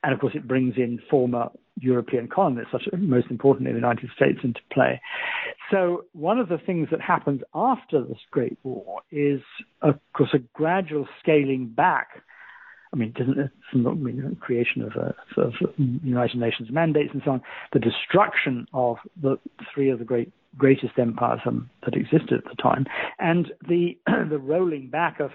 And 0.02 0.14
of 0.14 0.20
course, 0.20 0.34
it 0.34 0.48
brings 0.48 0.76
in 0.78 1.00
former 1.10 1.50
European 1.80 2.30
colonists, 2.30 2.72
such 2.72 2.84
as 2.92 3.00
most 3.00 3.28
importantly 3.30 3.74
the 3.74 3.78
United 3.78 4.10
States, 4.16 4.40
into 4.44 4.62
play. 4.72 5.02
So 5.70 6.06
one 6.14 6.40
of 6.40 6.48
the 6.48 6.58
things 6.58 6.88
that 6.92 7.02
happens 7.02 7.42
after 7.54 8.02
this 8.04 8.20
Great 8.32 8.58
War 8.64 9.02
is, 9.12 9.42
of 9.82 10.00
course, 10.16 10.30
a 10.34 10.40
gradual 10.54 11.08
scaling 11.20 11.68
back 11.76 12.24
I 12.94 12.96
mean, 12.96 13.12
doesn't 13.18 14.40
creation 14.40 14.84
of, 14.84 14.92
a, 14.96 15.42
of 15.42 15.54
United 15.78 16.38
Nations 16.38 16.70
mandates 16.72 17.10
and 17.12 17.24
so 17.26 17.32
on, 17.32 17.42
the 17.74 17.80
destruction 17.80 18.68
of 18.72 18.98
the 19.20 19.38
three 19.74 19.90
of 19.90 20.00
the 20.00 20.06
great 20.06 20.32
greatest 20.56 20.94
empires 21.00 21.40
um, 21.48 21.68
that 21.84 21.96
existed 21.96 22.34
at 22.34 22.44
the 22.44 22.62
time, 22.62 22.86
and 23.18 23.52
the 23.68 23.98
the 24.30 24.38
rolling 24.38 24.90
back 24.90 25.20
of 25.20 25.32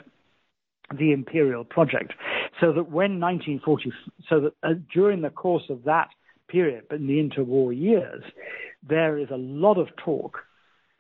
the 0.97 1.13
imperial 1.13 1.65
project, 1.65 2.13
so 2.61 2.73
that 2.73 2.91
when 2.91 3.21
1940, 3.21 3.93
so 4.29 4.41
that 4.41 4.53
uh, 4.63 4.75
during 4.95 5.21
the 5.21 5.31
course 5.31 5.65
of 5.69 5.83
that 5.85 6.09
period, 6.49 6.85
but 6.89 7.01
in 7.01 7.07
the 7.09 7.15
interwar 7.15 7.77
years, 7.77 8.23
there 8.89 9.19
is 9.19 9.29
a 9.31 9.37
lot 9.37 9.77
of 9.77 9.89
talk 9.97 10.39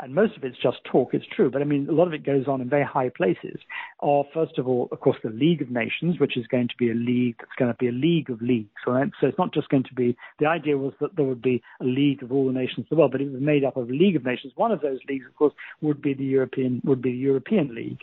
and 0.00 0.14
most 0.14 0.36
of 0.36 0.44
it's 0.44 0.56
just 0.62 0.78
talk, 0.84 1.10
it's 1.12 1.26
true, 1.34 1.50
but 1.50 1.60
I 1.60 1.64
mean, 1.64 1.88
a 1.88 1.92
lot 1.92 2.06
of 2.06 2.14
it 2.14 2.24
goes 2.24 2.46
on 2.46 2.60
in 2.60 2.68
very 2.68 2.84
high 2.84 3.08
places. 3.08 3.58
Or, 3.98 4.24
first 4.32 4.58
of 4.58 4.68
all, 4.68 4.88
of 4.92 5.00
course, 5.00 5.16
the 5.24 5.30
League 5.30 5.60
of 5.60 5.70
Nations, 5.70 6.20
which 6.20 6.36
is 6.36 6.46
going 6.46 6.68
to 6.68 6.74
be 6.78 6.90
a 6.90 6.94
league 6.94 7.36
that's 7.38 7.56
going 7.58 7.72
to 7.72 7.76
be 7.78 7.88
a 7.88 7.92
league 7.92 8.30
of 8.30 8.40
leagues. 8.40 8.70
Right? 8.86 9.10
So 9.20 9.26
it's 9.26 9.38
not 9.38 9.52
just 9.52 9.68
going 9.68 9.84
to 9.84 9.94
be, 9.94 10.16
the 10.38 10.46
idea 10.46 10.78
was 10.78 10.92
that 11.00 11.16
there 11.16 11.24
would 11.24 11.42
be 11.42 11.62
a 11.80 11.84
league 11.84 12.22
of 12.22 12.30
all 12.30 12.46
the 12.46 12.52
nations 12.52 12.86
of 12.86 12.90
the 12.90 12.96
world, 12.96 13.12
but 13.12 13.20
it 13.20 13.32
was 13.32 13.42
made 13.42 13.64
up 13.64 13.76
of 13.76 13.88
a 13.88 13.92
League 13.92 14.16
of 14.16 14.24
Nations. 14.24 14.52
One 14.56 14.72
of 14.72 14.80
those 14.80 14.98
leagues, 15.08 15.26
of 15.26 15.34
course, 15.34 15.54
would 15.80 16.00
be 16.00 16.14
the 16.14 16.24
European, 16.24 16.80
would 16.84 17.02
be 17.02 17.12
the 17.12 17.18
European 17.18 17.74
League. 17.74 18.00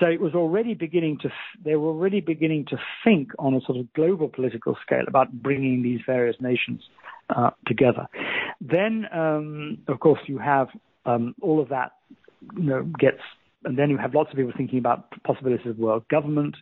So 0.00 0.06
it 0.06 0.20
was 0.20 0.34
already 0.34 0.74
beginning 0.74 1.18
to, 1.22 1.30
they 1.64 1.76
were 1.76 1.88
already 1.88 2.20
beginning 2.20 2.66
to 2.70 2.76
think 3.04 3.30
on 3.38 3.54
a 3.54 3.60
sort 3.60 3.78
of 3.78 3.92
global 3.92 4.28
political 4.28 4.76
scale 4.84 5.04
about 5.06 5.32
bringing 5.32 5.82
these 5.82 6.00
various 6.04 6.36
nations 6.40 6.82
uh, 7.30 7.50
together. 7.66 8.08
Then, 8.60 9.06
um, 9.12 9.78
of 9.86 10.00
course, 10.00 10.20
you 10.26 10.38
have 10.38 10.68
um, 11.06 11.34
all 11.40 11.60
of 11.60 11.68
that 11.68 11.92
you 12.56 12.64
know, 12.64 12.82
gets 12.98 13.20
and 13.64 13.78
then 13.78 13.90
you 13.90 13.96
have 13.96 14.14
lots 14.14 14.30
of 14.30 14.36
people 14.36 14.52
thinking 14.54 14.78
about 14.78 15.10
possibilities 15.22 15.66
of 15.66 15.78
world 15.78 16.06
government. 16.08 16.54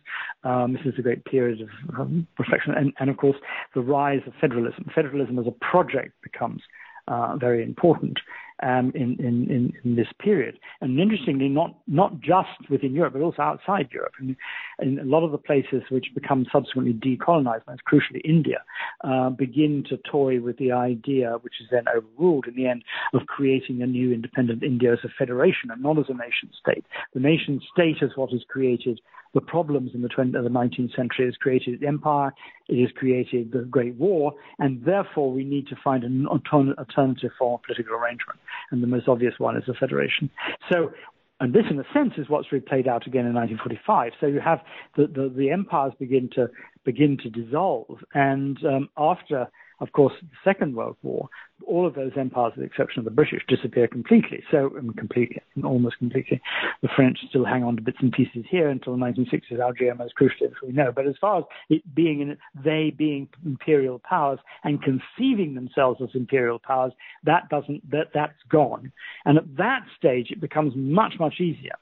Um, 0.43 0.73
this 0.73 0.81
is 0.85 0.97
a 0.97 1.01
great 1.01 1.25
period 1.25 1.61
of 1.61 1.99
um, 1.99 2.27
reflection, 2.39 2.73
and, 2.73 2.93
and, 2.99 3.09
of 3.09 3.17
course, 3.17 3.35
the 3.75 3.81
rise 3.81 4.21
of 4.25 4.33
federalism. 4.39 4.89
Federalism 4.95 5.37
as 5.37 5.45
a 5.45 5.51
project 5.51 6.13
becomes 6.23 6.61
uh, 7.07 7.35
very 7.35 7.61
important 7.61 8.19
um, 8.61 8.91
in, 8.95 9.15
in, 9.19 9.73
in, 9.83 9.95
this 9.95 10.07
period. 10.19 10.59
And 10.81 10.99
interestingly, 10.99 11.49
not, 11.49 11.75
not 11.87 12.19
just 12.19 12.69
within 12.69 12.93
Europe, 12.93 13.13
but 13.13 13.21
also 13.21 13.41
outside 13.41 13.89
Europe. 13.91 14.13
And 14.19 14.99
a 14.99 15.03
lot 15.03 15.23
of 15.23 15.31
the 15.31 15.37
places 15.37 15.81
which 15.89 16.07
become 16.13 16.45
subsequently 16.51 16.93
decolonized, 16.93 17.67
most 17.67 17.81
crucially 17.85 18.21
India, 18.23 18.63
uh, 19.03 19.29
begin 19.29 19.83
to 19.89 19.97
toy 20.09 20.39
with 20.39 20.57
the 20.57 20.71
idea, 20.71 21.37
which 21.41 21.55
is 21.61 21.67
then 21.71 21.85
overruled 21.87 22.47
in 22.47 22.55
the 22.55 22.67
end, 22.67 22.83
of 23.13 23.25
creating 23.27 23.81
a 23.81 23.87
new 23.87 24.13
independent 24.13 24.63
India 24.63 24.93
as 24.93 24.99
a 25.03 25.09
federation 25.17 25.71
and 25.71 25.81
not 25.81 25.97
as 25.97 26.05
a 26.09 26.13
nation 26.13 26.49
state. 26.59 26.85
The 27.13 27.19
nation 27.19 27.61
state 27.73 27.97
is 28.01 28.11
what 28.15 28.31
has 28.31 28.43
created 28.47 28.99
the 29.33 29.41
problems 29.41 29.91
in 29.93 30.01
the, 30.01 30.09
20, 30.09 30.31
the 30.31 30.49
19th 30.49 30.95
century 30.95 31.25
has 31.25 31.35
created 31.37 31.79
the 31.79 31.87
empire, 31.87 32.31
it 32.69 32.81
has 32.81 32.91
created 32.95 33.51
the 33.51 33.63
Great 33.63 33.95
War, 33.95 34.33
and 34.59 34.83
therefore 34.85 35.31
we 35.31 35.43
need 35.43 35.67
to 35.67 35.75
find 35.83 36.03
an 36.03 36.27
alternative 36.27 37.31
form 37.37 37.55
of 37.55 37.63
political 37.63 37.95
arrangement. 37.95 38.39
And 38.71 38.81
the 38.81 38.87
most 38.87 39.07
obvious 39.07 39.33
one 39.37 39.57
is 39.57 39.63
the 39.67 39.73
federation. 39.73 40.29
So 40.71 40.91
and 41.39 41.53
this, 41.53 41.65
in 41.69 41.77
a 41.77 41.83
sense, 41.93 42.13
is 42.17 42.29
what's 42.29 42.47
replayed 42.49 42.87
out 42.87 43.05
again 43.05 43.25
in 43.25 43.33
1945. 43.33 44.13
So 44.21 44.27
you 44.27 44.39
have 44.39 44.59
the, 44.95 45.07
the, 45.07 45.33
the 45.35 45.51
empires 45.51 45.91
begin 45.99 46.29
to 46.35 46.47
begin 46.85 47.17
to 47.23 47.29
dissolve, 47.29 47.99
and 48.13 48.57
um, 48.65 48.89
after 48.97 49.47
of 49.83 49.91
course, 49.91 50.13
the 50.21 50.29
Second 50.45 50.75
World 50.75 50.95
War, 51.03 51.27
all 51.67 51.85
of 51.85 51.93
those 51.93 52.13
empires, 52.17 52.53
with 52.55 52.63
the 52.63 52.65
exception 52.65 52.99
of 52.99 53.05
the 53.05 53.11
British, 53.11 53.41
disappear 53.49 53.85
completely. 53.85 54.41
So, 54.49 54.71
um, 54.79 54.93
completely, 54.97 55.41
almost 55.61 55.97
completely. 55.97 56.41
The 56.81 56.87
French 56.95 57.17
still 57.27 57.43
hang 57.43 57.65
on 57.65 57.75
to 57.75 57.81
bits 57.81 57.97
and 57.99 58.13
pieces 58.13 58.45
here 58.49 58.69
until 58.69 58.95
the 58.95 59.03
1960s, 59.03 59.59
Algeria 59.59 59.93
most 59.93 60.13
crucially, 60.15 60.45
as 60.45 60.53
we 60.65 60.71
know. 60.71 60.93
But 60.95 61.05
as 61.05 61.15
far 61.19 61.39
as 61.39 61.43
it 61.69 61.81
being 61.93 62.21
in, 62.21 62.37
they 62.63 62.93
being 62.97 63.27
imperial 63.45 63.99
powers 63.99 64.39
and 64.63 64.81
conceiving 64.81 65.53
themselves 65.53 65.99
as 66.01 66.09
imperial 66.13 66.59
powers, 66.59 66.93
that 67.25 67.49
doesn't, 67.49 67.91
that, 67.91 68.07
that's 68.13 68.39
gone. 68.49 68.93
And 69.25 69.37
at 69.37 69.57
that 69.57 69.81
stage, 69.97 70.31
it 70.31 70.39
becomes 70.39 70.73
much, 70.77 71.15
much 71.19 71.41
easier 71.41 71.75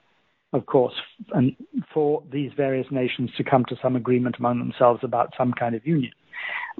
of 0.53 0.65
course, 0.65 0.95
and 1.31 1.55
for 1.93 2.21
these 2.29 2.51
various 2.57 2.87
nations 2.91 3.29
to 3.37 3.43
come 3.43 3.63
to 3.69 3.77
some 3.81 3.95
agreement 3.95 4.35
among 4.37 4.59
themselves 4.59 4.99
about 5.01 5.33
some 5.37 5.53
kind 5.53 5.75
of 5.75 5.87
union 5.87 6.11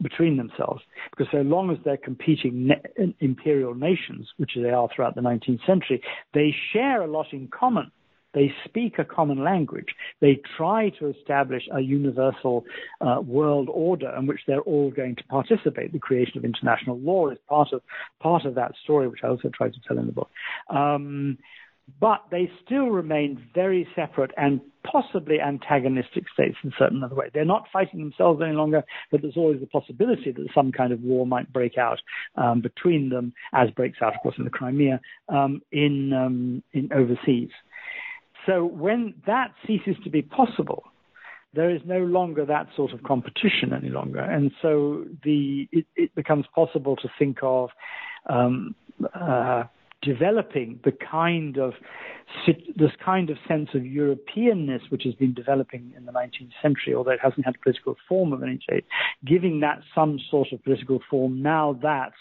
between 0.01 0.38
themselves. 0.38 0.82
Because 1.12 1.32
so 1.32 1.41
long 1.41 1.72
as 1.72 1.78
they're 1.84 1.97
competing 1.97 2.68
ne- 2.68 3.16
imperial 3.20 3.74
nations, 3.74 4.30
which 4.38 4.51
they 4.55 4.70
are 4.70 4.88
throughout 4.95 5.16
the 5.16 5.22
19th 5.22 5.66
century, 5.66 6.01
they 6.34 6.53
share 6.74 7.01
a 7.01 7.07
lot 7.07 7.28
in 7.32 7.47
common. 7.47 7.91
They 8.34 8.53
speak 8.64 8.97
a 8.97 9.03
common 9.03 9.43
language. 9.43 9.93
They 10.22 10.39
try 10.57 10.89
to 10.99 11.07
establish 11.07 11.64
a 11.74 11.82
universal 11.82 12.66
uh, 13.01 13.20
world 13.22 13.68
order 13.70 14.14
in 14.18 14.26
which 14.26 14.39
they're 14.47 14.62
all 14.62 14.89
going 14.89 15.18
to 15.18 15.24
participate. 15.26 15.91
The 15.91 15.99
creation 15.99 16.38
of 16.38 16.45
international 16.45 16.97
law 16.99 17.30
is 17.30 17.38
part 17.49 17.74
of 17.74 17.82
part 18.22 18.45
of 18.45 18.55
that 18.55 18.72
story, 18.84 19.09
which 19.09 19.20
I 19.24 19.28
also 19.28 19.49
try 19.49 19.68
to 19.68 19.82
tell 19.86 19.97
in 19.97 20.05
the 20.05 20.14
book. 20.14 20.30
Um, 20.70 21.39
but 22.00 22.22
they 22.32 22.50
still 22.66 22.88
remain 22.88 23.44
very 23.54 23.88
separate 23.96 24.32
and 24.38 24.62
possibly 24.84 25.40
antagonistic 25.40 26.24
states 26.34 26.58
in 26.64 26.72
certain 26.78 27.04
other 27.04 27.16
way. 27.16 27.30
They're 27.34 27.46
not 27.46 27.68
fighting 27.72 28.00
themselves 28.00 28.42
any 28.44 28.56
longer, 28.56 28.84
but 29.12 29.22
there's 29.22 29.38
always 29.38 29.60
the 29.60 29.68
possibility 29.68 30.32
that 30.32 30.48
some 30.56 30.72
kind 30.72 30.92
of 30.94 31.02
war 31.02 31.26
might 31.26 31.52
break 31.52 31.78
out 31.78 32.00
um, 32.36 32.62
between 32.62 33.10
them, 33.10 33.34
as 33.54 33.70
breaks 33.72 34.00
out, 34.02 34.16
of 34.16 34.22
course, 34.22 34.36
in 34.38 34.44
the 34.44 34.50
Crimea, 34.50 35.00
um, 35.30 35.62
in 35.72 36.14
um, 36.14 36.64
in 36.74 36.90
overseas. 36.94 37.50
So 38.46 38.66
when 38.66 39.14
that 39.28 39.54
ceases 39.68 39.96
to 40.04 40.10
be 40.10 40.24
possible, 40.24 40.84
there 41.54 41.70
is 41.70 41.82
no 41.86 42.00
longer 42.00 42.46
that 42.46 42.68
sort 42.76 42.92
of 42.94 43.04
competition 43.04 43.74
any 43.76 43.90
longer, 43.90 44.20
and 44.20 44.52
so 44.62 45.06
the 45.24 45.68
it, 45.72 45.86
it 45.96 46.16
becomes 46.16 46.46
possible 46.56 46.96
to 46.98 47.10
think 47.20 47.40
of 47.44 47.70
um, 48.28 48.76
uh, 49.14 49.64
developing 50.02 50.80
the 50.84 50.91
kind 50.91 51.58
of 51.58 51.74
this 52.78 52.91
kind 53.04 53.30
of 53.30 53.38
sense 53.47 53.70
of 53.74 53.82
Europeanness 53.82 54.82
which 54.89 55.04
has 55.04 55.14
been 55.16 55.34
developing 55.34 55.93
in 55.97 56.06
the 56.06 56.12
19th 56.12 56.52
century, 56.62 56.95
although 56.95 57.12
it 57.12 57.20
hasn't 57.22 57.45
had 57.45 57.56
a 57.56 57.60
political 57.60 57.95
form 58.08 58.34
of 58.34 58.41
any 58.41 58.60
shape, 58.70 58.86
giving 59.26 59.60
that 59.60 59.82
some 59.93 60.20
sort 60.30 60.52
of 60.52 60.64
political 60.64 60.99
form 61.10 61.41
now 61.41 61.78
that 61.82 62.14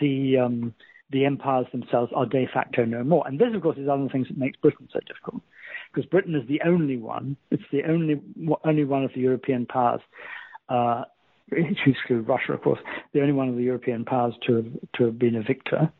the 0.00 0.38
um, 0.38 0.74
the 1.10 1.24
empires 1.24 1.66
themselves 1.70 2.10
are 2.14 2.26
de 2.26 2.48
facto 2.52 2.84
no 2.84 3.04
more. 3.04 3.26
And 3.26 3.38
this, 3.38 3.48
of 3.54 3.62
course, 3.62 3.78
is 3.78 3.86
one 3.86 4.02
of 4.02 4.08
the 4.08 4.12
things 4.12 4.26
that 4.28 4.38
makes 4.38 4.58
Britain 4.58 4.88
so 4.92 4.98
difficult, 5.06 5.42
because 5.92 6.08
Britain 6.08 6.34
is 6.34 6.48
the 6.48 6.60
only 6.64 6.96
one. 6.96 7.36
It's 7.50 7.62
the 7.70 7.84
only 7.84 8.20
only 8.64 8.84
one 8.84 9.04
of 9.04 9.12
the 9.14 9.20
European 9.20 9.66
powers 9.66 10.00
uh, 10.68 11.04
exclude 11.52 12.26
Russia, 12.28 12.52
of 12.52 12.62
course, 12.62 12.80
the 13.12 13.20
only 13.20 13.32
one 13.32 13.48
of 13.48 13.56
the 13.56 13.62
European 13.62 14.04
powers 14.04 14.34
to 14.46 14.56
have, 14.56 14.66
to 14.96 15.04
have 15.04 15.18
been 15.18 15.36
a 15.36 15.42
victor. 15.42 15.90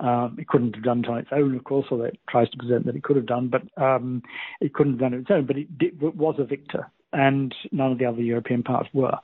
Um, 0.00 0.36
it 0.38 0.48
couldn't 0.48 0.74
have 0.74 0.84
done 0.84 1.04
it 1.04 1.08
on 1.08 1.18
its 1.18 1.30
own, 1.32 1.56
of 1.56 1.64
course, 1.64 1.86
although 1.90 2.04
it 2.04 2.18
tries 2.28 2.50
to 2.50 2.58
present 2.58 2.86
that 2.86 2.96
it 2.96 3.02
could 3.02 3.16
have 3.16 3.26
done, 3.26 3.48
but 3.48 3.62
um, 3.82 4.22
it 4.60 4.74
couldn't 4.74 4.94
have 4.94 5.00
done 5.00 5.12
it 5.12 5.16
on 5.16 5.22
its 5.22 5.30
own. 5.30 5.46
But 5.46 5.58
it, 5.58 5.78
did, 5.78 6.02
it 6.02 6.16
was 6.16 6.36
a 6.38 6.44
victor, 6.44 6.90
and 7.12 7.54
none 7.72 7.92
of 7.92 7.98
the 7.98 8.06
other 8.06 8.22
European 8.22 8.62
powers 8.62 8.88
were. 8.92 9.16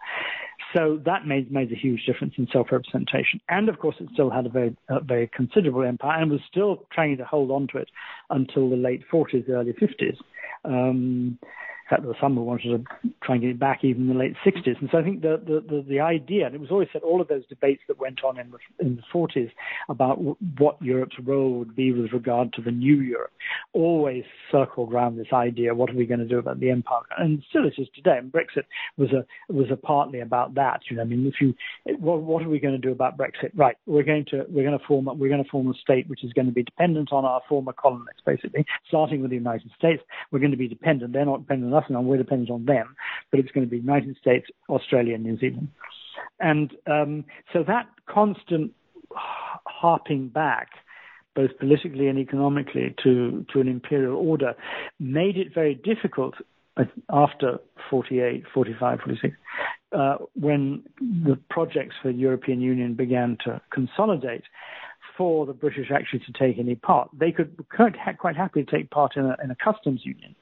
So 0.75 1.01
that 1.05 1.27
made 1.27 1.53
made 1.53 1.71
a 1.71 1.77
huge 1.77 2.05
difference 2.05 2.35
in 2.37 2.49
self-representation, 2.53 3.41
and 3.49 3.69
of 3.69 3.79
course, 3.79 3.97
it 4.01 4.09
still 4.13 4.31
had 4.31 4.47
a 4.47 4.49
very 4.49 4.77
a 4.89 5.01
very 5.01 5.29
considerable 5.29 5.85
empire, 5.85 6.21
and 6.21 6.31
was 6.31 6.41
still 6.51 6.87
trying 6.93 7.17
to 7.19 7.25
hold 7.25 7.51
on 7.51 7.69
to 7.73 7.79
it 7.79 7.89
until 8.31 8.71
the 8.71 8.77
late 8.77 9.03
40s, 9.13 9.49
early 9.49 9.73
50s. 9.73 10.17
Um, 10.65 11.39
fact, 11.91 12.03
were 12.05 12.17
some 12.21 12.35
who 12.35 12.43
wanted 12.43 12.85
to 12.85 13.11
try 13.23 13.35
and 13.35 13.43
get 13.43 13.51
it 13.51 13.59
back 13.59 13.85
even 13.85 14.03
in 14.03 14.09
the 14.09 14.15
late 14.15 14.35
60s. 14.45 14.81
And 14.81 14.89
so 14.91 14.99
I 14.99 15.03
think 15.03 15.23
the, 15.23 15.41
the, 15.45 15.61
the, 15.69 15.85
the 15.89 16.01
idea, 16.01 16.47
and 16.47 16.55
it 16.55 16.61
was 16.61 16.71
always 16.71 16.89
said, 16.93 17.03
all 17.03 17.21
of 17.21 17.29
those 17.29 17.47
debates 17.47 17.83
that 17.89 17.99
went 17.99 18.25
on 18.25 18.39
in 18.39 18.51
the, 18.51 18.59
in 18.85 18.97
the 18.97 19.03
40s 19.13 19.51
about 19.89 20.17
w- 20.17 20.37
what 20.59 20.81
Europe's 20.81 21.17
role 21.25 21.59
would 21.59 21.77
be 21.77 21.93
with 21.93 22.13
regard 22.13 22.53
to 22.55 22.63
the 22.63 22.71
new 22.71 23.01
Europe, 23.01 23.33
always 23.73 24.25
circled 24.51 24.93
around 24.93 25.17
this 25.17 25.33
idea, 25.33 25.75
what 25.75 25.91
are 25.91 25.97
we 25.97 26.07
going 26.07 26.21
to 26.21 26.27
do 26.27 26.39
about 26.39 26.61
the 26.61 26.71
empire? 26.71 27.03
And 27.19 27.43
still 27.51 27.67
it 27.67 27.75
is 27.79 27.89
today. 27.95 28.19
And 28.19 28.33
Brexit 28.33 28.65
was 28.97 29.11
a, 29.13 29.25
was 29.53 29.67
a 29.71 29.77
partly 29.77 30.21
about 30.21 30.55
that. 30.55 30.81
You 30.91 30.97
know, 30.97 31.03
I 31.03 31.07
mean, 31.07 31.27
if 31.27 31.41
you, 31.41 31.55
what, 31.99 32.23
what 32.23 32.43
are 32.43 32.49
we 32.49 32.61
going 32.61 32.75
to 32.75 32.79
do 32.79 32.93
about 32.93 33.19
Brexit? 33.19 33.51
Right. 33.55 33.77
We're 33.87 34.05
going 34.05 34.25
to, 34.31 34.45
we're 34.49 34.67
going 34.67 34.79
to 34.79 34.85
form, 34.87 35.09
we're 35.19 35.29
going 35.29 35.45
to 35.45 35.51
form 35.51 35.69
a 35.69 35.75
state 35.75 36.09
which 36.09 36.25
is 36.25 36.33
going 36.33 36.47
to 36.47 36.53
be 36.53 36.63
dependent 36.63 37.13
on 37.13 37.25
our 37.25 37.43
former 37.49 37.73
colonies, 37.73 38.07
basically, 38.25 38.65
starting 38.89 39.21
with 39.21 39.31
the 39.31 39.37
United 39.37 39.71
States. 39.77 40.03
We're 40.31 40.39
going 40.39 40.51
to 40.51 40.57
be 40.57 40.69
dependent. 40.69 41.13
They're 41.13 41.27
not 41.27 41.41
dependent 41.41 41.74
on 41.75 41.83
us 41.83 41.89
and 41.89 42.07
we're 42.07 42.17
dependent 42.17 42.51
on 42.51 42.65
them, 42.65 42.95
but 43.31 43.41
it's 43.41 43.51
going 43.51 43.67
to 43.67 43.71
be 43.71 43.79
United 43.79 44.17
States, 44.17 44.47
Australia, 44.69 45.15
and 45.15 45.25
New 45.25 45.39
Zealand. 45.39 45.69
And 46.41 46.73
um, 46.87 47.25
so 47.53 47.65
that 47.67 47.87
constant 48.09 48.73
harping 49.15 50.29
back, 50.29 50.69
both 51.35 51.51
politically 51.59 52.09
and 52.09 52.19
economically, 52.19 52.95
to, 53.03 53.45
to 53.53 53.61
an 53.61 53.69
imperial 53.69 54.17
order 54.17 54.55
made 55.01 55.37
it 55.37 55.49
very 55.55 55.75
difficult 55.75 56.35
after 57.13 57.59
48, 57.91 58.45
45, 58.53 59.01
46, 59.01 59.37
uh, 59.93 60.17
when 60.35 60.83
the 61.01 61.39
projects 61.49 61.95
for 62.03 62.13
the 62.13 62.19
European 62.19 62.61
Union 62.61 62.95
began 62.95 63.37
to 63.45 63.61
consolidate, 63.73 64.43
for 65.17 65.47
the 65.47 65.53
British 65.53 65.91
actually 65.95 66.21
to 66.21 66.33
take 66.33 66.59
any 66.59 66.75
part. 66.75 67.09
They 67.17 67.33
could 67.33 67.65
quite, 67.75 67.95
quite 68.19 68.37
happily 68.37 68.65
take 68.65 68.91
part 68.91 69.17
in 69.17 69.25
a, 69.25 69.37
in 69.43 69.51
a 69.51 69.57
customs 69.57 70.01
union, 70.05 70.35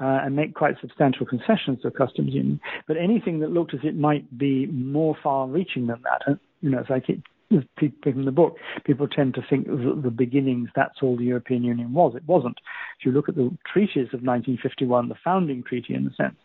uh, 0.00 0.20
and 0.22 0.36
make 0.36 0.54
quite 0.54 0.74
substantial 0.80 1.26
concessions 1.26 1.80
to 1.82 1.90
the 1.90 1.96
customs 1.96 2.32
union. 2.32 2.60
But 2.86 2.96
anything 2.96 3.40
that 3.40 3.50
looked 3.50 3.74
as 3.74 3.80
it 3.82 3.96
might 3.96 4.38
be 4.38 4.66
more 4.66 5.16
far-reaching 5.22 5.86
than 5.86 6.02
that, 6.02 6.22
and, 6.26 6.38
you 6.60 6.70
know, 6.70 6.80
as 6.80 6.86
I 6.88 7.00
keep 7.00 7.22
in 7.50 8.24
the 8.24 8.32
book, 8.32 8.56
people 8.84 9.08
tend 9.08 9.34
to 9.34 9.42
think 9.48 9.66
that 9.66 10.00
the 10.02 10.10
beginnings, 10.10 10.68
that's 10.76 10.98
all 11.02 11.16
the 11.16 11.24
European 11.24 11.64
Union 11.64 11.92
was. 11.92 12.14
It 12.14 12.26
wasn't. 12.26 12.58
If 12.98 13.06
you 13.06 13.12
look 13.12 13.28
at 13.28 13.36
the 13.36 13.56
treaties 13.72 14.08
of 14.12 14.22
1951, 14.22 15.08
the 15.08 15.14
founding 15.24 15.62
treaty 15.62 15.94
in 15.94 16.06
a 16.06 16.14
sense, 16.14 16.36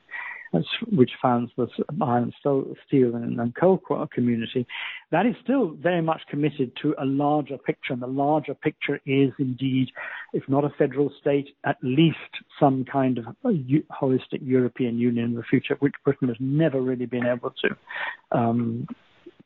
which 0.91 1.11
founds 1.21 1.51
the 1.57 1.67
iron, 2.01 2.31
steel, 2.39 3.15
and, 3.15 3.55
coal 3.55 3.81
community, 4.13 4.67
that 5.11 5.25
is 5.25 5.35
still 5.43 5.71
very 5.71 6.01
much 6.01 6.21
committed 6.29 6.71
to 6.81 6.95
a 6.99 7.05
larger 7.05 7.57
picture. 7.57 7.93
And 7.93 8.01
the 8.01 8.07
larger 8.07 8.53
picture 8.53 8.99
is 9.05 9.31
indeed, 9.39 9.89
if 10.33 10.43
not 10.47 10.63
a 10.63 10.69
federal 10.77 11.11
state, 11.19 11.49
at 11.65 11.77
least 11.81 12.17
some 12.59 12.85
kind 12.85 13.17
of 13.17 13.25
holistic 13.43 14.39
European 14.41 14.97
Union 14.97 15.25
in 15.25 15.35
the 15.35 15.43
future, 15.43 15.75
which 15.79 15.93
Britain 16.03 16.27
has 16.27 16.37
never 16.39 16.81
really 16.81 17.05
been 17.05 17.25
able 17.25 17.53
to. 17.63 18.37
Um, 18.37 18.87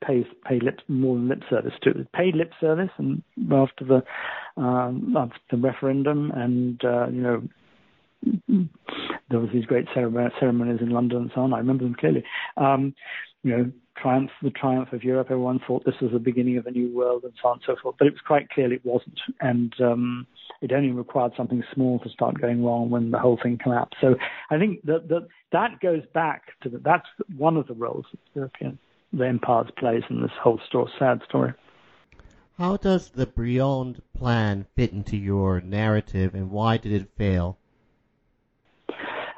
pay 0.06 0.26
pay 0.46 0.60
lip 0.60 0.80
more 0.88 1.16
than 1.16 1.28
lip 1.30 1.42
service 1.50 1.74
to. 1.84 1.90
It 1.92 2.12
paid 2.12 2.36
lip 2.36 2.52
service, 2.60 2.92
and 2.98 3.24
after 3.52 3.86
the 3.86 4.04
um, 4.62 5.16
after 5.18 5.40
the 5.52 5.58
referendum, 5.58 6.32
and 6.32 6.84
uh, 6.84 7.08
you 7.08 7.22
know 7.22 7.44
there 9.30 9.40
was 9.40 9.50
these 9.54 9.66
great 9.66 9.86
ceremonies 9.94 10.82
in 10.82 10.90
London 10.90 11.18
and 11.18 11.32
so 11.34 11.42
on. 11.42 11.54
I 11.54 11.60
remember 11.60 11.84
them 11.84 11.96
clearly. 11.96 12.24
Um, 12.58 12.94
you 13.44 13.56
know, 13.56 13.72
triumph, 14.02 14.32
the 14.42 14.50
triumph 14.50 14.94
of 14.94 15.04
Europe. 15.04 15.28
Everyone 15.30 15.60
thought 15.66 15.86
this 15.86 15.96
was 16.02 16.12
the 16.12 16.20
beginning 16.20 16.58
of 16.58 16.66
a 16.66 16.72
new 16.72 16.96
world 16.96 17.24
and 17.24 17.34
so 17.42 17.50
on 17.50 17.54
and 17.56 17.64
so 17.66 17.76
forth. 17.82 17.96
But 17.98 18.08
it 18.08 18.14
was 18.14 18.22
quite 18.26 18.50
clear 18.50 18.72
it 18.72 18.86
wasn't, 18.86 19.20
and 19.40 19.74
um, 19.82 20.28
it 20.62 20.72
only 20.72 20.92
required 20.92 21.34
something 21.38 21.64
small 21.74 22.00
to 22.00 22.10
start 22.10 22.42
going 22.42 22.64
wrong 22.64 22.90
when 22.90 23.12
the 23.12 23.20
whole 23.20 23.40
thing 23.42 23.58
collapsed. 23.62 23.96
So 24.02 24.16
I 24.50 24.58
think 24.58 24.84
that 24.86 25.08
that 25.10 25.28
that 25.52 25.80
goes 25.82 26.04
back 26.14 26.44
to 26.64 26.70
the, 26.70 26.80
that's 26.80 27.08
one 27.38 27.58
of 27.58 27.68
the 27.68 27.74
roles 27.74 28.06
that 28.12 28.20
European 28.34 28.80
the 29.14 29.26
empires 29.26 29.70
plays 29.78 30.04
in 30.10 30.22
this 30.22 30.32
whole 30.42 30.60
story, 30.68 30.92
sad 31.00 31.22
story. 31.28 31.54
How 32.58 32.76
does 32.76 33.10
the 33.10 33.28
Briand 33.28 34.02
plan 34.18 34.66
fit 34.76 34.92
into 34.92 35.16
your 35.16 35.62
narrative, 35.62 36.34
and 36.34 36.50
why 36.50 36.78
did 36.78 36.92
it 36.92 37.12
fail? 37.16 37.58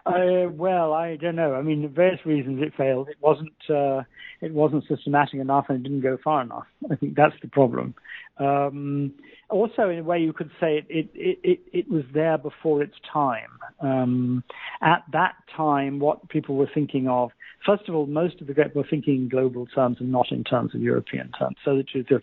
Uh, 0.09 0.49
well, 0.49 0.93
I 0.93 1.15
don't 1.17 1.35
know. 1.35 1.53
I 1.53 1.61
mean, 1.61 1.87
various 1.93 2.25
reasons 2.25 2.61
it 2.61 2.73
failed. 2.75 3.09
It 3.09 3.17
wasn't 3.21 3.53
uh, 3.69 4.03
it 4.41 4.53
wasn't 4.53 4.85
systematic 4.87 5.35
enough, 5.35 5.65
and 5.69 5.79
it 5.79 5.83
didn't 5.83 6.01
go 6.01 6.17
far 6.23 6.41
enough. 6.41 6.65
I 6.89 6.95
think 6.95 7.15
that's 7.15 7.35
the 7.41 7.47
problem. 7.47 7.93
Um, 8.37 9.13
also, 9.49 9.89
in 9.89 9.99
a 9.99 10.03
way, 10.03 10.19
you 10.19 10.33
could 10.33 10.49
say 10.59 10.77
it 10.77 10.87
it, 10.89 11.39
it, 11.43 11.59
it, 11.73 11.89
was 11.89 12.03
there 12.13 12.37
before 12.37 12.81
its 12.81 12.95
time. 13.11 13.49
Um, 13.81 14.43
at 14.81 15.03
that 15.11 15.35
time, 15.55 15.99
what 15.99 16.29
people 16.29 16.55
were 16.55 16.69
thinking 16.73 17.07
of 17.07 17.31
First 17.65 17.89
of 17.89 17.95
all, 17.95 18.05
most 18.05 18.39
of 18.41 18.47
the 18.47 18.53
great 18.53 18.75
were 18.75 18.85
thinking 18.89 19.15
in 19.15 19.29
global 19.29 19.65
terms 19.65 19.97
and 19.99 20.11
not 20.11 20.31
in 20.31 20.43
terms 20.43 20.73
of 20.73 20.81
European 20.81 21.31
terms. 21.37 21.57
So 21.65 21.75
the 21.75 21.83
truth 21.83 22.07
is, 22.09 22.21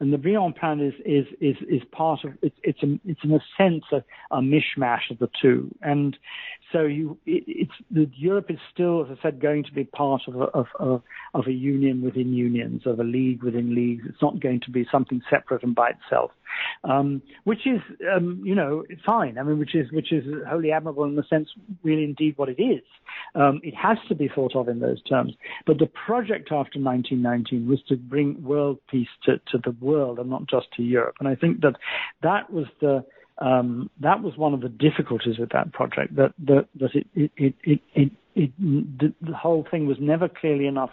and 0.00 0.12
the 0.12 0.18
Briand 0.18 0.56
Plan 0.56 0.80
is 0.80 0.94
is 1.04 1.26
is, 1.40 1.56
is 1.68 1.82
part 1.92 2.24
of 2.24 2.32
it's 2.42 2.56
it's 2.62 2.82
a, 2.82 2.98
it's 3.04 3.20
in 3.22 3.32
a 3.32 3.40
sense 3.56 3.84
a, 3.92 4.02
a 4.30 4.40
mishmash 4.40 5.10
of 5.10 5.18
the 5.18 5.28
two, 5.40 5.70
and 5.82 6.16
so 6.72 6.82
you 6.82 7.18
it, 7.26 7.44
it's 7.46 7.72
the, 7.90 8.10
Europe 8.16 8.50
is 8.50 8.58
still, 8.72 9.04
as 9.04 9.16
I 9.18 9.22
said, 9.22 9.40
going 9.40 9.64
to 9.64 9.72
be 9.72 9.84
part 9.84 10.22
of 10.26 10.36
a, 10.36 10.44
of, 10.44 10.66
of 10.78 11.02
of 11.34 11.46
a 11.46 11.52
union 11.52 12.02
within 12.02 12.32
unions, 12.32 12.82
of 12.86 12.98
a 12.98 13.04
league 13.04 13.42
within 13.42 13.74
leagues. 13.74 14.04
It's 14.08 14.22
not 14.22 14.40
going 14.40 14.60
to 14.60 14.70
be 14.70 14.86
something 14.90 15.20
separate 15.30 15.62
and 15.62 15.74
by 15.74 15.90
itself, 15.90 16.30
um, 16.84 17.22
which 17.44 17.66
is 17.66 17.80
um, 18.14 18.40
you 18.44 18.54
know 18.54 18.84
fine. 19.04 19.38
I 19.38 19.42
mean, 19.42 19.58
which 19.58 19.74
is 19.74 19.90
which 19.92 20.12
is 20.12 20.24
wholly 20.48 20.72
admirable 20.72 21.04
in 21.04 21.16
the 21.16 21.24
sense, 21.28 21.48
really 21.82 22.04
indeed 22.04 22.34
what 22.36 22.48
it 22.48 22.60
is. 22.60 22.82
Um, 23.34 23.60
it 23.62 23.74
has 23.74 23.98
to 24.08 24.14
be 24.14 24.28
thought 24.28 24.56
of 24.56 24.68
in 24.68 24.80
those 24.80 25.02
terms. 25.02 25.34
But 25.66 25.78
the 25.78 25.86
project 25.86 26.48
after 26.52 26.80
1919 26.80 27.68
was 27.68 27.82
to 27.88 27.96
bring 27.96 28.42
world 28.42 28.78
peace 28.90 29.08
to, 29.24 29.38
to 29.50 29.58
the 29.58 29.76
world 29.80 30.18
and 30.18 30.30
not 30.30 30.46
just 30.46 30.66
to 30.76 30.82
Europe. 30.82 31.16
And 31.20 31.28
I 31.28 31.34
think 31.34 31.60
that 31.60 31.74
that 32.22 32.50
was 32.52 32.66
the 32.80 33.04
um, 33.38 33.90
that 34.00 34.22
was 34.22 34.36
one 34.36 34.54
of 34.54 34.60
the 34.60 34.68
difficulties 34.68 35.38
with 35.38 35.50
that 35.50 35.72
project. 35.72 36.16
That 36.16 36.32
that, 36.46 36.68
that 36.80 36.94
it, 36.94 37.06
it, 37.14 37.54
it, 37.62 37.80
it, 37.94 38.12
it 38.34 38.52
the, 38.58 39.34
whole 39.34 39.66
thing 39.70 39.86
was 39.86 39.98
never 40.00 40.28
clearly 40.28 40.66
enough 40.66 40.90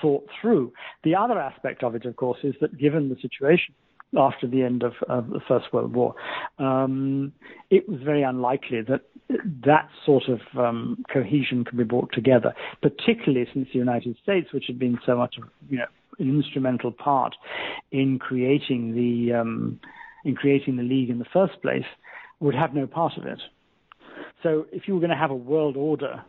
thought 0.00 0.26
through. 0.40 0.72
The 1.04 1.14
other 1.14 1.38
aspect 1.38 1.82
of 1.82 1.94
it, 1.94 2.04
of 2.04 2.16
course, 2.16 2.38
is 2.42 2.54
that 2.60 2.78
given 2.78 3.08
the 3.08 3.16
situation 3.20 3.74
after 4.16 4.46
the 4.46 4.62
end 4.62 4.82
of, 4.82 4.92
of 5.08 5.28
the 5.28 5.40
First 5.46 5.72
World 5.72 5.94
War, 5.94 6.14
um, 6.58 7.32
it 7.70 7.88
was 7.88 8.00
very 8.02 8.22
unlikely 8.22 8.82
that 8.82 9.02
that 9.64 9.88
sort 10.04 10.24
of 10.28 10.40
um, 10.58 11.04
cohesion 11.12 11.64
could 11.64 11.76
be 11.76 11.84
brought 11.84 12.12
together, 12.12 12.54
particularly 12.80 13.46
since 13.52 13.68
the 13.72 13.78
United 13.78 14.16
States, 14.22 14.52
which 14.52 14.64
had 14.66 14.78
been 14.78 14.98
so 15.04 15.16
much, 15.16 15.36
you 15.68 15.78
know, 15.78 15.86
an 16.18 16.28
instrumental 16.28 16.92
part 16.92 17.34
in 17.90 18.18
creating 18.18 18.94
the 18.94 19.34
um, 19.34 19.80
in 20.24 20.34
creating 20.34 20.76
the 20.76 20.82
league 20.82 21.10
in 21.10 21.18
the 21.18 21.26
first 21.32 21.60
place, 21.62 21.84
would 22.40 22.54
have 22.54 22.74
no 22.74 22.86
part 22.86 23.12
of 23.16 23.26
it. 23.26 23.40
So, 24.42 24.66
if 24.72 24.86
you 24.86 24.94
were 24.94 25.00
going 25.00 25.10
to 25.10 25.16
have 25.16 25.30
a 25.30 25.36
world 25.36 25.76
order 25.76 26.24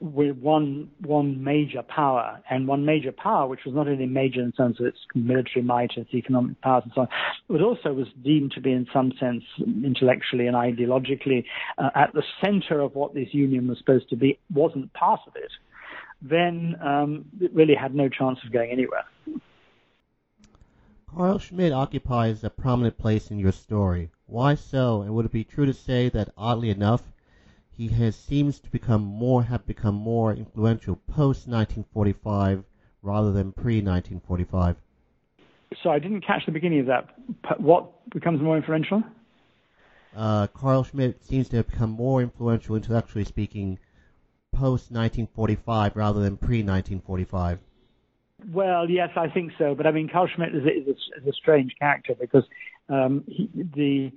with 0.00 0.36
one 0.36 0.90
one 1.00 1.42
major 1.42 1.82
power 1.82 2.40
and 2.48 2.68
one 2.68 2.84
major 2.84 3.12
power, 3.12 3.48
which 3.48 3.64
was 3.64 3.74
not 3.74 3.88
only 3.88 4.06
major 4.06 4.40
in 4.40 4.52
terms 4.52 4.78
of 4.80 4.86
its 4.86 4.98
military 5.14 5.62
might, 5.62 5.90
its 5.96 6.12
economic 6.14 6.60
powers, 6.60 6.84
and 6.84 6.92
so 6.94 7.00
on, 7.02 7.08
but 7.48 7.60
also 7.62 7.92
was 7.92 8.06
deemed 8.22 8.52
to 8.52 8.60
be, 8.60 8.72
in 8.72 8.86
some 8.92 9.12
sense, 9.18 9.42
intellectually 9.84 10.46
and 10.46 10.56
ideologically 10.56 11.44
uh, 11.78 11.90
at 11.94 12.12
the 12.12 12.22
center 12.42 12.80
of 12.80 12.94
what 12.94 13.14
this 13.14 13.28
union 13.32 13.66
was 13.68 13.78
supposed 13.78 14.08
to 14.08 14.16
be, 14.16 14.38
wasn't 14.52 14.92
part 14.92 15.20
of 15.26 15.34
it. 15.36 15.50
Then 16.22 16.76
um, 16.82 17.24
it 17.40 17.52
really 17.54 17.74
had 17.74 17.94
no 17.94 18.08
chance 18.08 18.38
of 18.44 18.52
going 18.52 18.70
anywhere. 18.70 19.04
Carl 21.14 21.38
Schmitt 21.38 21.72
occupies 21.72 22.44
a 22.44 22.50
prominent 22.50 22.98
place 22.98 23.30
in 23.30 23.38
your 23.38 23.52
story. 23.52 24.10
Why 24.26 24.54
so? 24.54 25.02
And 25.02 25.14
would 25.14 25.24
it 25.24 25.32
be 25.32 25.44
true 25.44 25.66
to 25.66 25.72
say 25.72 26.08
that, 26.10 26.30
oddly 26.36 26.70
enough, 26.70 27.02
he 27.78 27.86
has 27.86 28.16
seems 28.16 28.58
to 28.58 28.68
become 28.70 29.02
more 29.02 29.44
have 29.44 29.64
become 29.64 29.94
more 29.94 30.34
influential 30.34 30.96
post 30.96 31.46
1945 31.46 32.64
rather 33.02 33.30
than 33.30 33.52
pre 33.52 33.76
1945. 33.76 34.76
So 35.84 35.90
I 35.90 36.00
didn't 36.00 36.22
catch 36.22 36.44
the 36.44 36.50
beginning 36.50 36.80
of 36.80 36.86
that. 36.86 37.60
What 37.60 38.10
becomes 38.10 38.42
more 38.42 38.56
influential? 38.56 39.04
Uh, 40.16 40.48
Carl 40.48 40.82
Schmitt 40.82 41.22
seems 41.22 41.48
to 41.50 41.56
have 41.58 41.68
become 41.68 41.90
more 41.90 42.20
influential, 42.20 42.74
intellectually 42.74 43.24
speaking, 43.24 43.78
post 44.50 44.90
1945 44.90 45.94
rather 45.94 46.20
than 46.20 46.36
pre 46.36 46.64
1945. 46.64 47.60
Well, 48.52 48.90
yes, 48.90 49.10
I 49.14 49.28
think 49.28 49.52
so. 49.56 49.76
But 49.76 49.86
I 49.86 49.92
mean, 49.92 50.08
Carl 50.08 50.26
Schmitt 50.26 50.52
is 50.52 50.64
a, 50.64 50.68
is 50.68 50.86
a, 50.88 51.20
is 51.20 51.28
a 51.28 51.32
strange 51.32 51.76
character 51.78 52.16
because 52.20 52.44
um, 52.88 53.22
he, 53.28 53.48
the 53.54 54.10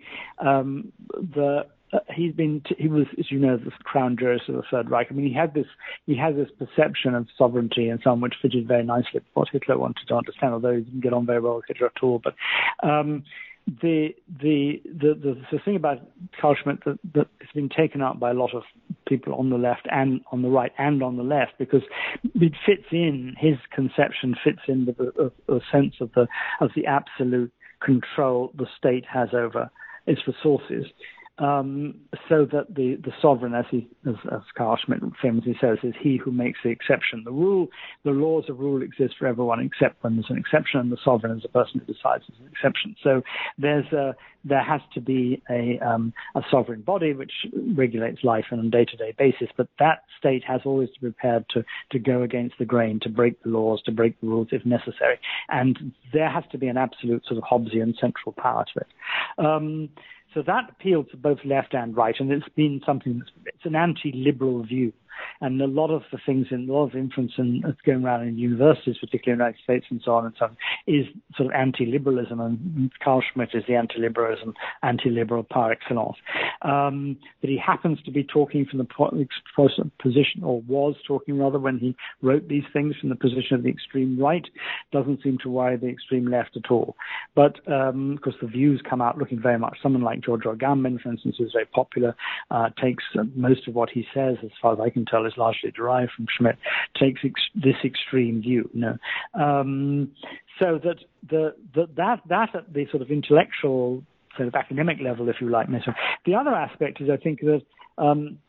um, 0.43 0.91
the 1.13 1.67
uh, 1.93 1.99
he's 2.13 2.33
been 2.33 2.61
t- 2.67 2.75
he 2.77 2.87
was 2.87 3.05
as 3.19 3.31
you 3.31 3.39
know 3.39 3.57
the 3.57 3.71
crown 3.83 4.15
jurist 4.17 4.47
of 4.49 4.55
the 4.55 4.63
Third 4.69 4.89
Reich. 4.89 5.07
I 5.09 5.13
mean 5.13 5.27
he 5.27 5.33
had 5.33 5.53
this 5.53 5.67
he 6.05 6.15
has 6.17 6.35
this 6.35 6.49
perception 6.57 7.15
of 7.15 7.27
sovereignty 7.37 7.89
and 7.89 7.99
so 8.03 8.11
on 8.11 8.21
which 8.21 8.35
fitted 8.41 8.67
very 8.67 8.83
nicely 8.83 9.11
with 9.15 9.23
what 9.33 9.49
Hitler 9.51 9.77
wanted 9.77 10.07
to 10.07 10.15
understand, 10.15 10.53
although 10.53 10.75
he 10.75 10.81
didn't 10.81 11.01
get 11.01 11.13
on 11.13 11.25
very 11.25 11.39
well 11.39 11.55
with 11.55 11.65
Hitler 11.67 11.87
at 11.87 12.03
all. 12.03 12.21
But 12.23 12.35
um, 12.87 13.23
the, 13.67 14.09
the 14.41 14.81
the 14.85 15.13
the 15.13 15.41
the 15.51 15.59
thing 15.63 15.75
about 15.75 15.99
Carl 16.39 16.55
Schmitt 16.61 16.83
that, 16.85 16.99
that 17.13 17.27
has 17.39 17.49
been 17.53 17.69
taken 17.69 18.01
up 18.01 18.19
by 18.19 18.31
a 18.31 18.33
lot 18.33 18.53
of 18.55 18.63
people 19.07 19.35
on 19.35 19.49
the 19.49 19.57
left 19.57 19.87
and 19.91 20.21
on 20.31 20.41
the 20.41 20.49
right 20.49 20.71
and 20.77 21.03
on 21.03 21.17
the 21.17 21.23
left 21.23 21.53
because 21.59 21.83
it 22.23 22.53
fits 22.65 22.87
in 22.91 23.35
his 23.37 23.57
conception 23.73 24.35
fits 24.43 24.61
in 24.67 24.85
with 24.85 24.99
a, 24.99 25.31
a, 25.47 25.55
a 25.57 25.59
sense 25.71 25.95
of 26.01 26.11
the 26.13 26.27
of 26.59 26.71
the 26.75 26.85
absolute 26.85 27.51
control 27.83 28.51
the 28.57 28.67
state 28.77 29.05
has 29.11 29.29
over 29.33 29.69
its 30.07 30.21
resources 30.27 30.85
um, 31.37 31.95
so 32.29 32.45
that 32.51 32.75
the, 32.75 32.97
the 33.03 33.11
sovereign, 33.21 33.55
as, 33.55 33.65
he, 33.71 33.87
as, 34.07 34.15
as 34.31 34.41
Carl 34.55 34.77
Schmitt 34.83 34.99
famously 35.21 35.57
says, 35.59 35.77
is 35.83 35.93
he 35.99 36.17
who 36.17 36.31
makes 36.31 36.59
the 36.63 36.69
exception. 36.69 37.23
The 37.25 37.31
rule, 37.31 37.67
the 38.03 38.11
laws 38.11 38.45
of 38.49 38.59
rule 38.59 38.83
exist 38.83 39.15
for 39.17 39.27
everyone 39.27 39.59
except 39.59 40.03
when 40.03 40.15
there's 40.15 40.29
an 40.29 40.37
exception, 40.37 40.79
and 40.79 40.91
the 40.91 40.97
sovereign 41.03 41.35
is 41.35 41.43
the 41.43 41.49
person 41.49 41.79
who 41.79 41.93
decides 41.93 42.25
there's 42.27 42.41
an 42.41 42.49
exception. 42.51 42.95
So 43.03 43.21
there's 43.57 43.91
a, 43.91 44.15
there 44.43 44.63
has 44.63 44.81
to 44.93 45.01
be 45.01 45.41
a, 45.49 45.79
um, 45.79 46.13
a 46.35 46.41
sovereign 46.51 46.81
body 46.81 47.13
which 47.13 47.31
regulates 47.75 48.23
life 48.23 48.45
on 48.51 48.59
a 48.59 48.69
day-to-day 48.69 49.15
basis, 49.17 49.49
but 49.57 49.67
that 49.79 50.03
state 50.19 50.43
has 50.45 50.61
always 50.65 50.89
to 50.89 51.01
be 51.01 51.11
prepared 51.11 51.45
to, 51.51 51.63
to 51.91 51.99
go 51.99 52.23
against 52.23 52.55
the 52.59 52.65
grain, 52.65 52.99
to 53.01 53.09
break 53.09 53.41
the 53.43 53.49
laws, 53.49 53.81
to 53.85 53.91
break 53.91 54.19
the 54.21 54.27
rules 54.27 54.49
if 54.51 54.65
necessary. 54.65 55.19
And 55.49 55.93
there 56.13 56.29
has 56.29 56.43
to 56.51 56.57
be 56.57 56.67
an 56.67 56.77
absolute 56.77 57.23
sort 57.25 57.37
of 57.37 57.43
Hobbesian 57.43 57.99
central 57.99 58.33
power 58.33 58.65
to 58.73 58.81
it. 58.81 58.87
Um, 59.43 59.89
so 60.33 60.41
that 60.41 60.69
appealed 60.69 61.09
to 61.11 61.17
both 61.17 61.39
left 61.43 61.73
and 61.73 61.95
right, 61.95 62.15
and 62.19 62.31
it's 62.31 62.47
been 62.55 62.81
something 62.85 63.19
that's 63.19 63.31
it's 63.45 63.65
an 63.65 63.75
anti-liberal 63.75 64.63
view 64.63 64.93
and 65.41 65.61
a 65.61 65.67
lot 65.67 65.89
of 65.89 66.03
the 66.11 66.19
things 66.25 66.47
in 66.51 66.69
a 66.69 66.73
lot 66.73 66.85
of 66.85 66.95
influence 66.95 67.33
in, 67.37 67.61
that's 67.63 67.81
going 67.81 68.03
around 68.03 68.27
in 68.27 68.37
universities, 68.37 68.97
particularly 68.99 69.33
in 69.33 69.39
the 69.39 69.43
United 69.43 69.63
States 69.63 69.85
and 69.89 70.01
so 70.03 70.13
on 70.13 70.25
and 70.25 70.35
so 70.37 70.45
on, 70.45 70.57
is 70.87 71.05
sort 71.35 71.47
of 71.47 71.53
anti-liberalism, 71.53 72.39
and 72.39 72.91
Carl 73.03 73.23
Schmitt 73.33 73.49
is 73.53 73.63
the 73.67 73.75
anti-liberalism, 73.75 74.53
anti-liberal 74.83 75.43
par 75.43 75.71
excellence. 75.71 76.17
Um, 76.61 77.17
but 77.41 77.49
he 77.49 77.57
happens 77.57 78.01
to 78.03 78.11
be 78.11 78.23
talking 78.23 78.65
from 78.65 78.79
the 78.79 78.87
position, 80.01 80.43
or 80.43 80.61
was 80.61 80.95
talking 81.07 81.39
rather, 81.39 81.59
when 81.59 81.79
he 81.79 81.95
wrote 82.21 82.47
these 82.47 82.63
things 82.73 82.95
from 82.99 83.09
the 83.09 83.15
position 83.15 83.55
of 83.55 83.63
the 83.63 83.69
extreme 83.69 84.19
right. 84.19 84.45
Doesn't 84.91 85.21
seem 85.23 85.37
to 85.43 85.49
worry 85.49 85.77
the 85.77 85.87
extreme 85.87 86.27
left 86.27 86.57
at 86.57 86.71
all. 86.71 86.95
But 87.35 87.59
um, 87.71 88.13
of 88.13 88.21
course, 88.21 88.35
the 88.41 88.47
views 88.47 88.81
come 88.87 89.01
out 89.01 89.17
looking 89.17 89.41
very 89.41 89.59
much. 89.59 89.77
Someone 89.81 90.03
like 90.03 90.21
Giorgio 90.21 90.55
Agamben, 90.55 90.99
for 91.01 91.09
instance, 91.09 91.35
who's 91.37 91.53
very 91.53 91.65
popular, 91.65 92.15
uh, 92.49 92.69
takes 92.81 93.03
most 93.35 93.67
of 93.67 93.75
what 93.75 93.89
he 93.89 94.05
says, 94.13 94.37
as 94.43 94.51
far 94.61 94.73
as 94.73 94.79
I 94.79 94.89
can 94.89 95.00
tell, 95.05 95.25
is 95.25 95.33
largely 95.37 95.71
derived 95.71 96.11
from 96.15 96.27
Schmitt, 96.37 96.57
takes 96.99 97.21
ex- 97.23 97.41
this 97.55 97.75
extreme 97.83 98.41
view. 98.41 98.69
You 98.73 98.81
know? 98.81 98.97
um, 99.33 100.11
so 100.59 100.79
that 100.83 100.97
the, 101.29 101.55
the 101.73 101.87
that 101.97 102.19
that 102.29 102.55
at 102.55 102.73
the 102.73 102.85
sort 102.91 103.01
of 103.01 103.09
intellectual 103.09 104.03
sort 104.37 104.47
of 104.47 104.55
academic 104.55 104.97
level, 105.03 105.27
if 105.29 105.37
you 105.41 105.49
like. 105.49 105.67
The 106.25 106.35
other 106.35 106.51
aspect 106.51 107.01
is, 107.01 107.09
I 107.09 107.17
think 107.17 107.41
that. 107.41 107.61
Um, 107.97 108.39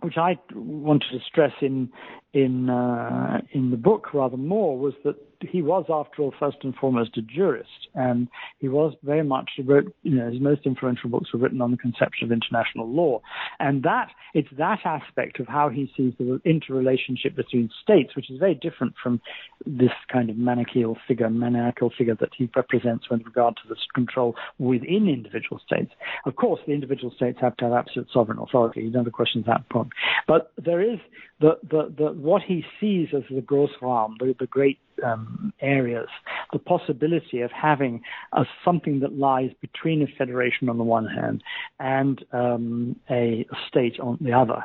which 0.00 0.16
I 0.16 0.38
wanted 0.54 1.08
to 1.10 1.18
stress 1.26 1.50
in 1.60 1.90
in 2.32 2.70
uh, 2.70 3.40
in 3.52 3.70
the 3.72 3.76
book 3.76 4.14
rather 4.14 4.36
more 4.36 4.78
was 4.78 4.94
that 5.04 5.16
he 5.40 5.62
was, 5.62 5.84
after 5.88 6.22
all, 6.22 6.34
first 6.38 6.58
and 6.62 6.74
foremost 6.74 7.16
a 7.16 7.22
jurist, 7.22 7.88
and 7.94 8.28
he 8.58 8.68
was 8.68 8.94
very 9.02 9.22
much 9.22 9.50
wrote. 9.64 9.94
You 10.02 10.16
know, 10.16 10.30
his 10.30 10.40
most 10.40 10.62
influential 10.66 11.10
books 11.10 11.32
were 11.32 11.38
written 11.38 11.60
on 11.60 11.70
the 11.70 11.76
conception 11.76 12.24
of 12.24 12.32
international 12.32 12.88
law, 12.88 13.20
and 13.60 13.82
that 13.84 14.08
it's 14.34 14.48
that 14.58 14.80
aspect 14.84 15.40
of 15.40 15.46
how 15.46 15.68
he 15.68 15.90
sees 15.96 16.14
the 16.18 16.40
interrelationship 16.44 17.36
between 17.36 17.70
states, 17.82 18.16
which 18.16 18.30
is 18.30 18.38
very 18.38 18.54
different 18.54 18.94
from 19.02 19.20
this 19.66 19.92
kind 20.12 20.30
of 20.30 20.36
manichaean 20.36 20.96
figure, 21.06 21.30
maniacal 21.30 21.92
figure 21.96 22.16
that 22.16 22.30
he 22.36 22.50
represents 22.56 23.08
with 23.10 23.24
regard 23.24 23.54
to 23.56 23.68
the 23.68 23.76
control 23.94 24.34
within 24.58 25.08
individual 25.08 25.60
states. 25.64 25.92
Of 26.26 26.36
course, 26.36 26.60
the 26.66 26.72
individual 26.72 27.12
states 27.14 27.38
have 27.40 27.56
to 27.58 27.66
have 27.66 27.74
absolute 27.74 28.08
sovereign 28.12 28.38
authority. 28.38 28.80
You 28.80 28.90
never 28.90 29.10
question 29.10 29.44
that 29.46 29.68
point, 29.68 29.90
but 30.26 30.52
there 30.56 30.80
is 30.80 30.98
the 31.40 31.58
the, 31.62 31.94
the 31.96 32.12
what 32.12 32.42
he 32.42 32.64
sees 32.80 33.08
as 33.16 33.22
the 33.30 33.40
Großraum, 33.40 34.18
the, 34.18 34.34
the 34.38 34.46
great 34.46 34.78
um, 35.04 35.52
areas, 35.60 36.08
the 36.52 36.58
possibility 36.58 37.40
of 37.40 37.50
having 37.50 38.02
a, 38.32 38.44
something 38.64 39.00
that 39.00 39.18
lies 39.18 39.50
between 39.60 40.02
a 40.02 40.06
federation 40.18 40.68
on 40.68 40.78
the 40.78 40.84
one 40.84 41.06
hand 41.06 41.42
and 41.78 42.24
um, 42.32 42.96
a, 43.10 43.46
state 43.68 43.98
on 44.00 44.18
the 44.20 44.32
other. 44.32 44.64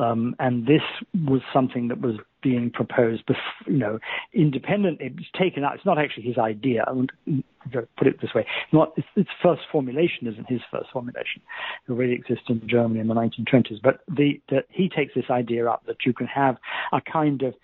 Um, 0.00 0.34
and 0.38 0.66
this 0.66 0.82
was 1.14 1.42
something 1.52 1.88
that 1.88 2.00
was 2.00 2.16
being 2.42 2.70
proposed, 2.70 3.24
bef- 3.26 3.66
you 3.66 3.78
know, 3.78 3.98
independent. 4.32 4.98
It's 5.00 5.30
taken 5.38 5.64
out. 5.64 5.76
It's 5.76 5.86
not 5.86 5.98
actually 5.98 6.24
his 6.24 6.38
idea. 6.38 6.84
I 6.86 6.92
want 6.92 7.12
to 7.26 7.88
put 7.96 8.06
it 8.06 8.20
this 8.20 8.34
way. 8.34 8.46
Not 8.72 8.92
its, 8.96 9.06
its 9.16 9.30
first 9.42 9.62
formulation 9.70 10.26
isn't 10.26 10.48
his 10.48 10.60
first 10.70 10.90
formulation. 10.92 11.42
It 11.86 11.92
already 11.92 12.14
exists 12.14 12.44
in 12.48 12.66
Germany 12.66 13.00
in 13.00 13.06
the 13.06 13.14
1920s. 13.14 13.80
But 13.82 14.00
the, 14.08 14.40
the, 14.48 14.64
he 14.70 14.88
takes 14.88 15.14
this 15.14 15.30
idea 15.30 15.68
up 15.68 15.86
that 15.86 16.04
you 16.04 16.12
can 16.12 16.26
have 16.26 16.56
a 16.92 17.00
kind 17.00 17.42
of 17.42 17.54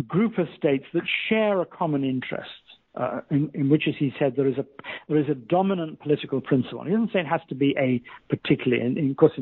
group 0.00 0.38
of 0.38 0.46
states 0.56 0.84
that 0.94 1.02
share 1.28 1.60
a 1.60 1.66
common 1.66 2.04
interest. 2.04 2.50
Uh, 2.94 3.22
in, 3.30 3.50
in, 3.54 3.70
which, 3.70 3.84
as 3.88 3.94
he 3.98 4.12
said, 4.18 4.34
there 4.36 4.46
is 4.46 4.58
a 4.58 4.66
there 5.08 5.16
is 5.16 5.26
a 5.30 5.34
dominant 5.34 5.98
political 6.00 6.42
principle. 6.42 6.84
He 6.84 6.90
doesn't 6.90 7.10
say 7.10 7.20
it 7.20 7.26
has 7.26 7.40
to 7.48 7.54
be 7.54 7.74
a 7.78 8.02
particularly. 8.28 8.84
And, 8.84 8.98
and 8.98 9.10
of 9.10 9.16
course, 9.16 9.32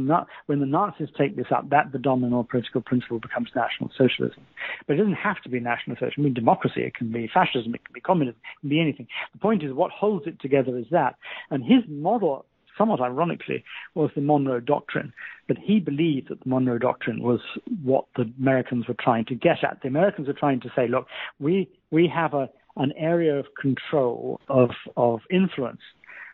when 0.47 0.61
the 0.61 0.67
Nazis 0.67 1.09
take 1.19 1.35
this 1.35 1.49
up, 1.53 1.69
that 1.71 1.91
the 1.91 1.99
dominant 1.99 2.49
political 2.49 2.81
principle 2.81 3.19
becomes 3.19 3.49
National 3.57 3.91
Socialism. 3.99 4.47
But 4.87 4.95
it 4.95 4.97
doesn't 4.99 5.15
have 5.15 5.43
to 5.43 5.49
be 5.49 5.59
National 5.59 5.97
Socialism. 5.97 6.23
I 6.23 6.23
mean, 6.27 6.35
democracy. 6.35 6.83
It 6.83 6.95
can 6.95 7.11
be 7.11 7.29
fascism. 7.35 7.75
It 7.75 7.85
can 7.85 7.93
be 7.93 8.01
communism. 8.01 8.39
It 8.41 8.61
can 8.61 8.71
be 8.71 8.81
anything. 8.81 9.09
The 9.33 9.41
point 9.41 9.65
is, 9.65 9.73
what 9.73 9.91
holds 9.91 10.29
it 10.29 10.41
together 10.41 10.79
is 10.79 10.87
that. 10.93 11.17
And 11.51 11.65
his 11.65 11.83
model 11.89 12.47
somewhat 12.81 13.01
ironically, 13.01 13.63
was 13.95 14.11
the 14.15 14.23
Monroe 14.23 14.61
Doctrine. 14.61 15.13
But 15.47 15.59
he 15.59 15.81
believed 15.81 16.29
that 16.31 16.41
the 16.43 16.49
Monroe 16.49 16.79
Doctrine 16.79 17.23
was 17.23 17.41
what 17.85 18.07
the 18.17 18.25
Americans 18.41 18.89
were 18.89 18.97
trying 18.99 19.27
to 19.27 19.35
get 19.35 19.59
at. 19.63 19.79
The 19.83 19.89
Americans 19.89 20.29
were 20.29 20.41
trying 20.45 20.61
to 20.63 20.71
say, 20.75 20.89
look, 20.89 21.07
we, 21.39 21.69
we 21.91 22.11
have 22.13 22.33
a, 22.33 22.49
an 22.77 22.93
area 22.97 23.35
of 23.39 23.47
control, 23.61 24.41
of, 24.49 24.71
of 24.97 25.21
influence, 25.31 25.83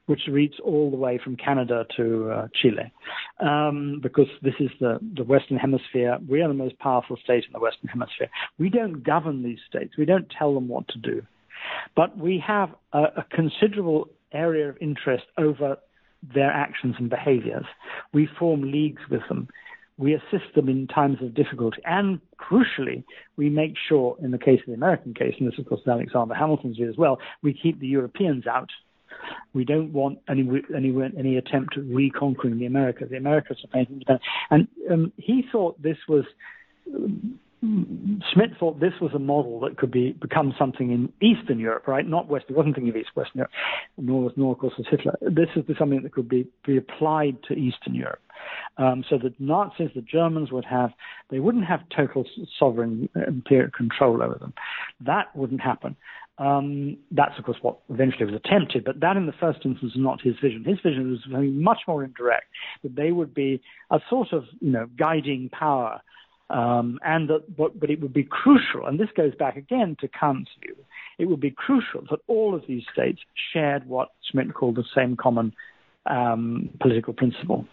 which 0.07 0.21
reaches 0.31 0.61
all 0.65 0.89
the 0.91 0.97
way 0.97 1.19
from 1.23 1.37
Canada 1.37 1.85
to 1.97 2.31
uh, 2.31 2.49
Chile, 2.55 2.93
um, 3.41 3.99
because 4.01 4.29
this 4.43 4.55
is 4.61 4.71
the, 4.79 5.01
the 5.17 5.25
Western 5.25 5.57
Hemisphere. 5.57 6.19
We 6.29 6.43
are 6.43 6.49
the 6.49 6.55
most 6.55 6.79
powerful 6.79 7.17
state 7.25 7.45
in 7.45 7.53
the 7.53 7.59
Western 7.59 7.89
Hemisphere. 7.89 8.29
We 8.57 8.69
don't 8.69 9.03
govern 9.03 9.43
these 9.43 9.59
states. 9.69 9.95
We 9.99 10.05
don't 10.05 10.31
tell 10.39 10.55
them 10.55 10.69
what 10.69 10.87
to 10.89 10.99
do. 10.99 11.23
But 11.97 12.17
we 12.17 12.43
have 12.47 12.71
a, 12.93 13.05
a 13.17 13.27
considerable 13.31 14.09
area 14.33 14.69
of 14.69 14.77
interest 14.81 15.25
over 15.39 15.79
their 16.35 16.51
actions 16.51 16.97
and 16.99 17.11
behaviors. 17.11 17.65
We 18.13 18.29
form 18.39 18.71
leagues 18.71 19.03
with 19.11 19.23
them. 19.29 19.49
We 19.99 20.15
assist 20.15 20.55
them 20.55 20.69
in 20.69 20.87
times 20.89 21.19
of 21.23 21.35
difficulty. 21.35 21.79
And 21.85 22.21
crucially, 22.39 23.05
we 23.37 23.49
make 23.49 23.75
sure, 23.89 24.17
in 24.23 24.31
the 24.31 24.39
case 24.39 24.61
of 24.61 24.67
the 24.67 24.75
American 24.75 25.15
case, 25.15 25.35
and 25.39 25.51
this, 25.51 25.59
of 25.59 25.67
course, 25.67 25.81
is 25.81 25.89
Alexander 25.89 26.35
Hamilton's 26.35 26.77
view 26.77 26.89
as 26.89 26.97
well, 26.97 27.19
we 27.43 27.55
keep 27.55 27.81
the 27.81 27.87
Europeans 27.87 28.47
out. 28.47 28.69
We 29.55 29.65
don't 29.65 29.93
want 29.93 30.19
any 30.29 30.47
any 30.77 30.95
any 31.19 31.39
attempt 31.39 31.79
at 31.79 31.85
reconquering 31.85 32.59
the 32.59 32.67
Americas. 32.67 33.09
The 33.11 33.17
Americas 33.17 33.57
are 33.73 33.81
independent, 33.81 34.21
and 34.51 34.69
um, 34.91 35.13
he 35.17 35.43
thought 35.51 35.81
this 35.81 35.97
was 36.07 36.25
Schmitt 38.33 38.51
thought 38.59 38.81
this 38.81 38.93
was 39.01 39.13
a 39.15 39.19
model 39.19 39.61
that 39.61 39.77
could 39.79 39.91
be 39.91 40.13
become 40.13 40.55
something 40.59 40.91
in 40.91 41.13
Eastern 41.21 41.59
Europe, 41.59 41.87
right? 41.87 42.07
Not 42.07 42.29
West. 42.29 42.47
He 42.49 42.55
wasn't 42.55 42.75
thinking 42.75 42.91
of 42.91 42.97
East 42.97 43.11
Western 43.15 43.39
Europe, 43.39 43.53
nor 43.97 44.23
was 44.23 44.33
nor 44.37 44.53
of 44.53 44.59
course 44.59 44.75
was 44.77 44.87
Hitler. 44.91 45.17
This 45.21 45.49
is 45.57 45.65
something 45.79 46.03
that 46.03 46.13
could 46.13 46.29
be 46.29 46.47
be 46.65 46.77
applied 46.77 47.43
to 47.45 47.55
Eastern 47.55 47.95
Europe. 47.95 48.21
Um, 48.79 49.05
so 49.09 49.19
the 49.19 49.35
Nazis, 49.39 49.91
the 49.95 50.03
Germans 50.03 50.53
would 50.53 50.67
have, 50.67 50.91
they 51.31 51.41
wouldn't 51.41 51.65
have 51.65 51.81
total 51.95 52.27
sovereign 52.59 53.09
uh, 53.17 53.21
imperial 53.27 53.71
control 53.71 54.23
over 54.23 54.35
them. 54.35 54.53
That 55.01 55.35
wouldn't 55.35 55.63
happen. 55.63 55.97
Um, 56.39 56.99
that's 57.11 57.39
of 57.39 57.47
course 57.47 57.57
what 57.63 57.79
eventually 57.89 58.27
was 58.27 58.35
attempted, 58.35 58.85
but 58.85 59.01
that 59.01 59.17
in 59.17 59.25
the 59.25 59.33
first 59.33 59.61
instance 59.65 59.81
was 59.83 59.93
not 59.97 60.21
his 60.21 60.35
vision. 60.43 60.65
His 60.65 60.79
vision 60.81 61.11
was 61.11 61.21
much 61.29 61.81
more 61.89 62.05
indirect, 62.05 62.47
that 62.83 62.95
they 62.95 63.11
would 63.11 63.33
be 63.33 63.63
a 63.91 64.01
sort 64.11 64.33
of, 64.33 64.45
you 64.61 64.71
know, 64.71 64.87
guiding 64.99 65.49
power 65.49 66.03
um, 66.51 66.99
and 67.05 67.29
that, 67.29 67.57
but, 67.57 67.79
but 67.79 67.91
it 67.91 68.01
would 68.01 68.13
be 68.13 68.25
crucial, 68.25 68.87
and 68.87 69.01
this 69.01 69.09
goes 69.17 69.35
back 69.35 69.57
again 69.57 69.97
to 70.01 70.09
Kant's 70.09 70.51
view, 70.63 70.77
it 71.19 71.27
would 71.27 71.41
be 71.41 71.51
crucial 71.51 72.03
that 72.11 72.21
all 72.27 72.55
of 72.55 72.63
these 72.69 72.85
states 72.93 73.21
shared 73.53 73.87
what 73.87 74.11
Schmitt 74.31 74.55
called 74.55 74.77
the 74.77 74.85
same 74.95 75.17
common 75.17 75.55
um, 76.07 76.71
political 76.81 77.13
principle. 77.13 77.67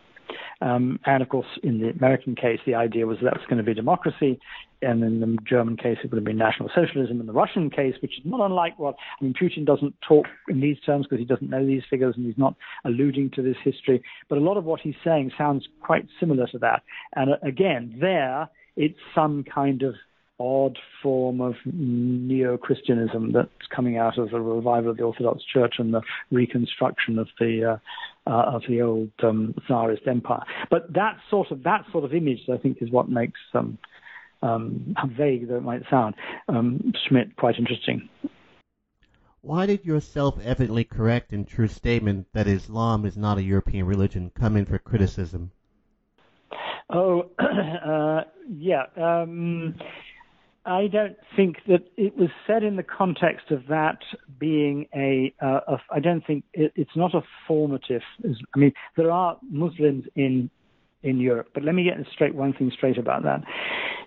Um, 0.61 0.99
and 1.05 1.21
of 1.21 1.29
course, 1.29 1.47
in 1.61 1.79
the 1.79 1.89
American 1.89 2.35
case, 2.35 2.59
the 2.65 2.75
idea 2.75 3.05
was 3.05 3.17
that 3.21 3.33
was 3.33 3.45
going 3.47 3.57
to 3.57 3.63
be 3.63 3.73
democracy, 3.73 4.39
and 4.81 5.03
in 5.03 5.19
the 5.19 5.37
German 5.45 5.77
case, 5.77 5.97
it 6.03 6.09
would 6.09 6.17
have 6.17 6.25
been 6.25 6.37
National 6.37 6.69
Socialism. 6.73 7.19
In 7.19 7.27
the 7.27 7.33
Russian 7.33 7.69
case, 7.69 7.95
which 8.01 8.17
is 8.17 8.25
not 8.25 8.39
unlike 8.41 8.79
what 8.79 8.95
I 9.19 9.23
mean, 9.23 9.33
Putin 9.33 9.65
doesn't 9.65 9.93
talk 10.07 10.25
in 10.47 10.61
these 10.61 10.77
terms 10.85 11.05
because 11.05 11.19
he 11.19 11.25
doesn't 11.25 11.49
know 11.49 11.65
these 11.65 11.83
figures 11.89 12.15
and 12.17 12.25
he's 12.25 12.37
not 12.37 12.55
alluding 12.85 13.31
to 13.31 13.41
this 13.41 13.57
history. 13.63 14.01
But 14.29 14.37
a 14.37 14.41
lot 14.41 14.57
of 14.57 14.65
what 14.65 14.81
he's 14.81 14.95
saying 15.03 15.31
sounds 15.37 15.67
quite 15.81 16.07
similar 16.19 16.47
to 16.47 16.57
that. 16.59 16.81
And 17.15 17.33
uh, 17.33 17.37
again, 17.43 17.97
there 17.99 18.49
it's 18.75 18.99
some 19.13 19.43
kind 19.43 19.83
of 19.83 19.95
odd 20.39 20.77
form 21.01 21.41
of 21.41 21.55
neo-Christianism 21.65 23.31
that's 23.31 23.49
coming 23.73 23.97
out 23.97 24.17
of 24.17 24.31
the 24.31 24.41
revival 24.41 24.91
of 24.91 24.97
the 24.97 25.03
Orthodox 25.03 25.43
Church 25.45 25.75
and 25.77 25.93
the 25.93 26.01
reconstruction 26.31 27.19
of 27.19 27.27
the 27.39 27.63
uh, 27.73 27.77
uh, 28.29 28.55
of 28.55 28.63
the 28.67 28.81
old 28.81 29.11
um, 29.21 29.53
Tsarist 29.67 30.07
empire. 30.07 30.43
But 30.69 30.93
that 30.93 31.17
sort 31.29 31.51
of 31.51 31.63
that 31.63 31.85
sort 31.91 32.03
of 32.03 32.13
image, 32.13 32.41
I 32.51 32.57
think, 32.57 32.81
is 32.81 32.89
what 32.89 33.09
makes 33.09 33.39
um, 33.53 33.77
um, 34.41 34.93
how 34.97 35.07
vague 35.07 35.47
though 35.47 35.57
it 35.57 35.63
might 35.63 35.83
sound, 35.89 36.15
um, 36.47 36.93
Schmitt 37.07 37.35
quite 37.37 37.57
interesting. 37.57 38.09
Why 39.41 39.65
did 39.65 39.83
your 39.83 39.99
self-evidently 39.99 40.85
correct 40.85 41.33
and 41.33 41.45
true 41.45 41.67
statement 41.67 42.27
that 42.33 42.47
Islam 42.47 43.05
is 43.05 43.17
not 43.17 43.37
a 43.37 43.43
European 43.43 43.85
religion 43.85 44.31
come 44.33 44.55
in 44.55 44.65
for 44.65 44.79
criticism? 44.79 45.51
Oh, 46.89 47.29
uh, 47.39 48.23
yeah. 48.49 48.83
Um, 48.95 49.75
I 50.65 50.87
don't 50.87 51.17
think 51.35 51.57
that 51.67 51.83
it 51.97 52.15
was 52.17 52.29
said 52.47 52.63
in 52.63 52.77
the 52.77 52.83
context 52.83 53.51
of 53.51 53.67
that 53.67 53.99
being 54.39 54.87
a. 54.95 55.33
Uh, 55.41 55.59
a 55.67 55.77
I 55.91 55.99
don't 55.99 56.25
think 56.25 56.45
it, 56.53 56.71
it's 56.75 56.95
not 56.95 57.13
a 57.13 57.21
formative. 57.47 58.01
I 58.23 58.57
mean, 58.57 58.73
there 58.95 59.11
are 59.11 59.37
Muslims 59.49 60.05
in 60.15 60.49
in 61.03 61.19
Europe, 61.19 61.49
but 61.53 61.63
let 61.63 61.75
me 61.75 61.83
get 61.83 61.95
straight 62.13 62.33
one 62.33 62.53
thing 62.53 62.71
straight 62.75 62.97
about 62.97 63.23
that. 63.23 63.43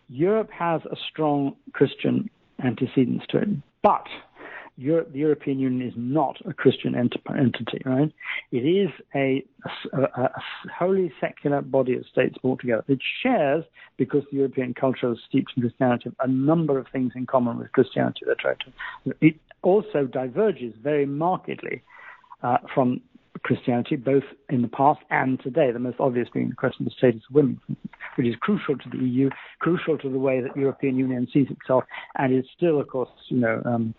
Europe 0.08 0.50
has 0.50 0.80
a 0.86 0.96
strong 1.10 1.56
Christian 1.72 2.30
antecedents 2.64 3.26
to 3.28 3.38
it, 3.38 3.48
but 3.82 4.06
Europe, 4.76 5.12
the 5.12 5.18
European 5.18 5.58
Union 5.58 5.88
is 5.88 5.94
not 5.96 6.36
a 6.46 6.52
Christian 6.52 6.94
ent- 6.94 7.16
entity, 7.30 7.80
right? 7.84 8.12
It 8.52 8.58
is 8.58 8.90
a, 9.14 9.42
a, 9.92 10.02
a, 10.02 10.30
wholly 10.78 11.12
secular 11.18 11.62
body 11.62 11.94
of 11.96 12.04
states 12.12 12.36
altogether. 12.44 12.84
It 12.86 12.98
shares, 13.22 13.64
because 13.96 14.22
the 14.30 14.36
European 14.36 14.74
culture 14.74 15.12
is 15.12 15.18
steeped 15.26 15.52
in 15.56 15.62
Christianity, 15.62 16.10
a 16.20 16.28
number 16.28 16.78
of 16.78 16.86
things 16.92 17.12
in 17.14 17.26
common 17.26 17.58
with 17.58 17.72
Christianity. 17.72 18.26
That. 18.26 19.14
It 19.22 19.36
also 19.62 20.04
diverges 20.04 20.74
very 20.82 21.06
markedly 21.06 21.82
uh, 22.42 22.58
from 22.74 23.00
Christianity, 23.42 23.96
both 23.96 24.24
in 24.50 24.62
the 24.62 24.68
past 24.68 25.00
and 25.10 25.40
today. 25.42 25.70
The 25.72 25.78
most 25.78 26.00
obvious 26.00 26.28
being 26.32 26.50
the 26.50 26.54
question 26.54 26.86
of 26.86 26.92
the 26.92 26.96
status 26.96 27.22
of 27.28 27.34
women, 27.34 27.60
which 28.16 28.26
is 28.26 28.34
crucial 28.40 28.76
to 28.76 28.90
the 28.90 28.98
EU, 28.98 29.30
crucial 29.58 29.96
to 29.98 30.10
the 30.10 30.18
way 30.18 30.40
that 30.40 30.54
the 30.54 30.60
European 30.60 30.96
Union 30.96 31.28
sees 31.32 31.48
itself, 31.50 31.84
and 32.18 32.34
is 32.36 32.44
still, 32.56 32.80
of 32.80 32.88
course, 32.88 33.10
you 33.28 33.38
know, 33.38 33.62
um, 33.64 33.94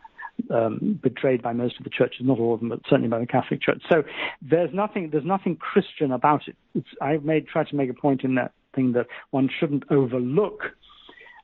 um, 0.54 1.00
betrayed 1.02 1.42
by 1.42 1.54
most 1.54 1.78
of 1.78 1.84
the 1.84 1.90
churches, 1.90 2.22
not 2.22 2.40
all 2.40 2.54
of 2.54 2.60
them, 2.60 2.70
but 2.70 2.80
certainly 2.90 3.10
by 3.10 3.20
the 3.20 3.28
Catholic 3.28 3.62
Church. 3.62 3.82
So 3.90 4.04
there's 4.42 4.74
nothing 4.74 5.10
there's 5.12 5.26
nothing 5.26 5.56
Christian 5.56 6.12
about 6.12 6.48
it. 6.48 6.56
It's, 6.76 6.88
I've 7.02 7.24
made 7.24 7.48
tried 7.48 7.68
to 7.68 7.76
make 7.76 7.90
a 7.90 7.94
point 7.94 8.24
in 8.24 8.36
that 8.36 8.52
thing 8.76 8.94
that 8.94 9.08
one 9.32 9.50
shouldn't 9.60 9.84
overlook 9.90 10.64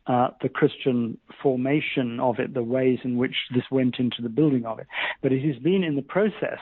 uh, 0.07 0.29
the 0.41 0.49
Christian 0.49 1.17
formation 1.41 2.19
of 2.19 2.39
it, 2.39 2.53
the 2.53 2.63
ways 2.63 2.99
in 3.03 3.17
which 3.17 3.35
this 3.53 3.63
went 3.71 3.99
into 3.99 4.21
the 4.21 4.29
building 4.29 4.65
of 4.65 4.79
it. 4.79 4.87
But 5.21 5.31
it 5.31 5.43
has 5.45 5.61
been 5.61 5.83
in 5.83 5.95
the 5.95 6.01
process 6.01 6.59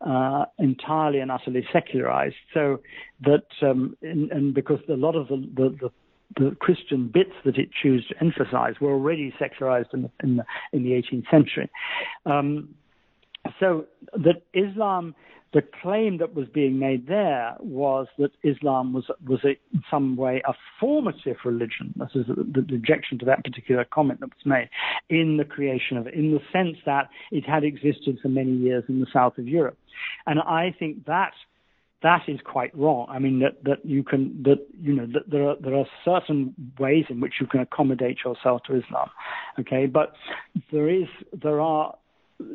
uh, 0.00 0.46
entirely 0.58 1.20
and 1.20 1.30
utterly 1.30 1.66
secularized. 1.72 2.34
So 2.54 2.80
that, 3.22 3.44
um, 3.62 3.96
and, 4.02 4.30
and 4.32 4.54
because 4.54 4.80
a 4.88 4.94
lot 4.94 5.14
of 5.14 5.28
the, 5.28 5.36
the, 5.54 5.76
the 5.80 5.90
the 6.36 6.56
Christian 6.60 7.08
bits 7.08 7.32
that 7.44 7.58
it 7.58 7.70
chose 7.82 8.06
to 8.08 8.14
emphasize 8.20 8.74
were 8.80 8.92
already 8.92 9.34
secularized 9.38 9.88
in 9.92 10.02
the, 10.02 10.10
in 10.22 10.36
the, 10.36 10.44
in 10.72 10.82
the 10.82 10.90
18th 10.90 11.30
century. 11.30 11.70
Um, 12.26 12.74
so 13.58 13.86
that 14.12 14.42
Islam, 14.52 15.14
the 15.52 15.62
claim 15.82 16.18
that 16.18 16.34
was 16.34 16.46
being 16.48 16.78
made 16.78 17.06
there 17.08 17.56
was 17.58 18.06
that 18.18 18.30
Islam 18.44 18.92
was 18.92 19.04
was 19.26 19.40
a, 19.44 19.58
in 19.72 19.82
some 19.90 20.16
way 20.16 20.42
a 20.46 20.52
formative 20.78 21.36
religion. 21.44 21.94
This 21.96 22.10
is 22.14 22.26
the, 22.26 22.64
the 22.68 22.74
objection 22.74 23.18
to 23.20 23.24
that 23.26 23.42
particular 23.42 23.84
comment 23.84 24.20
that 24.20 24.28
was 24.28 24.46
made 24.46 24.68
in 25.08 25.38
the 25.38 25.44
creation 25.44 25.96
of 25.96 26.06
it, 26.06 26.14
in 26.14 26.32
the 26.32 26.40
sense 26.52 26.76
that 26.86 27.08
it 27.32 27.44
had 27.44 27.64
existed 27.64 28.18
for 28.22 28.28
many 28.28 28.52
years 28.52 28.84
in 28.88 29.00
the 29.00 29.06
south 29.12 29.38
of 29.38 29.48
Europe. 29.48 29.78
And 30.26 30.38
I 30.40 30.74
think 30.78 31.06
that 31.06 31.32
that 32.02 32.22
is 32.28 32.40
quite 32.44 32.76
wrong. 32.76 33.06
I 33.08 33.18
mean 33.18 33.40
that 33.40 33.62
that 33.64 33.84
you 33.84 34.02
can 34.02 34.42
that 34.44 34.66
you 34.80 34.94
know 34.94 35.06
that 35.06 35.30
there 35.30 35.48
are 35.48 35.56
there 35.60 35.74
are 35.76 35.86
certain 36.04 36.54
ways 36.78 37.04
in 37.08 37.20
which 37.20 37.34
you 37.40 37.46
can 37.46 37.60
accommodate 37.60 38.18
yourself 38.24 38.62
to 38.64 38.76
Islam, 38.76 39.10
okay, 39.58 39.86
but 39.86 40.14
there 40.72 40.88
is 40.88 41.08
there 41.32 41.60
are 41.60 41.94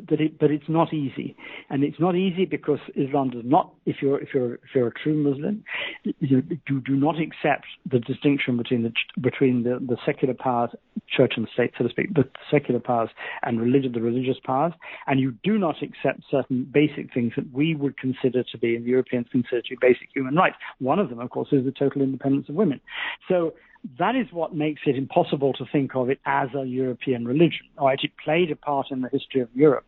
that 0.08 0.20
it, 0.20 0.38
but 0.38 0.50
it's 0.50 0.68
not 0.68 0.92
easy, 0.92 1.36
and 1.70 1.84
it's 1.84 1.98
not 2.00 2.14
easy 2.14 2.44
because 2.44 2.78
Islam 2.94 3.30
does 3.30 3.42
not. 3.44 3.72
If 3.84 3.96
you're 4.02 4.20
if 4.20 4.28
you're 4.34 4.54
if 4.54 4.74
you're 4.74 4.88
a 4.88 4.92
true 4.92 5.14
Muslim, 5.14 5.64
you, 6.04 6.42
you 6.68 6.80
do 6.80 6.96
not 6.96 7.16
accept 7.20 7.66
the 7.90 7.98
distinction 7.98 8.56
between 8.56 8.82
the 8.82 8.92
between 9.20 9.62
the, 9.62 9.78
the 9.80 9.96
secular 10.04 10.34
powers, 10.34 10.70
church 11.08 11.34
and 11.36 11.48
state, 11.52 11.72
so 11.78 11.84
to 11.84 11.90
speak, 11.90 12.14
the 12.14 12.28
secular 12.50 12.80
powers 12.80 13.10
and 13.42 13.60
religion, 13.60 13.92
the 13.92 14.00
religious 14.00 14.38
powers, 14.44 14.72
and 15.06 15.20
you 15.20 15.34
do 15.42 15.58
not 15.58 15.76
accept 15.82 16.20
certain 16.30 16.64
basic 16.72 17.12
things 17.12 17.32
that 17.36 17.52
we 17.52 17.74
would 17.74 17.96
consider 17.98 18.42
to 18.42 18.58
be, 18.58 18.76
and 18.76 18.84
the 18.84 18.90
Europeans 18.90 19.26
consider 19.30 19.62
to 19.62 19.68
be 19.70 19.76
basic 19.80 20.08
human 20.14 20.34
rights. 20.34 20.56
One 20.78 20.98
of 20.98 21.08
them, 21.08 21.20
of 21.20 21.30
course, 21.30 21.48
is 21.52 21.64
the 21.64 21.72
total 21.72 22.02
independence 22.02 22.48
of 22.48 22.54
women. 22.54 22.80
So 23.28 23.54
that 23.98 24.16
is 24.16 24.26
what 24.32 24.54
makes 24.54 24.82
it 24.86 24.96
impossible 24.96 25.52
to 25.54 25.64
think 25.70 25.94
of 25.94 26.10
it 26.10 26.20
as 26.24 26.48
a 26.54 26.64
European 26.64 27.26
religion. 27.26 27.66
Right? 27.80 27.98
It 28.02 28.12
played 28.22 28.50
a 28.50 28.56
part 28.56 28.86
in 28.90 29.00
the 29.02 29.08
history 29.08 29.40
of 29.40 29.48
Europe 29.54 29.84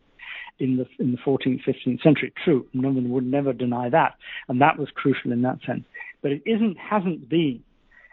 in 0.59 0.77
the 0.77 0.85
in 0.99 1.11
the 1.11 1.17
14th, 1.17 1.61
15th 1.65 2.01
century. 2.01 2.33
True, 2.43 2.65
no 2.73 2.89
one 2.89 3.09
would 3.09 3.25
never 3.25 3.53
deny 3.53 3.89
that, 3.89 4.15
and 4.47 4.61
that 4.61 4.77
was 4.77 4.89
crucial 4.93 5.31
in 5.31 5.41
that 5.43 5.59
sense. 5.65 5.83
But 6.21 6.31
it 6.31 6.43
isn't 6.45 6.77
hasn't 6.77 7.29
been 7.29 7.63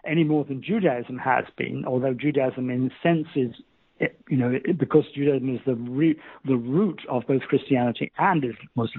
any 0.07 0.24
more 0.24 0.45
than 0.45 0.62
Judaism 0.62 1.18
has 1.18 1.45
been, 1.57 1.84
although 1.87 2.14
Judaism 2.14 2.70
in 2.70 2.87
a 2.87 3.03
sense 3.03 3.26
is 3.34 3.55
it, 3.99 4.20
you 4.28 4.36
know, 4.36 4.51
it, 4.51 4.78
because 4.78 5.05
Judaism 5.14 5.55
is 5.55 5.61
the 5.64 5.74
root, 5.74 6.18
the 6.44 6.57
root 6.57 7.01
of 7.09 7.22
both 7.26 7.42
Christianity 7.42 8.12
and 8.18 8.44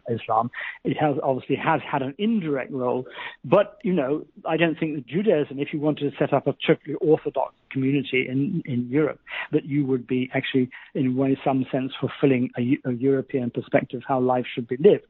Islam, 0.09 0.49
it 0.83 0.97
has 0.97 1.15
obviously 1.21 1.55
has 1.55 1.81
had 1.89 2.01
an 2.01 2.15
indirect 2.17 2.71
role. 2.71 3.05
But 3.45 3.77
you 3.83 3.93
know, 3.93 4.25
I 4.45 4.57
don't 4.57 4.77
think 4.79 4.95
that 4.95 5.07
Judaism, 5.07 5.59
if 5.59 5.69
you 5.71 5.79
wanted 5.79 6.11
to 6.11 6.17
set 6.17 6.33
up 6.33 6.47
a 6.47 6.55
strictly 6.59 6.95
Orthodox 6.95 7.53
community 7.71 8.27
in 8.27 8.63
in 8.65 8.87
Europe, 8.89 9.19
that 9.51 9.65
you 9.65 9.85
would 9.85 10.07
be 10.07 10.29
actually, 10.33 10.69
in 10.95 11.15
way, 11.15 11.37
some 11.43 11.65
sense, 11.71 11.91
fulfilling 11.99 12.49
a, 12.57 12.77
a 12.89 12.93
European 12.93 13.51
perspective 13.51 13.97
of 13.97 14.03
how 14.07 14.19
life 14.19 14.45
should 14.53 14.67
be 14.67 14.77
lived. 14.77 15.05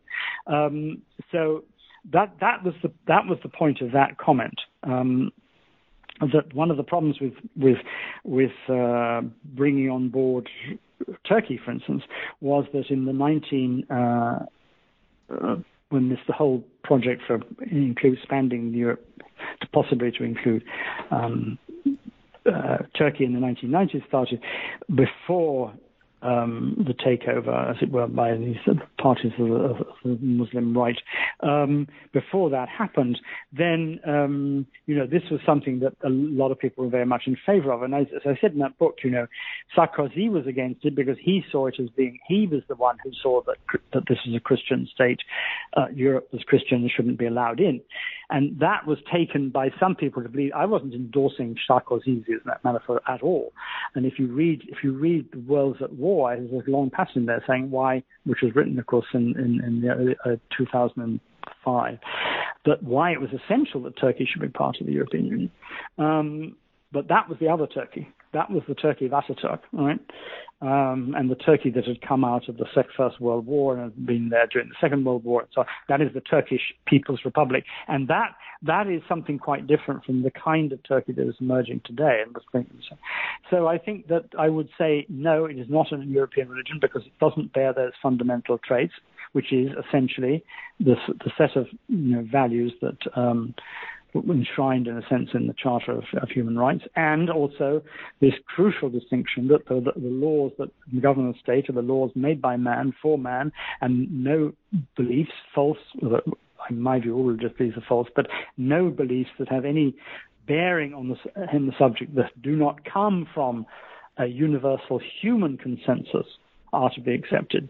Um, 0.47 1.01
so 1.31 1.63
that 2.11 2.33
that 2.41 2.63
was 2.63 2.73
the 2.83 2.91
that 3.07 3.25
was 3.25 3.39
the 3.43 3.49
point 3.49 3.81
of 3.81 3.91
that 3.93 4.17
comment. 4.17 4.59
Um, 4.83 5.31
that 6.21 6.53
one 6.53 6.71
of 6.71 6.77
the 6.77 6.83
problems 6.83 7.19
with 7.19 7.33
with 7.55 7.77
with 8.23 8.51
uh, 8.69 9.21
bringing 9.55 9.89
on 9.89 10.09
board 10.09 10.49
Turkey, 11.27 11.59
for 11.63 11.71
instance, 11.71 12.03
was 12.41 12.65
that 12.73 12.89
in 12.89 13.05
the 13.05 13.13
19 13.13 13.85
uh, 13.89 14.45
uh, 15.29 15.55
when 15.89 16.09
this 16.09 16.19
the 16.27 16.33
whole 16.33 16.63
project 16.83 17.21
for 17.27 17.39
include 17.71 18.17
expanding 18.17 18.73
Europe 18.73 19.05
to 19.61 19.67
possibly 19.67 20.11
to 20.11 20.23
include 20.23 20.63
um, 21.11 21.57
uh, 22.45 22.77
Turkey 22.97 23.25
in 23.25 23.33
the 23.33 23.39
1990s 23.39 24.07
started 24.07 24.41
before 24.95 25.73
um, 26.21 26.75
the 26.87 26.93
takeover, 26.93 27.69
as 27.69 27.77
it 27.81 27.91
were, 27.91 28.07
by 28.07 28.35
these 28.35 28.57
parties 29.01 29.31
of 29.37 29.47
the, 29.47 29.53
of 29.53 29.77
the 30.03 30.17
Muslim 30.21 30.75
right. 30.75 30.97
Um, 31.41 31.87
before 32.13 32.49
that 32.49 32.69
happened, 32.69 33.19
then 33.51 33.99
um, 34.07 34.65
you 34.85 34.95
know 34.95 35.05
this 35.05 35.23
was 35.29 35.39
something 35.45 35.79
that 35.79 35.93
a 36.03 36.09
lot 36.09 36.51
of 36.51 36.59
people 36.59 36.83
were 36.83 36.89
very 36.89 37.05
much 37.05 37.23
in 37.27 37.37
favour 37.45 37.71
of. 37.71 37.83
And 37.83 37.93
as, 37.93 38.07
as, 38.15 38.21
I 38.25 38.37
said 38.41 38.53
in 38.53 38.59
that 38.59 38.77
book, 38.77 38.97
you 39.03 39.11
know, 39.11 39.27
Sarkozy 39.75 40.29
was 40.29 40.47
against 40.47 40.85
it 40.85 40.95
because 40.95 41.17
he 41.21 41.43
saw 41.51 41.67
it 41.67 41.75
as 41.79 41.89
being 41.89 42.17
he 42.27 42.47
was 42.47 42.63
the 42.67 42.75
one 42.75 42.97
who 43.03 43.11
saw 43.21 43.41
that 43.43 43.57
that 43.93 44.03
this 44.09 44.19
was 44.25 44.35
a 44.35 44.39
Christian 44.39 44.87
state, 44.93 45.19
uh, 45.75 45.87
Europe 45.93 46.29
was 46.31 46.43
Christian 46.43 46.89
shouldn't 46.93 47.19
be 47.19 47.27
allowed 47.27 47.59
in, 47.59 47.81
and 48.29 48.59
that 48.59 48.85
was 48.85 48.97
taken 49.11 49.49
by 49.49 49.69
some 49.79 49.95
people 49.95 50.21
to 50.21 50.29
believe. 50.29 50.51
I 50.55 50.65
wasn't 50.65 50.93
endorsing 50.93 51.55
Sarkozy's 51.69 52.25
matter 52.63 52.81
at 53.07 53.21
all. 53.21 53.53
And 53.95 54.05
if 54.05 54.19
you 54.19 54.27
read 54.27 54.63
if 54.67 54.83
you 54.83 54.93
read 54.93 55.31
the 55.31 55.39
Worlds 55.39 55.81
at 55.81 55.93
War 55.93 56.35
there's 56.35 56.67
a 56.67 56.71
long 56.71 56.89
passage 56.89 57.15
in 57.15 57.25
there 57.25 57.43
saying 57.47 57.71
why, 57.71 58.03
which 58.25 58.39
was 58.41 58.53
written, 58.55 58.77
of 58.79 58.85
course, 58.85 59.05
in, 59.13 59.33
in, 59.37 59.63
in 59.63 59.81
the, 59.81 60.15
uh, 60.25 60.35
2005, 60.57 61.99
but 62.65 62.83
why 62.83 63.11
it 63.11 63.21
was 63.21 63.29
essential 63.31 63.81
that 63.83 63.97
Turkey 63.97 64.27
should 64.29 64.41
be 64.41 64.49
part 64.49 64.77
of 64.81 64.87
the 64.87 64.93
European 64.93 65.25
Union. 65.25 65.51
Um, 65.97 66.55
but 66.91 67.07
that 67.09 67.29
was 67.29 67.37
the 67.39 67.49
other 67.49 67.67
Turkey. 67.67 68.07
That 68.33 68.49
was 68.49 68.63
the 68.67 68.75
Turkey 68.75 69.05
of 69.05 69.11
Ataturk, 69.11 69.59
right? 69.71 69.99
Um, 70.61 71.13
and 71.15 71.29
the 71.29 71.35
Turkey 71.35 71.69
that 71.71 71.85
had 71.85 72.01
come 72.01 72.23
out 72.23 72.49
of 72.49 72.57
the 72.57 72.65
First 72.95 73.21
World 73.21 73.45
War 73.45 73.73
and 73.73 73.83
had 73.83 74.05
been 74.05 74.29
there 74.29 74.47
during 74.47 74.69
the 74.69 74.75
Second 74.81 75.05
World 75.05 75.23
War. 75.23 75.47
So 75.53 75.65
that 75.87 76.01
is 76.01 76.13
the 76.13 76.21
Turkish 76.21 76.73
People's 76.87 77.21
Republic, 77.23 77.63
and 77.87 78.07
that 78.07 78.35
that 78.63 78.87
is 78.87 79.01
something 79.07 79.37
quite 79.37 79.67
different 79.67 80.03
from 80.03 80.23
the 80.23 80.31
kind 80.31 80.71
of 80.71 80.81
Turkey 80.83 81.11
that 81.13 81.27
is 81.27 81.35
emerging 81.39 81.81
today. 81.85 82.23
So 83.51 83.67
I 83.67 83.77
think 83.77 84.07
that 84.07 84.25
I 84.37 84.49
would 84.49 84.69
say 84.77 85.05
no, 85.09 85.45
it 85.45 85.59
is 85.59 85.67
not 85.69 85.91
a 85.91 85.97
European 85.97 86.49
religion 86.49 86.79
because 86.81 87.03
it 87.05 87.13
doesn't 87.19 87.53
bear 87.53 87.71
those 87.71 87.91
fundamental 88.01 88.57
traits, 88.57 88.93
which 89.33 89.53
is 89.53 89.69
essentially 89.87 90.43
the, 90.79 90.95
the 91.23 91.31
set 91.37 91.55
of 91.55 91.67
you 91.87 92.15
know, 92.15 92.27
values 92.31 92.73
that 92.81 92.97
um, 93.15 93.53
enshrined 94.15 94.87
in 94.87 94.97
a 94.97 95.07
sense 95.07 95.29
in 95.33 95.47
the 95.47 95.53
Charter 95.53 95.91
of, 95.91 96.03
of, 96.21 96.29
Human 96.29 96.57
Rights, 96.57 96.83
and 96.95 97.29
also 97.29 97.81
this 98.19 98.33
crucial 98.45 98.89
distinction 98.89 99.47
that 99.49 99.67
the, 99.67 99.75
the, 99.81 99.99
the, 99.99 100.07
laws 100.07 100.51
that 100.57 100.69
govern 101.01 101.31
the 101.31 101.37
state 101.39 101.69
are 101.69 101.73
the 101.73 101.81
laws 101.81 102.11
made 102.15 102.41
by 102.41 102.57
man 102.57 102.93
for 103.01 103.17
man, 103.17 103.51
and 103.81 104.23
no 104.23 104.53
beliefs, 104.95 105.31
false, 105.53 105.77
in 106.69 106.81
my 106.81 106.99
view, 106.99 107.15
all 107.15 107.25
religious 107.25 107.55
beliefs 107.57 107.77
are 107.77 107.85
false, 107.87 108.07
but 108.15 108.27
no 108.57 108.89
beliefs 108.89 109.29
that 109.39 109.49
have 109.49 109.65
any 109.65 109.95
bearing 110.47 110.93
on 110.93 111.09
the, 111.09 111.55
in 111.55 111.67
the 111.67 111.73
subject 111.77 112.15
that 112.15 112.41
do 112.41 112.55
not 112.55 112.83
come 112.85 113.27
from 113.33 113.65
a 114.17 114.25
universal 114.25 114.99
human 115.21 115.57
consensus 115.57 116.25
are 116.73 116.89
to 116.91 117.01
be 117.01 117.13
accepted. 117.13 117.69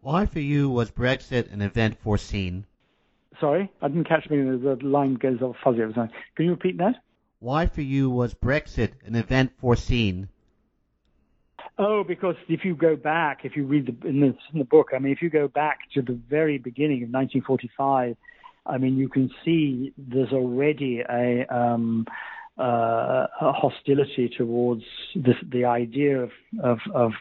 Why 0.00 0.26
for 0.26 0.40
you 0.40 0.68
was 0.68 0.90
Brexit 0.90 1.52
an 1.52 1.62
event 1.62 1.98
foreseen? 1.98 2.66
Sorry, 3.40 3.70
I 3.82 3.88
didn't 3.88 4.08
catch 4.08 4.28
me. 4.30 4.38
The 4.38 4.78
line 4.82 5.14
goes 5.14 5.38
all 5.42 5.56
fuzzy. 5.62 5.80
Can 5.80 6.10
you 6.38 6.50
repeat 6.50 6.78
that? 6.78 6.96
Why 7.40 7.66
for 7.66 7.82
you 7.82 8.08
was 8.10 8.34
Brexit 8.34 8.92
an 9.04 9.16
event 9.16 9.52
foreseen? 9.58 10.28
Oh, 11.78 12.04
because 12.04 12.36
if 12.48 12.64
you 12.64 12.76
go 12.76 12.94
back, 12.94 13.40
if 13.44 13.56
you 13.56 13.66
read 13.66 13.86
the 13.86 14.08
in, 14.08 14.20
the 14.20 14.26
in 14.52 14.58
the 14.58 14.64
book, 14.64 14.90
I 14.94 14.98
mean, 14.98 15.12
if 15.12 15.20
you 15.20 15.30
go 15.30 15.48
back 15.48 15.80
to 15.94 16.02
the 16.02 16.12
very 16.12 16.58
beginning 16.58 17.02
of 17.02 17.10
1945, 17.10 18.16
I 18.66 18.78
mean, 18.78 18.96
you 18.96 19.08
can 19.08 19.30
see 19.44 19.92
there's 19.98 20.32
already 20.32 21.00
a 21.00 21.44
um, 21.54 22.06
uh, 22.58 23.26
a 23.40 23.52
hostility 23.52 24.30
towards 24.36 24.84
this, 25.16 25.34
the 25.50 25.64
idea 25.64 26.22
of, 26.22 26.30
of, 26.62 26.78
of 26.94 27.12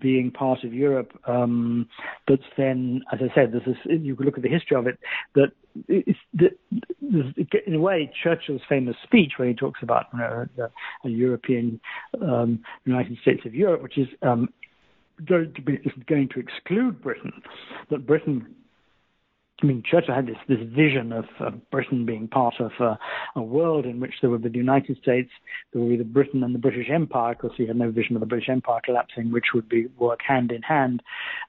being 0.00 0.30
part 0.30 0.64
of 0.64 0.72
Europe. 0.72 1.12
Um, 1.26 1.88
but 2.26 2.40
then, 2.56 3.02
as 3.12 3.20
I 3.22 3.34
said, 3.34 3.52
this 3.52 3.62
is, 3.66 3.76
you 3.86 4.16
can 4.16 4.26
look 4.26 4.36
at 4.36 4.42
the 4.42 4.48
history 4.48 4.76
of 4.76 4.86
it. 4.86 4.98
That 5.34 5.52
it's, 5.88 6.18
in 7.66 7.74
a 7.74 7.80
way, 7.80 8.10
Churchill's 8.22 8.62
famous 8.68 8.96
speech 9.04 9.32
where 9.36 9.48
he 9.48 9.54
talks 9.54 9.80
about 9.82 10.06
you 10.12 10.18
know, 10.18 10.46
a, 10.58 11.06
a 11.06 11.10
European 11.10 11.80
um, 12.22 12.60
United 12.84 13.18
States 13.22 13.42
of 13.46 13.54
Europe, 13.54 13.82
which 13.82 13.98
is 13.98 14.08
um, 14.22 14.48
going 15.26 15.52
to 15.54 15.62
be 15.62 15.74
is 15.74 15.92
going 16.06 16.28
to 16.30 16.40
exclude 16.40 17.00
Britain. 17.02 17.32
That 17.90 18.06
Britain 18.06 18.54
I 19.60 19.66
mean, 19.66 19.82
Churchill 19.84 20.14
had 20.14 20.26
this, 20.26 20.36
this 20.48 20.60
vision 20.60 21.12
of 21.12 21.24
uh, 21.40 21.50
Britain 21.72 22.06
being 22.06 22.28
part 22.28 22.54
of 22.60 22.70
a 23.34 23.42
world 23.42 23.86
in 23.86 23.98
which 23.98 24.14
there 24.20 24.30
would 24.30 24.42
be 24.42 24.50
the 24.50 24.58
United 24.58 24.98
States, 25.02 25.30
there 25.72 25.82
would 25.82 25.90
be 25.90 25.96
the 25.96 26.04
Britain 26.04 26.44
and 26.44 26.54
the 26.54 26.60
British 26.60 26.86
Empire. 26.88 27.32
Of 27.32 27.38
course, 27.38 27.54
he 27.56 27.66
had 27.66 27.76
no 27.76 27.90
vision 27.90 28.14
of 28.14 28.20
the 28.20 28.26
British 28.26 28.48
Empire 28.48 28.80
collapsing, 28.84 29.32
which 29.32 29.46
would 29.54 29.68
be 29.68 29.86
work 29.98 30.20
hand 30.26 30.52
in 30.52 30.62
hand, 30.62 31.02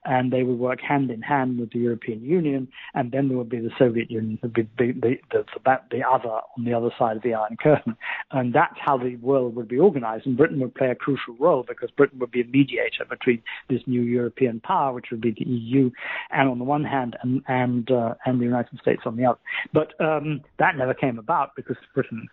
and 0.04 0.32
they 0.32 0.42
would 0.42 0.58
work 0.58 0.80
hand 0.80 1.12
in 1.12 1.22
hand 1.22 1.60
with 1.60 1.70
the 1.70 1.78
European 1.78 2.24
Union, 2.24 2.66
and 2.94 3.12
then 3.12 3.28
there 3.28 3.38
would 3.38 3.48
be 3.48 3.60
the 3.60 3.70
Soviet 3.78 4.10
Union, 4.10 4.40
would 4.42 4.54
be 4.54 4.68
the, 4.76 4.92
the, 4.92 5.18
the, 5.30 5.44
the, 5.64 5.80
the 5.92 6.02
other 6.02 6.40
on 6.58 6.64
the 6.64 6.74
other 6.74 6.90
side 6.98 7.16
of 7.16 7.22
the 7.22 7.34
Iron 7.34 7.56
Curtain, 7.62 7.96
and 8.32 8.52
that's 8.52 8.76
how 8.78 8.96
the 8.96 9.16
world 9.16 9.56
would 9.56 9.68
be 9.68 9.78
organized. 9.78 10.26
And 10.26 10.36
Britain 10.36 10.60
would 10.60 10.74
play 10.74 10.90
a 10.90 10.94
crucial 10.94 11.34
role 11.38 11.64
because 11.66 11.90
Britain 11.90 12.18
would 12.20 12.30
be 12.30 12.42
a 12.42 12.46
mediator 12.46 13.04
between 13.08 13.42
this 13.68 13.80
new 13.86 14.02
European 14.02 14.60
power, 14.60 14.92
which 14.92 15.06
would 15.10 15.20
be 15.20 15.32
the 15.32 15.44
EU, 15.44 15.90
and 16.30 16.48
on 16.48 16.58
the 16.58 16.64
one 16.64 16.84
hand, 16.84 17.16
and 17.22 17.42
and 17.48 17.90
uh, 17.90 18.14
and 18.24 18.40
the 18.40 18.44
United 18.44 18.78
States 18.80 19.02
on 19.04 19.16
the 19.16 19.24
other. 19.24 19.38
But 19.72 20.00
um, 20.00 20.42
that 20.58 20.76
never 20.76 20.94
came 20.94 21.18
about 21.18 21.56
because 21.56 21.76
Britain's 21.94 22.28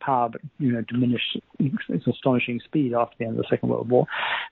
power, 0.00 0.30
you 0.58 0.72
know, 0.72 0.82
diminished 0.82 1.38
its 1.58 2.06
astonishing 2.06 2.60
speed 2.64 2.92
after 2.94 3.14
the 3.18 3.26
end 3.26 3.38
of 3.38 3.44
the 3.44 3.48
Second 3.48 3.68
World 3.68 3.88
War, 3.88 4.06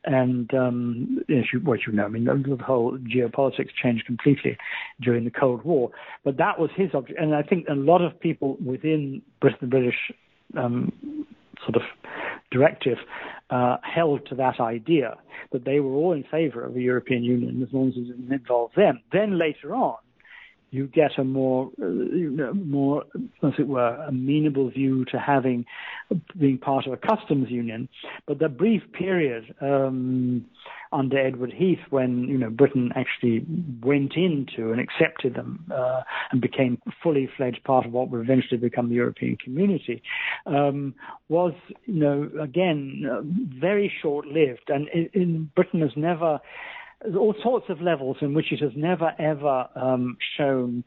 and 0.05 0.53
um, 0.55 1.19
as 1.29 1.45
you, 1.53 1.61
what 1.61 1.81
you 1.87 1.93
know, 1.93 2.05
I 2.05 2.09
mean, 2.09 2.25
the 2.25 2.57
whole 2.65 2.99
geopolitics 2.99 3.71
changed 3.83 4.07
completely 4.07 4.57
during 5.01 5.25
the 5.25 5.31
Cold 5.31 5.65
War. 5.65 5.91
But 6.25 6.37
that 6.37 6.59
was 6.59 6.71
his 6.77 6.91
object, 6.95 7.19
and 7.19 7.35
I 7.35 7.43
think 7.43 7.67
a 7.69 7.75
lot 7.75 8.03
of 8.03 8.19
people 8.21 8.57
within 8.65 9.23
Britain, 9.41 9.69
British 9.69 10.13
um, 10.57 10.93
sort 11.65 11.77
of 11.77 11.83
directive 12.51 12.99
uh, 13.51 13.77
held 13.83 14.27
to 14.29 14.35
that 14.37 14.61
idea 14.61 15.17
that 15.53 15.65
they 15.65 15.81
were 15.81 15.93
all 15.93 16.13
in 16.13 16.25
favor 16.25 16.65
of 16.65 16.75
the 16.75 16.83
European 16.83 17.23
Union 17.23 17.63
as 17.63 17.73
long 17.73 17.89
as 17.89 17.97
it 17.97 18.07
didn't 18.07 18.33
involve 18.33 18.71
them. 18.77 19.01
Then 19.13 19.39
later 19.39 19.75
on, 19.75 19.97
you 20.71 20.89
get 20.89 21.13
a 21.19 21.25
more, 21.25 21.71
uh, 21.81 21.87
you 21.87 22.31
know, 22.31 22.53
more, 22.53 23.05
as 23.45 23.53
it 23.59 23.69
were, 23.69 23.95
amenable 24.09 24.71
view 24.71 25.05
to 25.05 25.19
having 25.21 25.65
being 26.39 26.59
part 26.59 26.87
of 26.89 26.93
a 26.93 26.97
customs 26.97 27.49
union. 27.49 27.89
But 28.27 28.41
the 28.41 28.49
brief 28.49 28.83
period 28.93 29.55
um, 29.61 30.47
under 30.95 31.19
Edward 31.19 31.53
Heath, 31.53 31.81
when 31.91 32.29
you 32.29 32.39
know 32.39 32.51
Britain 32.51 32.93
actually 32.95 33.45
went 33.83 34.15
into 34.17 34.73
and 34.73 34.81
accepted 34.81 35.35
them 35.35 35.67
uh, 35.75 36.03
and 36.31 36.41
became 36.41 36.81
fully 37.03 37.29
fledged 37.37 37.63
part 37.65 37.85
of 37.85 37.93
what 37.93 38.11
would 38.11 38.21
eventually 38.21 38.59
become 38.59 38.89
the 38.89 38.95
European 38.95 39.37
Community, 39.37 40.03
um, 40.47 40.95
was 41.29 41.53
you 41.85 42.01
know 42.01 42.31
again 42.41 43.03
uh, 43.11 43.21
very 43.61 43.93
short 44.01 44.27
lived, 44.27 44.69
and 44.69 44.89
in, 44.89 45.11
in 45.13 45.51
Britain 45.55 45.81
has 45.81 45.93
never 45.97 46.41
all 47.19 47.35
sorts 47.43 47.67
of 47.69 47.81
levels 47.83 48.17
in 48.21 48.33
which 48.33 48.53
it 48.53 48.61
has 48.61 48.73
never 48.77 49.13
ever 49.19 49.69
um, 49.75 50.17
shown 50.39 50.85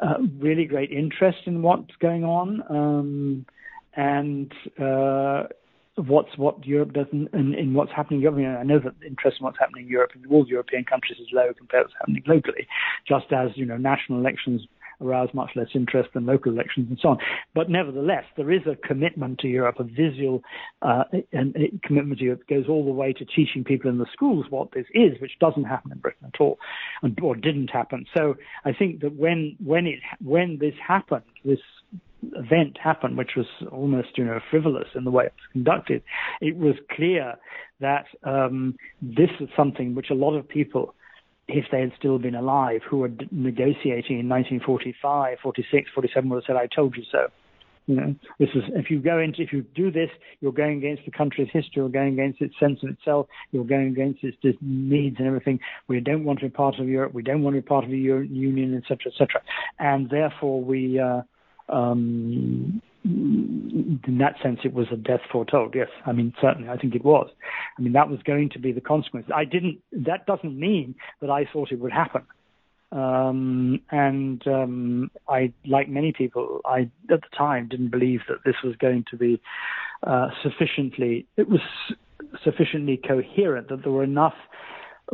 uh, 0.00 0.18
really 0.38 0.66
great 0.66 0.90
interest 0.92 1.38
in 1.46 1.62
what's 1.62 1.96
going 2.00 2.24
on. 2.24 2.62
Um, 2.68 3.46
and 3.94 4.52
uh, 4.80 5.48
what's 6.06 6.36
what 6.36 6.64
Europe 6.66 6.92
does 6.92 7.06
in, 7.12 7.28
in, 7.32 7.54
in 7.54 7.74
what's 7.74 7.92
happening. 7.94 8.26
I, 8.26 8.30
mean, 8.30 8.46
I 8.46 8.62
know 8.62 8.78
that 8.78 8.94
interest 9.06 9.38
in 9.40 9.44
what's 9.44 9.58
happening 9.58 9.84
in 9.84 9.90
Europe 9.90 10.12
in 10.14 10.24
all 10.30 10.46
European 10.46 10.84
countries 10.84 11.18
is 11.20 11.28
low 11.32 11.52
compared 11.56 11.84
to 11.84 11.88
what's 11.88 11.94
happening 11.98 12.22
locally, 12.26 12.66
just 13.06 13.32
as 13.32 13.50
you 13.54 13.66
know 13.66 13.76
national 13.76 14.18
elections 14.18 14.66
arouse 15.00 15.28
much 15.32 15.50
less 15.54 15.68
interest 15.74 16.08
than 16.14 16.26
local 16.26 16.52
elections 16.52 16.86
and 16.88 16.98
so 17.00 17.10
on. 17.10 17.18
But 17.54 17.70
nevertheless, 17.70 18.24
there 18.36 18.50
is 18.50 18.62
a 18.66 18.74
commitment 18.86 19.38
to 19.40 19.48
Europe, 19.48 19.76
a 19.78 19.84
visual 19.84 20.42
uh, 20.82 21.04
and 21.32 21.54
commitment 21.82 22.18
to 22.18 22.24
Europe 22.24 22.48
goes 22.48 22.64
all 22.68 22.84
the 22.84 22.90
way 22.90 23.12
to 23.12 23.24
teaching 23.24 23.64
people 23.64 23.90
in 23.90 23.98
the 23.98 24.06
schools 24.12 24.46
what 24.50 24.72
this 24.72 24.86
is, 24.94 25.20
which 25.20 25.38
doesn't 25.40 25.64
happen 25.64 25.92
in 25.92 25.98
Britain 25.98 26.30
at 26.34 26.40
all, 26.40 26.58
or 27.22 27.36
didn't 27.36 27.70
happen. 27.70 28.06
So 28.16 28.36
I 28.64 28.72
think 28.72 29.00
that 29.00 29.14
when 29.14 29.56
when 29.64 29.86
it 29.86 30.00
when 30.22 30.58
this 30.58 30.74
happened, 30.84 31.22
this 31.44 31.60
event 32.34 32.78
happened, 32.82 33.16
which 33.16 33.32
was 33.36 33.46
almost 33.70 34.16
you 34.16 34.24
know 34.24 34.40
frivolous 34.50 34.88
in 34.94 35.04
the 35.04 35.10
way 35.10 35.26
it 35.26 35.32
was 35.36 35.52
conducted, 35.52 36.02
it 36.40 36.56
was 36.56 36.74
clear 36.90 37.34
that 37.80 38.06
um, 38.24 38.76
this 39.00 39.30
was 39.40 39.48
something 39.56 39.94
which 39.94 40.10
a 40.10 40.14
lot 40.14 40.36
of 40.36 40.48
people 40.48 40.94
if 41.48 41.64
they 41.72 41.80
had 41.80 41.92
still 41.98 42.18
been 42.18 42.34
alive, 42.34 42.82
who 42.88 42.98
were 42.98 43.10
negotiating 43.30 44.20
in 44.20 44.28
1945, 44.28 45.38
46, 45.42 45.90
47, 45.94 46.28
would 46.28 46.36
have 46.36 46.44
said, 46.44 46.56
"I 46.56 46.66
told 46.66 46.96
you 46.96 47.04
so." 47.10 47.28
You 47.86 47.94
know, 47.94 48.14
this 48.38 48.50
is 48.54 48.64
if 48.74 48.90
you 48.90 49.00
go 49.00 49.18
into 49.18 49.40
if 49.40 49.50
you 49.50 49.64
do 49.74 49.90
this, 49.90 50.10
you're 50.42 50.52
going 50.52 50.76
against 50.76 51.06
the 51.06 51.10
country's 51.10 51.48
history, 51.50 51.72
you're 51.76 51.88
going 51.88 52.12
against 52.12 52.42
its 52.42 52.54
sense 52.60 52.82
of 52.82 52.90
itself, 52.90 53.28
you're 53.50 53.64
going 53.64 53.86
against 53.86 54.22
its 54.22 54.58
needs 54.60 55.16
and 55.18 55.26
everything. 55.26 55.58
We 55.88 56.00
don't 56.00 56.24
want 56.24 56.40
to 56.40 56.46
be 56.46 56.50
part 56.50 56.78
of 56.78 56.86
Europe, 56.86 57.14
we 57.14 57.22
don't 57.22 57.42
want 57.42 57.56
to 57.56 57.62
be 57.62 57.66
part 57.66 57.84
of 57.84 57.90
the 57.90 57.96
Euro- 57.96 58.24
Union, 58.24 58.76
etc., 58.76 59.10
etc. 59.10 59.40
And 59.78 60.10
therefore, 60.10 60.62
we 60.62 61.00
uh, 61.00 61.22
um, 61.68 62.82
in 63.04 64.18
that 64.18 64.34
sense, 64.42 64.60
it 64.64 64.74
was 64.74 64.86
a 64.92 64.96
death 64.96 65.20
foretold. 65.30 65.74
Yes, 65.74 65.88
I 66.06 66.12
mean 66.12 66.34
certainly, 66.40 66.68
I 66.68 66.76
think 66.76 66.94
it 66.94 67.04
was. 67.04 67.30
I 67.78 67.82
mean 67.82 67.92
that 67.92 68.08
was 68.08 68.20
going 68.22 68.50
to 68.50 68.58
be 68.58 68.72
the 68.72 68.80
consequence. 68.80 69.26
I 69.34 69.44
didn't. 69.44 69.78
That 69.92 70.26
doesn't 70.26 70.58
mean 70.58 70.94
that 71.20 71.30
I 71.30 71.46
thought 71.52 71.72
it 71.72 71.80
would 71.80 71.92
happen. 71.92 72.22
Um, 72.90 73.80
and 73.90 74.46
um, 74.46 75.10
I, 75.28 75.52
like 75.66 75.88
many 75.88 76.12
people, 76.12 76.60
I 76.64 76.90
at 77.12 77.20
the 77.20 77.36
time 77.36 77.68
didn't 77.68 77.90
believe 77.90 78.20
that 78.28 78.38
this 78.44 78.56
was 78.64 78.76
going 78.76 79.04
to 79.10 79.16
be 79.16 79.40
uh, 80.06 80.28
sufficiently. 80.42 81.26
It 81.36 81.48
was 81.48 81.60
sufficiently 82.42 82.96
coherent 83.06 83.68
that 83.68 83.82
there 83.82 83.92
were 83.92 84.04
enough. 84.04 84.34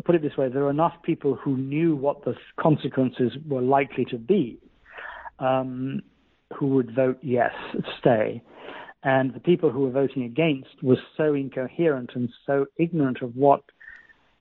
Put 0.05 0.15
it 0.15 0.23
this 0.23 0.37
way: 0.37 0.49
there 0.49 0.63
were 0.63 0.71
enough 0.71 0.95
people 1.03 1.35
who 1.35 1.57
knew 1.57 1.97
what 1.97 2.25
the 2.25 2.35
consequences 2.61 3.33
were 3.49 3.63
likely 3.63 4.05
to 4.07 4.19
be. 4.19 4.59
Um, 5.41 6.03
who 6.53 6.69
would 6.69 6.95
vote 6.95 7.19
yes, 7.23 7.53
stay. 7.99 8.43
And 9.03 9.35
the 9.35 9.41
people 9.41 9.71
who 9.71 9.81
were 9.81 9.91
voting 9.91 10.25
against 10.25 10.83
were 10.83 10.99
so 11.17 11.35
incoherent 11.35 12.11
and 12.15 12.31
so 12.47 12.67
ignorant 12.79 13.21
of 13.21 13.37
what, 13.37 13.63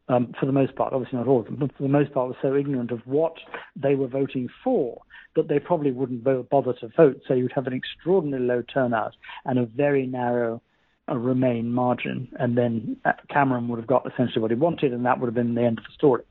um, 0.07 0.33
for 0.39 0.45
the 0.45 0.53
most 0.53 0.75
part, 0.75 0.93
obviously 0.93 1.17
not 1.17 1.27
all 1.27 1.41
of 1.41 1.45
them, 1.45 1.57
but 1.57 1.75
for 1.75 1.83
the 1.83 1.89
most 1.89 2.13
part, 2.13 2.29
were 2.29 2.37
so 2.41 2.55
ignorant 2.55 2.91
of 2.91 3.01
what 3.05 3.35
they 3.75 3.95
were 3.95 4.07
voting 4.07 4.47
for 4.63 5.01
that 5.35 5.47
they 5.49 5.59
probably 5.59 5.91
wouldn't 5.91 6.23
bother 6.23 6.73
to 6.73 6.87
vote. 6.95 7.21
So 7.27 7.33
you'd 7.33 7.51
have 7.53 7.67
an 7.67 7.73
extraordinarily 7.73 8.47
low 8.47 8.63
turnout 8.73 9.15
and 9.45 9.59
a 9.59 9.65
very 9.65 10.05
narrow 10.05 10.61
a 11.07 11.17
Remain 11.17 11.69
margin, 11.69 12.29
and 12.39 12.57
then 12.57 12.95
Cameron 13.29 13.67
would 13.67 13.77
have 13.77 13.87
got 13.87 14.09
essentially 14.09 14.41
what 14.41 14.51
he 14.51 14.55
wanted, 14.55 14.93
and 14.93 15.05
that 15.05 15.19
would 15.19 15.27
have 15.27 15.35
been 15.35 15.53
the 15.53 15.63
end 15.63 15.77
of 15.77 15.83
the 15.83 15.93
story. 15.93 16.23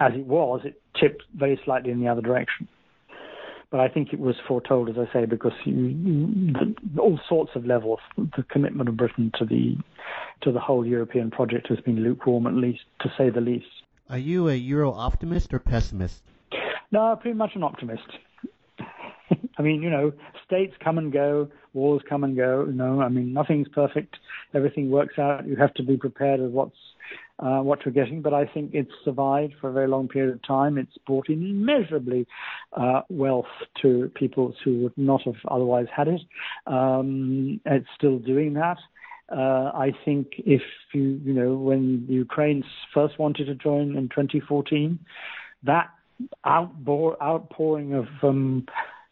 As 0.00 0.12
it 0.14 0.24
was, 0.24 0.62
it 0.64 0.80
tipped 0.98 1.24
very 1.36 1.60
slightly 1.64 1.90
in 1.90 2.00
the 2.00 2.08
other 2.08 2.22
direction. 2.22 2.68
But 3.70 3.80
I 3.80 3.88
think 3.88 4.14
it 4.14 4.18
was 4.18 4.34
foretold, 4.46 4.88
as 4.88 4.96
I 4.96 5.12
say, 5.12 5.26
because 5.26 5.52
you, 5.64 6.54
all 6.98 7.20
sorts 7.28 7.50
of 7.54 7.66
levels, 7.66 8.00
the 8.16 8.42
commitment 8.50 8.88
of 8.88 8.96
Britain 8.96 9.30
to 9.38 9.44
the 9.44 9.76
to 10.42 10.52
the 10.52 10.60
whole 10.60 10.86
European 10.86 11.30
project 11.30 11.68
has 11.68 11.78
been 11.80 11.96
lukewarm, 12.02 12.46
at 12.46 12.54
least 12.54 12.84
to 13.00 13.12
say 13.18 13.28
the 13.28 13.40
least. 13.40 13.66
Are 14.08 14.18
you 14.18 14.48
a 14.48 14.54
Euro 14.54 14.92
optimist 14.92 15.52
or 15.52 15.58
pessimist? 15.58 16.22
No, 16.90 17.14
pretty 17.20 17.36
much 17.36 17.50
an 17.54 17.62
optimist. 17.62 18.08
I 19.58 19.62
mean, 19.62 19.82
you 19.82 19.90
know, 19.90 20.12
states 20.46 20.74
come 20.82 20.96
and 20.96 21.12
go, 21.12 21.48
wars 21.74 22.00
come 22.08 22.24
and 22.24 22.34
go. 22.34 22.64
You 22.66 22.72
know, 22.72 23.02
I 23.02 23.08
mean, 23.08 23.34
nothing's 23.34 23.68
perfect. 23.68 24.16
Everything 24.54 24.90
works 24.90 25.18
out. 25.18 25.46
You 25.46 25.56
have 25.56 25.74
to 25.74 25.82
be 25.82 25.98
prepared 25.98 26.40
of 26.40 26.52
what's 26.52 26.76
uh, 27.38 27.60
what 27.60 27.80
we're 27.84 27.92
getting. 27.92 28.22
But 28.22 28.34
I 28.34 28.46
think 28.46 28.70
it's 28.74 28.90
survived 29.04 29.54
for 29.60 29.70
a 29.70 29.72
very 29.72 29.88
long 29.88 30.08
period 30.08 30.34
of 30.34 30.42
time. 30.42 30.78
It's 30.78 30.96
brought 31.06 31.28
immeasurably 31.28 32.26
uh, 32.72 33.02
wealth 33.08 33.46
to 33.82 34.10
people 34.14 34.54
who 34.64 34.80
would 34.80 34.98
not 34.98 35.22
have 35.22 35.36
otherwise 35.48 35.86
had 35.94 36.08
it. 36.08 36.20
Um, 36.66 37.60
it's 37.64 37.86
still 37.96 38.18
doing 38.18 38.54
that. 38.54 38.78
Uh, 39.30 39.70
I 39.74 39.92
think 40.04 40.28
if 40.38 40.62
you, 40.94 41.20
you 41.22 41.34
know, 41.34 41.54
when 41.54 42.06
Ukrainians 42.08 42.64
first 42.94 43.18
wanted 43.18 43.44
to 43.46 43.54
join 43.54 43.96
in 43.96 44.08
2014, 44.08 44.98
that 45.64 45.90
outpour, 46.46 47.22
outpouring 47.22 47.94
of 47.94 48.06
um, 48.22 48.66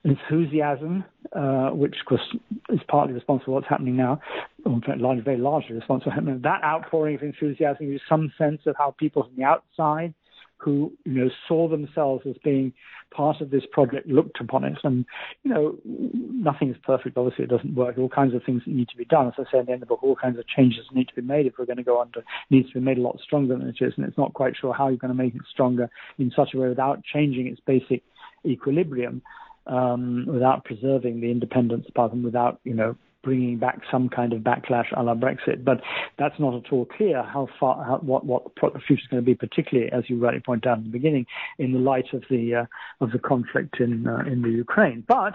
enthusiasm, 0.07 1.05
uh, 1.35 1.71
which 1.71 1.97
of 2.01 2.07
course 2.07 2.37
is 2.71 2.81
partly 2.89 3.13
responsible 3.13 3.47
for 3.47 3.51
what's 3.53 3.69
happening 3.69 3.97
now, 3.97 4.21
or 4.65 4.81
very 4.87 5.37
largely 5.39 5.75
responsible 5.75 6.13
for. 6.13 6.39
That 6.43 6.63
outpouring 6.63 7.17
of 7.17 7.23
enthusiasm 7.23 7.93
is 7.93 8.01
some 8.09 8.33
sense 8.39 8.61
of 8.67 8.77
how 8.79 8.95
people 8.99 9.25
from 9.25 9.37
the 9.37 9.45
outside 9.45 10.15
who 10.59 10.93
you 11.05 11.13
know 11.13 11.31
saw 11.47 11.69
themselves 11.69 12.25
as 12.27 12.35
being 12.43 12.73
part 13.15 13.41
of 13.41 13.51
this 13.51 13.65
project 13.73 14.07
looked 14.09 14.41
upon 14.41 14.65
it. 14.65 14.79
And 14.85 15.05
you 15.43 15.53
know 15.53 15.77
nothing 15.85 16.71
is 16.71 16.77
perfect. 16.83 17.19
Obviously 17.19 17.45
it 17.45 17.51
doesn't 17.51 17.75
work. 17.75 17.99
All 17.99 18.09
kinds 18.09 18.35
of 18.35 18.43
things 18.45 18.63
need 18.67 18.89
to 18.89 18.97
be 18.97 19.05
done. 19.05 19.27
As 19.27 19.35
i 19.39 19.43
say 19.51 19.59
in 19.59 19.67
the 19.67 19.73
end 19.73 19.83
of 19.83 19.89
the 19.89 19.95
book 19.95 20.03
all 20.03 20.17
kinds 20.17 20.39
of 20.39 20.47
changes 20.47 20.87
need 20.93 21.09
to 21.09 21.15
be 21.15 21.23
made 21.23 21.47
if 21.47 21.55
we're 21.59 21.67
going 21.67 21.77
to 21.77 21.83
go 21.83 21.99
on 21.99 22.11
to 22.13 22.23
needs 22.51 22.69
to 22.69 22.75
be 22.75 22.81
made 22.81 22.99
a 22.99 23.03
lot 23.03 23.19
stronger 23.23 23.57
than 23.57 23.69
it 23.69 23.77
is. 23.81 23.93
And 23.97 24.07
it's 24.07 24.19
not 24.19 24.35
quite 24.35 24.55
sure 24.59 24.73
how 24.73 24.89
you're 24.89 24.97
going 24.99 25.17
to 25.17 25.23
make 25.23 25.35
it 25.35 25.43
stronger 25.51 25.91
in 26.19 26.33
such 26.35 26.55
a 26.55 26.59
way 26.59 26.69
without 26.69 27.03
changing 27.05 27.49
its 27.49 27.61
basic 27.67 28.03
equilibrium 28.45 29.23
um, 29.67 30.25
without 30.29 30.65
preserving 30.65 31.21
the 31.21 31.31
independence 31.31 31.87
part 31.95 32.13
and 32.13 32.25
without, 32.25 32.61
you 32.65 32.75
know, 32.75 32.97
bringing 33.27 33.59
back 33.59 33.81
some 33.91 34.09
kind 34.09 34.33
of 34.33 34.41
backlash 34.43 34.87
a 34.97 35.03
la 35.03 35.15
Brexit. 35.15 35.65
But 35.65 35.81
that's 36.17 36.39
not 36.39 36.55
at 36.55 36.73
all 36.73 36.87
clear 36.87 37.25
how 37.25 37.49
far, 37.59 37.85
how, 37.85 37.97
what, 37.99 38.25
what 38.25 38.45
the 38.73 38.79
future 38.79 39.03
is 39.03 39.09
going 39.11 39.23
to 39.23 39.27
be, 39.27 39.35
particularly 39.35 39.91
as 39.91 40.05
you 40.09 40.17
rightly 40.19 40.41
point 40.41 40.67
out 40.67 40.79
in 40.79 40.85
the 40.85 40.91
beginning, 40.91 41.27
in 41.59 41.73
the 41.73 41.81
light 41.81 42.07
of 42.15 42.23
the 42.31 42.55
uh, 42.55 43.05
of 43.05 43.11
the 43.11 43.19
conflict 43.19 43.81
in 43.81 44.07
uh, 44.07 44.23
in 44.31 44.43
the 44.43 44.51
Ukraine. 44.51 45.05
But 45.07 45.35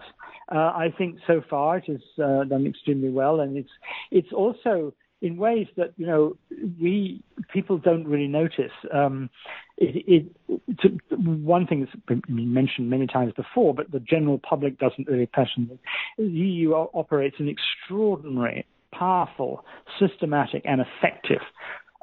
uh, 0.50 0.72
I 0.86 0.94
think 0.98 1.18
so 1.28 1.42
far 1.50 1.78
it 1.78 1.86
has 1.88 2.02
uh, 2.24 2.46
done 2.46 2.66
extremely 2.66 3.10
well, 3.10 3.42
and 3.42 3.58
it's 3.58 3.70
it's 4.10 4.32
also 4.32 4.94
in 5.22 5.38
ways 5.38 5.68
that 5.78 5.94
you 5.98 6.06
know 6.06 6.36
we 6.80 7.24
people 7.54 7.78
don't 7.78 8.08
really 8.08 8.28
notice. 8.28 8.72
Um, 8.94 9.30
it, 9.78 10.26
it, 10.48 10.80
to, 10.82 10.90
one 11.16 11.66
thing 11.66 11.82
that's 11.82 11.96
been 12.08 12.54
mentioned 12.54 12.90
many 12.90 13.08
times 13.08 13.34
before, 13.34 13.74
but 13.74 13.92
the 13.92 14.00
general 14.00 14.40
public 14.40 14.80
doesn't 14.80 15.08
really 15.08 15.26
passion. 15.26 15.80
The 16.18 16.24
EU 16.26 16.74
operates 16.74 17.38
an 17.40 17.50
extraordinary, 17.50 18.66
powerful, 18.94 19.66
systematic, 20.00 20.64
and 20.66 20.82
effective 20.82 21.42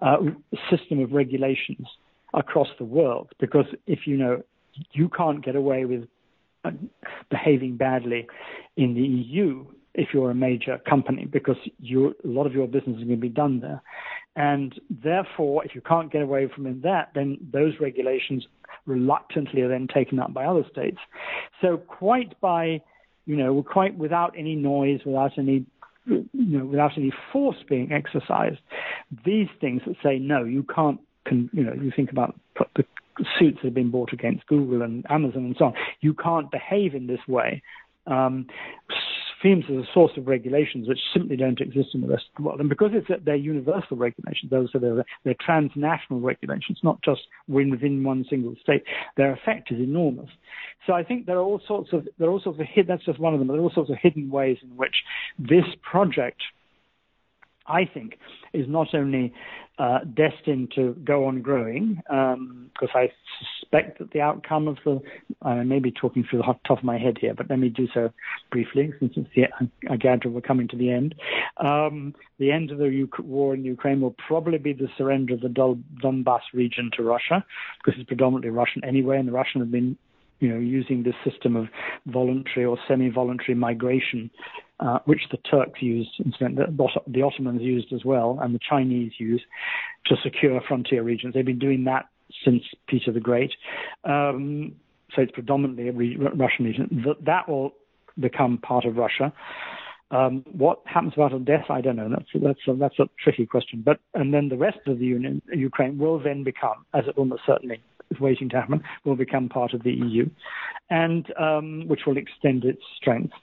uh, 0.03 0.17
system 0.71 1.01
of 1.01 1.13
regulations 1.13 1.87
across 2.35 2.69
the 2.79 2.85
world. 2.85 3.29
Because 3.39 3.67
if 3.87 4.01
you 4.07 4.17
know, 4.17 4.43
you 4.93 5.09
can't 5.09 5.45
get 5.45 5.57
away 5.57 5.85
with 5.85 6.09
uh, 6.65 6.71
behaving 7.31 7.77
badly 7.77 8.27
in 8.77 8.95
the 8.95 9.01
EU 9.01 9.65
if 9.99 10.09
you're 10.15 10.31
a 10.31 10.35
major 10.35 10.79
company 10.89 11.25
because 11.25 11.57
you, 11.81 12.15
a 12.25 12.29
lot 12.29 12.47
of 12.47 12.53
your 12.53 12.69
business 12.69 12.97
is 12.99 13.05
going 13.05 13.09
to 13.09 13.17
be 13.17 13.29
done 13.29 13.59
there. 13.61 13.83
And 14.37 14.73
therefore, 14.89 15.65
if 15.65 15.75
you 15.75 15.81
can't 15.81 16.13
get 16.13 16.23
away 16.23 16.49
from 16.55 16.81
that, 16.83 17.11
then 17.17 17.37
those 17.53 17.75
regulations 17.81 18.47
reluctantly 18.87 19.61
are 19.63 19.69
then 19.69 19.89
taken 19.93 20.21
up 20.21 20.33
by 20.33 20.45
other 20.45 20.63
states. 20.71 20.99
So 21.61 21.77
quite 21.77 22.41
by, 22.41 22.81
you 23.27 23.37
know, 23.37 23.61
quite 23.65 23.99
without 23.99 24.35
any 24.39 24.55
noise, 24.55 25.01
without 25.05 25.37
any 25.37 25.67
you 26.07 26.27
know, 26.33 26.65
without 26.65 26.93
any 26.97 27.13
force 27.33 27.59
being 27.69 27.93
exercised, 27.93 28.61
these 29.27 29.49
things 29.61 29.83
that 29.87 29.97
say 30.03 30.19
no, 30.19 30.45
you 30.45 30.65
can't, 30.75 31.01
con- 31.27 31.51
you 31.53 31.63
know, 31.63 31.75
you 31.75 31.93
think 31.95 32.11
about 32.11 32.35
the 32.77 32.85
suits 33.39 33.59
that 33.59 33.65
have 33.65 33.75
been 33.75 33.91
brought 33.91 34.13
against 34.13 34.47
Google 34.47 34.81
and 34.81 35.05
Amazon 35.11 35.45
and 35.45 35.57
so 35.59 35.67
on. 35.67 35.75
You 36.01 36.15
can't 36.15 36.51
behave 36.51 36.95
in 36.95 37.09
this 37.09 37.21
way. 37.29 37.63
Um, 38.07 38.47
seems 39.43 39.65
as 39.71 39.77
a 39.77 39.89
source 39.93 40.13
of 40.17 40.27
regulations 40.27 40.89
which 40.89 40.99
simply 41.13 41.37
don't 41.37 41.61
exist 41.61 41.91
in 41.95 42.01
the 42.01 42.09
rest 42.09 42.25
of 42.31 42.37
the 42.37 42.43
world. 42.43 42.61
And 42.61 42.69
because 42.69 42.91
it's 42.93 43.09
they're 43.25 43.37
universal 43.37 43.97
regulations, 43.97 44.51
those 44.51 44.75
are 44.75 44.79
they're, 44.79 45.05
they're 45.25 45.37
transnational 45.41 46.21
regulations, 46.21 46.79
not 46.83 47.01
just 47.03 47.23
within 47.47 48.03
one 48.05 48.25
single 48.29 48.55
state. 48.63 48.85
Their 49.17 49.33
effect 49.33 49.71
is 49.71 49.79
enormous. 49.79 50.31
So 50.87 50.93
I 50.93 51.05
think 51.05 51.27
there 51.27 51.37
are 51.37 51.43
all 51.43 51.61
sorts 51.67 51.93
of 51.93 52.07
there 52.19 52.29
are 52.29 52.33
all 52.33 52.41
sorts 52.41 52.61
of 52.61 52.67
hidden. 52.67 52.89
that's 52.89 53.05
just 53.05 53.19
one 53.19 53.35
of 53.35 53.39
them. 53.39 53.49
There 53.49 53.57
are 53.57 53.61
all 53.61 53.73
sorts 53.75 53.91
of 53.91 53.97
hidden 54.01 54.31
ways 54.31 54.59
in 54.63 54.77
which 54.77 54.95
this 55.39 55.65
project 55.83 56.43
I 57.69 57.85
think, 57.85 58.19
is 58.53 58.67
not 58.67 58.95
only 58.95 59.35
uh, 59.79 60.01
destined 60.15 60.73
to 60.75 60.95
go 61.05 61.27
on 61.27 61.41
growing, 61.41 61.97
because 61.97 62.37
um, 62.37 62.71
I 62.95 63.11
suspect 63.39 63.99
that 63.99 64.11
the 64.11 64.21
outcome 64.21 64.67
of 64.67 64.77
the, 64.85 65.01
I 65.43 65.63
may 65.63 65.79
be 65.79 65.93
talking 65.93 66.25
through 66.29 66.41
the 66.41 66.55
top 66.67 66.79
of 66.79 66.85
my 66.85 66.99
head 66.99 67.17
here, 67.21 67.35
but 67.35 67.49
let 67.49 67.59
me 67.59 67.69
do 67.69 67.87
so 67.95 68.11
briefly, 68.51 68.93
since 68.99 69.13
it's 69.17 69.29
the, 69.37 69.45
I 69.91 69.97
gather 69.97 70.29
we're 70.29 70.41
coming 70.41 70.69
to 70.69 70.77
the 70.77 70.91
end. 70.91 71.15
Um, 71.59 72.15
the 72.39 72.51
end 72.51 72.71
of 72.71 72.79
the 72.79 72.87
U- 72.87 73.11
war 73.21 73.55
in 73.55 73.65
Ukraine 73.65 74.01
will 74.01 74.17
probably 74.27 74.59
be 74.59 74.73
the 74.73 74.89
surrender 74.97 75.35
of 75.35 75.41
the 75.41 75.49
Donbass 75.49 76.41
region 76.53 76.91
to 76.97 77.03
Russia, 77.03 77.45
because 77.79 78.01
it's 78.01 78.09
predominantly 78.09 78.51
Russian 78.51 78.85
anyway, 78.85 79.19
and 79.19 79.29
the 79.29 79.33
Russians 79.33 79.63
have 79.63 79.71
been 79.71 79.97
you 80.41 80.49
know, 80.49 80.59
using 80.59 81.03
this 81.03 81.15
system 81.29 81.57
of 81.57 81.67
voluntary 82.07 82.65
or 82.65 82.79
semi-voluntary 82.87 83.55
migration 83.55 84.31
uh, 84.81 84.99
which 85.07 85.23
the 85.31 85.39
Turks 85.39 85.83
used, 85.83 86.11
the 86.39 87.23
Ottomans 87.23 87.63
used 87.63 87.93
as 87.93 88.05
well, 88.05 88.39
and 88.41 88.55
the 88.55 88.61
Chinese 88.69 89.13
use 89.19 89.43
to 90.07 90.17
secure 90.23 90.61
frontier 90.69 91.03
regions. 91.03 91.35
They've 91.35 91.45
been 91.45 91.59
doing 91.59 91.85
that 91.85 92.09
since 92.45 92.63
Peter 92.87 93.13
the 93.13 93.21
Great. 93.21 93.53
Um, 94.05 94.77
so 95.15 95.23
it's 95.23 95.33
predominantly 95.33 95.89
a 95.89 95.93
re- 95.93 96.17
Russian 96.17 96.65
region. 96.65 97.05
That, 97.05 97.25
that 97.25 97.49
will 97.49 97.73
become 98.21 98.59
part 98.59 98.85
of 98.85 98.97
Russia. 98.97 99.33
Um, 100.11 100.45
what 100.53 100.81
happens 100.87 101.13
about 101.15 101.33
Odessa, 101.33 101.71
I 101.71 101.81
don't 101.81 101.97
know. 101.97 102.09
That's 102.09 102.31
that's 102.43 102.61
a, 102.67 102.75
that's 102.75 102.99
a 102.99 103.09
tricky 103.23 103.45
question. 103.47 103.83
But 103.85 104.01
and 104.15 104.33
then 104.33 104.49
the 104.49 104.57
rest 104.57 104.79
of 104.87 104.99
the 104.99 105.05
Union, 105.05 105.43
Ukraine, 105.53 105.99
will 105.99 106.19
then 106.19 106.45
become, 106.45 106.87
as 106.95 107.05
it 107.07 107.19
almost 107.19 107.43
certainly 107.47 107.83
is 108.11 108.21
waiting 108.21 108.49
to 108.51 108.57
happen, 108.57 108.83
will 109.05 109.17
become 109.17 109.49
part 109.49 109.75
of 109.75 109.83
the 109.83 109.93
EU, 109.93 110.29
and 110.91 111.27
um, 111.39 111.87
which 111.89 112.01
will 112.07 112.17
extend 112.17 112.65
its 112.65 112.83
strength 112.97 113.35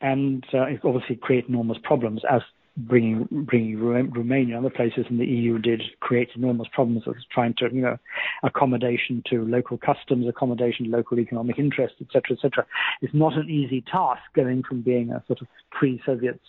and 0.00 0.44
uh, 0.52 0.66
obviously 0.84 1.16
create 1.16 1.48
enormous 1.48 1.78
problems 1.82 2.22
as 2.30 2.42
bringing 2.76 3.28
bringing 3.30 3.80
Romania 3.80 4.56
and 4.56 4.66
other 4.66 4.74
places 4.74 5.06
in 5.08 5.18
the 5.18 5.26
EU 5.26 5.58
did 5.58 5.80
create 6.00 6.30
enormous 6.34 6.66
problems 6.72 7.04
of 7.06 7.14
trying 7.32 7.54
to 7.58 7.68
you 7.72 7.80
know 7.80 7.96
accommodation 8.42 9.22
to 9.30 9.44
local 9.44 9.78
customs, 9.78 10.26
accommodation 10.28 10.86
to 10.86 10.90
local 10.90 11.20
economic 11.20 11.58
interests, 11.58 11.96
etc., 12.00 12.36
etc. 12.36 12.66
It's 13.00 13.14
not 13.14 13.34
an 13.34 13.48
easy 13.48 13.82
task 13.90 14.22
going 14.34 14.64
from 14.68 14.82
being 14.82 15.10
a 15.10 15.22
sort 15.26 15.40
of 15.40 15.46
pre-Soviet 15.70 16.40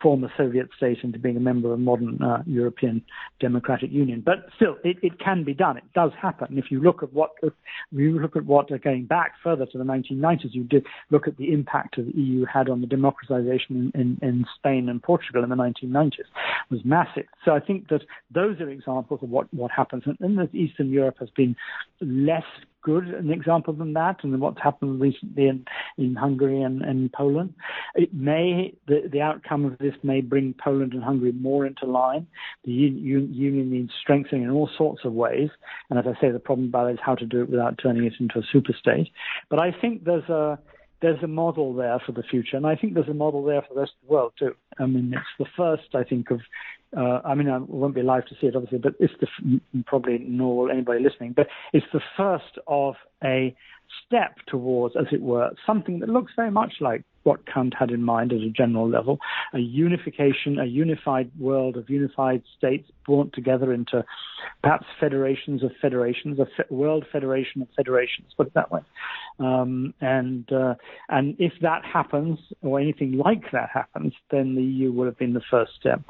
former 0.00 0.30
Soviet 0.36 0.68
state 0.76 0.98
into 1.02 1.18
being 1.18 1.36
a 1.36 1.40
member 1.40 1.72
of 1.72 1.80
modern 1.80 2.22
uh, 2.22 2.42
European 2.46 3.02
democratic 3.40 3.90
union. 3.90 4.22
But 4.24 4.46
still, 4.56 4.76
it, 4.84 4.96
it 5.02 5.18
can 5.18 5.44
be 5.44 5.54
done. 5.54 5.76
It 5.76 5.92
does 5.94 6.12
happen. 6.20 6.58
If 6.58 6.66
you 6.70 6.80
look 6.80 7.02
at 7.02 7.12
what, 7.12 7.30
if 7.42 7.52
you 7.90 8.18
look 8.18 8.36
at 8.36 8.44
what, 8.44 8.70
uh, 8.70 8.78
going 8.78 9.06
back 9.06 9.32
further 9.42 9.66
to 9.66 9.78
the 9.78 9.84
1990s, 9.84 10.52
you 10.52 10.64
did 10.64 10.86
look 11.10 11.26
at 11.26 11.36
the 11.36 11.52
impact 11.52 11.98
of 11.98 12.06
the 12.06 12.12
EU 12.12 12.44
had 12.44 12.68
on 12.68 12.80
the 12.80 12.86
democratization 12.86 13.90
in, 13.94 14.00
in, 14.00 14.18
in 14.22 14.46
Spain 14.56 14.88
and 14.88 15.02
Portugal 15.02 15.42
in 15.42 15.50
the 15.50 15.56
1990s. 15.56 16.18
It 16.20 16.26
was 16.70 16.80
massive. 16.84 17.26
So 17.44 17.52
I 17.52 17.60
think 17.60 17.88
that 17.88 18.02
those 18.32 18.60
are 18.60 18.68
examples 18.68 19.20
of 19.22 19.30
what, 19.30 19.52
what 19.52 19.70
happens. 19.70 20.04
And, 20.06 20.16
and 20.20 20.54
Eastern 20.54 20.90
Europe 20.90 21.16
has 21.18 21.30
been 21.30 21.56
less 22.00 22.44
good 22.88 23.08
an 23.08 23.30
example 23.30 23.74
than 23.74 23.92
that, 23.92 24.16
and 24.22 24.40
what's 24.40 24.62
happened 24.62 24.98
recently 24.98 25.46
in, 25.46 25.66
in 25.98 26.14
Hungary 26.14 26.62
and, 26.62 26.80
and 26.80 27.12
Poland. 27.12 27.52
It 27.94 28.14
may 28.14 28.72
the, 28.86 29.10
the 29.12 29.20
outcome 29.20 29.66
of 29.66 29.76
this 29.76 29.94
may 30.02 30.22
bring 30.22 30.54
Poland 30.54 30.94
and 30.94 31.04
Hungary 31.04 31.32
more 31.32 31.66
into 31.66 31.84
line. 31.84 32.26
The 32.64 32.72
un, 32.72 32.96
union 33.34 33.70
needs 33.70 33.92
strengthening 34.00 34.44
in 34.44 34.50
all 34.50 34.70
sorts 34.78 35.02
of 35.04 35.12
ways, 35.12 35.50
and 35.90 35.98
as 35.98 36.06
I 36.06 36.18
say, 36.18 36.30
the 36.30 36.38
problem 36.38 36.68
about 36.68 36.88
it 36.88 36.94
is 36.94 37.00
how 37.04 37.14
to 37.16 37.26
do 37.26 37.42
it 37.42 37.50
without 37.50 37.78
turning 37.82 38.04
it 38.06 38.14
into 38.20 38.38
a 38.38 38.48
super 38.50 38.72
state. 38.72 39.08
But 39.50 39.60
I 39.60 39.70
think 39.80 40.04
there's 40.04 40.28
a 40.30 40.58
there's 41.02 41.22
a 41.22 41.28
model 41.28 41.74
there 41.74 42.00
for 42.04 42.12
the 42.12 42.22
future, 42.22 42.56
and 42.56 42.66
I 42.66 42.74
think 42.74 42.94
there's 42.94 43.08
a 43.08 43.14
model 43.14 43.44
there 43.44 43.62
for 43.62 43.74
the 43.74 43.80
rest 43.80 43.92
of 44.00 44.08
the 44.08 44.14
world 44.14 44.32
too. 44.38 44.54
I 44.78 44.86
mean, 44.86 45.12
it's 45.14 45.34
the 45.38 45.46
first, 45.56 45.94
I 45.94 46.04
think, 46.04 46.30
of. 46.30 46.40
Uh, 46.96 47.20
I 47.24 47.34
mean, 47.34 47.48
I 47.48 47.58
won't 47.58 47.94
be 47.94 48.00
alive 48.00 48.24
to 48.26 48.34
see 48.40 48.46
it, 48.46 48.56
obviously, 48.56 48.78
but 48.78 48.94
it's 48.98 49.12
the 49.20 49.60
probably 49.84 50.24
nor 50.26 50.56
will 50.64 50.70
anybody 50.70 51.02
listening, 51.02 51.34
but 51.36 51.46
it's 51.72 51.86
the 51.92 52.00
first 52.16 52.58
of 52.66 52.94
a 53.22 53.54
step 54.06 54.36
towards, 54.46 54.96
as 54.96 55.06
it 55.12 55.20
were, 55.20 55.50
something 55.66 55.98
that 56.00 56.08
looks 56.08 56.32
very 56.36 56.50
much 56.50 56.74
like 56.80 57.04
what 57.24 57.46
Kant 57.46 57.74
had 57.78 57.90
in 57.90 58.02
mind 58.02 58.32
at 58.32 58.40
a 58.40 58.48
general 58.48 58.88
level 58.88 59.18
a 59.52 59.58
unification, 59.58 60.58
a 60.58 60.64
unified 60.64 61.30
world 61.38 61.76
of 61.76 61.90
unified 61.90 62.42
states 62.56 62.90
brought 63.04 63.32
together 63.34 63.72
into 63.72 64.02
perhaps 64.62 64.86
federations 64.98 65.62
of 65.62 65.70
federations, 65.80 66.38
a 66.38 66.46
fe- 66.46 66.64
world 66.70 67.04
federation 67.12 67.60
of 67.60 67.68
federations, 67.76 68.32
put 68.36 68.46
it 68.46 68.54
that 68.54 68.70
way. 68.70 68.80
Um, 69.40 69.92
and, 70.00 70.50
uh, 70.50 70.74
and 71.08 71.36
if 71.38 71.52
that 71.60 71.84
happens, 71.84 72.38
or 72.62 72.80
anything 72.80 73.18
like 73.18 73.50
that 73.52 73.68
happens, 73.72 74.14
then 74.30 74.54
the 74.54 74.62
EU 74.62 74.92
will 74.92 75.04
have 75.04 75.18
been 75.18 75.34
the 75.34 75.42
first 75.50 75.72
step. 75.78 76.00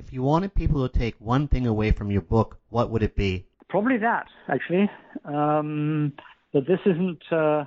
If 0.00 0.14
you 0.14 0.22
wanted 0.22 0.54
people 0.54 0.88
to 0.88 0.98
take 0.98 1.14
one 1.18 1.46
thing 1.46 1.66
away 1.66 1.90
from 1.90 2.10
your 2.10 2.22
book, 2.22 2.58
what 2.70 2.88
would 2.90 3.02
it 3.02 3.14
be? 3.14 3.44
Probably 3.68 3.98
that, 3.98 4.28
actually. 4.48 4.90
Um, 5.26 6.14
this 6.54 6.80
isn't. 6.86 7.22
Uh, 7.30 7.66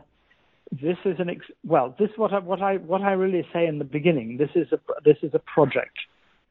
this 0.71 0.97
is 1.05 1.19
an 1.19 1.29
ex- 1.29 1.51
well. 1.63 1.95
This 1.99 2.09
what 2.15 2.34
I 2.34 2.39
what 2.39 2.59
I 2.63 2.77
what 2.77 3.01
I 3.01 3.11
really 3.11 3.47
say 3.53 3.67
in 3.67 3.77
the 3.77 3.86
beginning. 3.86 4.38
This 4.38 4.49
is 4.55 4.67
a 4.71 4.79
this 5.05 5.17
is 5.21 5.36
a 5.36 5.39
project. 5.39 5.95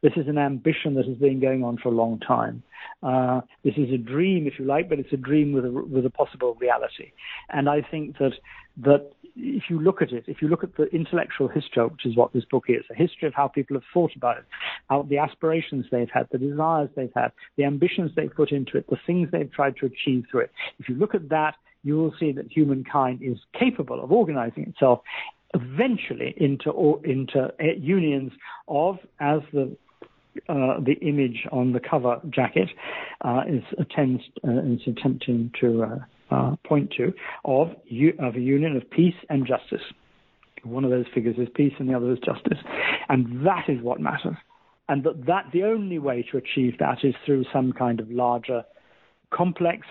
This 0.02 0.12
is 0.16 0.26
an 0.26 0.36
ambition 0.36 0.94
that 0.94 1.06
has 1.06 1.16
been 1.16 1.40
going 1.40 1.62
on 1.62 1.78
for 1.78 1.88
a 1.88 1.92
long 1.92 2.18
time. 2.18 2.62
Uh, 3.02 3.42
this 3.64 3.74
is 3.76 3.92
a 3.92 3.98
dream, 3.98 4.48
if 4.48 4.58
you 4.58 4.64
like, 4.64 4.88
but 4.88 4.98
it's 4.98 5.12
a 5.12 5.16
dream 5.16 5.52
with 5.52 5.64
a 5.64 5.70
with 5.70 6.04
a 6.04 6.10
possible 6.10 6.56
reality. 6.60 7.12
And 7.50 7.68
I 7.68 7.82
think 7.82 8.18
that 8.18 8.32
that 8.78 9.12
if 9.36 9.64
you 9.70 9.78
look 9.78 10.02
at 10.02 10.12
it, 10.12 10.24
if 10.26 10.42
you 10.42 10.48
look 10.48 10.64
at 10.64 10.76
the 10.76 10.84
intellectual 10.94 11.48
history, 11.48 11.86
which 11.86 12.04
is 12.04 12.16
what 12.16 12.32
this 12.32 12.44
book 12.44 12.64
is, 12.68 12.84
a 12.90 12.94
history 12.94 13.28
of 13.28 13.34
how 13.34 13.48
people 13.48 13.76
have 13.76 13.84
thought 13.94 14.14
about 14.16 14.38
it, 14.38 14.44
how 14.90 15.02
the 15.02 15.18
aspirations 15.18 15.86
they've 15.90 16.10
had, 16.12 16.26
the 16.32 16.38
desires 16.38 16.90
they've 16.96 17.12
had, 17.14 17.30
the 17.56 17.64
ambitions 17.64 18.10
they've 18.16 18.34
put 18.34 18.50
into 18.50 18.76
it, 18.76 18.88
the 18.90 18.98
things 19.06 19.28
they've 19.30 19.52
tried 19.52 19.76
to 19.76 19.86
achieve 19.86 20.24
through 20.30 20.40
it. 20.40 20.50
If 20.78 20.88
you 20.88 20.96
look 20.96 21.14
at 21.14 21.28
that, 21.28 21.54
you 21.84 21.96
will 21.96 22.14
see 22.18 22.32
that 22.32 22.50
humankind 22.50 23.20
is 23.22 23.38
capable 23.58 24.02
of 24.02 24.12
organizing 24.12 24.64
itself 24.64 25.00
eventually 25.54 26.34
into 26.38 27.00
into 27.04 27.52
unions 27.78 28.32
of, 28.68 28.98
as 29.20 29.40
the 29.52 29.76
uh, 30.48 30.80
the 30.80 30.94
image 31.00 31.46
on 31.52 31.72
the 31.72 31.80
cover 31.80 32.20
jacket 32.30 32.68
uh, 33.22 33.42
is 33.48 33.62
uh, 33.78 33.82
is 34.64 34.80
attempting 34.86 35.52
to 35.60 35.84
uh, 35.84 36.34
uh, 36.34 36.56
point 36.66 36.92
to 36.96 37.12
of 37.44 37.68
of 38.18 38.36
a 38.36 38.40
union 38.40 38.76
of 38.76 38.90
peace 38.90 39.14
and 39.28 39.46
justice. 39.46 39.86
One 40.64 40.84
of 40.84 40.90
those 40.90 41.06
figures 41.12 41.36
is 41.38 41.48
peace, 41.54 41.72
and 41.78 41.88
the 41.88 41.94
other 41.94 42.12
is 42.12 42.18
justice, 42.20 42.58
and 43.08 43.44
that 43.46 43.64
is 43.68 43.82
what 43.82 44.00
matters. 44.00 44.36
And 44.88 45.04
that, 45.04 45.26
that 45.26 45.46
the 45.52 45.64
only 45.64 45.98
way 45.98 46.24
to 46.30 46.36
achieve 46.36 46.78
that 46.78 46.98
is 47.02 47.14
through 47.24 47.44
some 47.52 47.72
kind 47.72 48.00
of 48.00 48.10
larger, 48.10 48.62
complex, 49.30 49.86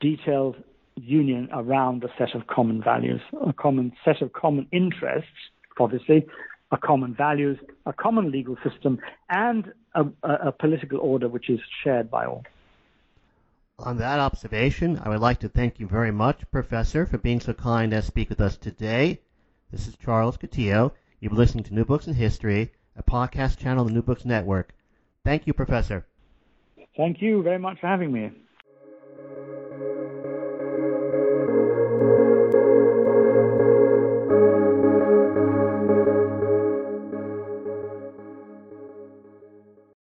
detailed 0.00 0.56
union 0.96 1.48
around 1.52 2.04
a 2.04 2.08
set 2.18 2.34
of 2.34 2.46
common 2.46 2.82
values, 2.82 3.20
a 3.46 3.52
common 3.52 3.92
set 4.04 4.20
of 4.20 4.32
common 4.32 4.66
interests, 4.72 5.30
obviously, 5.78 6.26
a 6.70 6.76
common 6.76 7.14
values, 7.14 7.58
a 7.86 7.92
common 7.92 8.30
legal 8.30 8.56
system, 8.68 8.98
and 9.30 9.72
a, 9.94 10.06
a, 10.22 10.52
political 10.52 10.98
order 10.98 11.28
which 11.28 11.48
is 11.48 11.60
shared 11.82 12.10
by 12.10 12.26
all. 12.26 12.44
On 13.78 13.96
that 13.98 14.18
observation, 14.18 15.00
I 15.02 15.08
would 15.08 15.20
like 15.20 15.38
to 15.40 15.48
thank 15.48 15.78
you 15.78 15.86
very 15.86 16.10
much, 16.10 16.42
Professor, 16.50 17.06
for 17.06 17.16
being 17.16 17.40
so 17.40 17.52
kind 17.52 17.92
as 17.94 18.04
to 18.04 18.08
speak 18.08 18.28
with 18.28 18.40
us 18.40 18.56
today. 18.56 19.20
This 19.70 19.86
is 19.86 19.96
Charles 19.96 20.36
Coutinho. 20.36 20.92
You've 21.20 21.30
been 21.30 21.38
listening 21.38 21.64
to 21.64 21.74
New 21.74 21.84
Books 21.84 22.06
in 22.06 22.14
History, 22.14 22.72
a 22.96 23.02
podcast 23.02 23.58
channel 23.58 23.80
on 23.80 23.86
the 23.86 23.92
New 23.92 24.02
Books 24.02 24.24
Network. 24.24 24.74
Thank 25.24 25.46
you, 25.46 25.52
Professor. 25.52 26.06
Thank 26.96 27.22
you 27.22 27.42
very 27.42 27.58
much 27.58 27.80
for 27.80 27.86
having 27.86 28.12
me. 28.12 28.30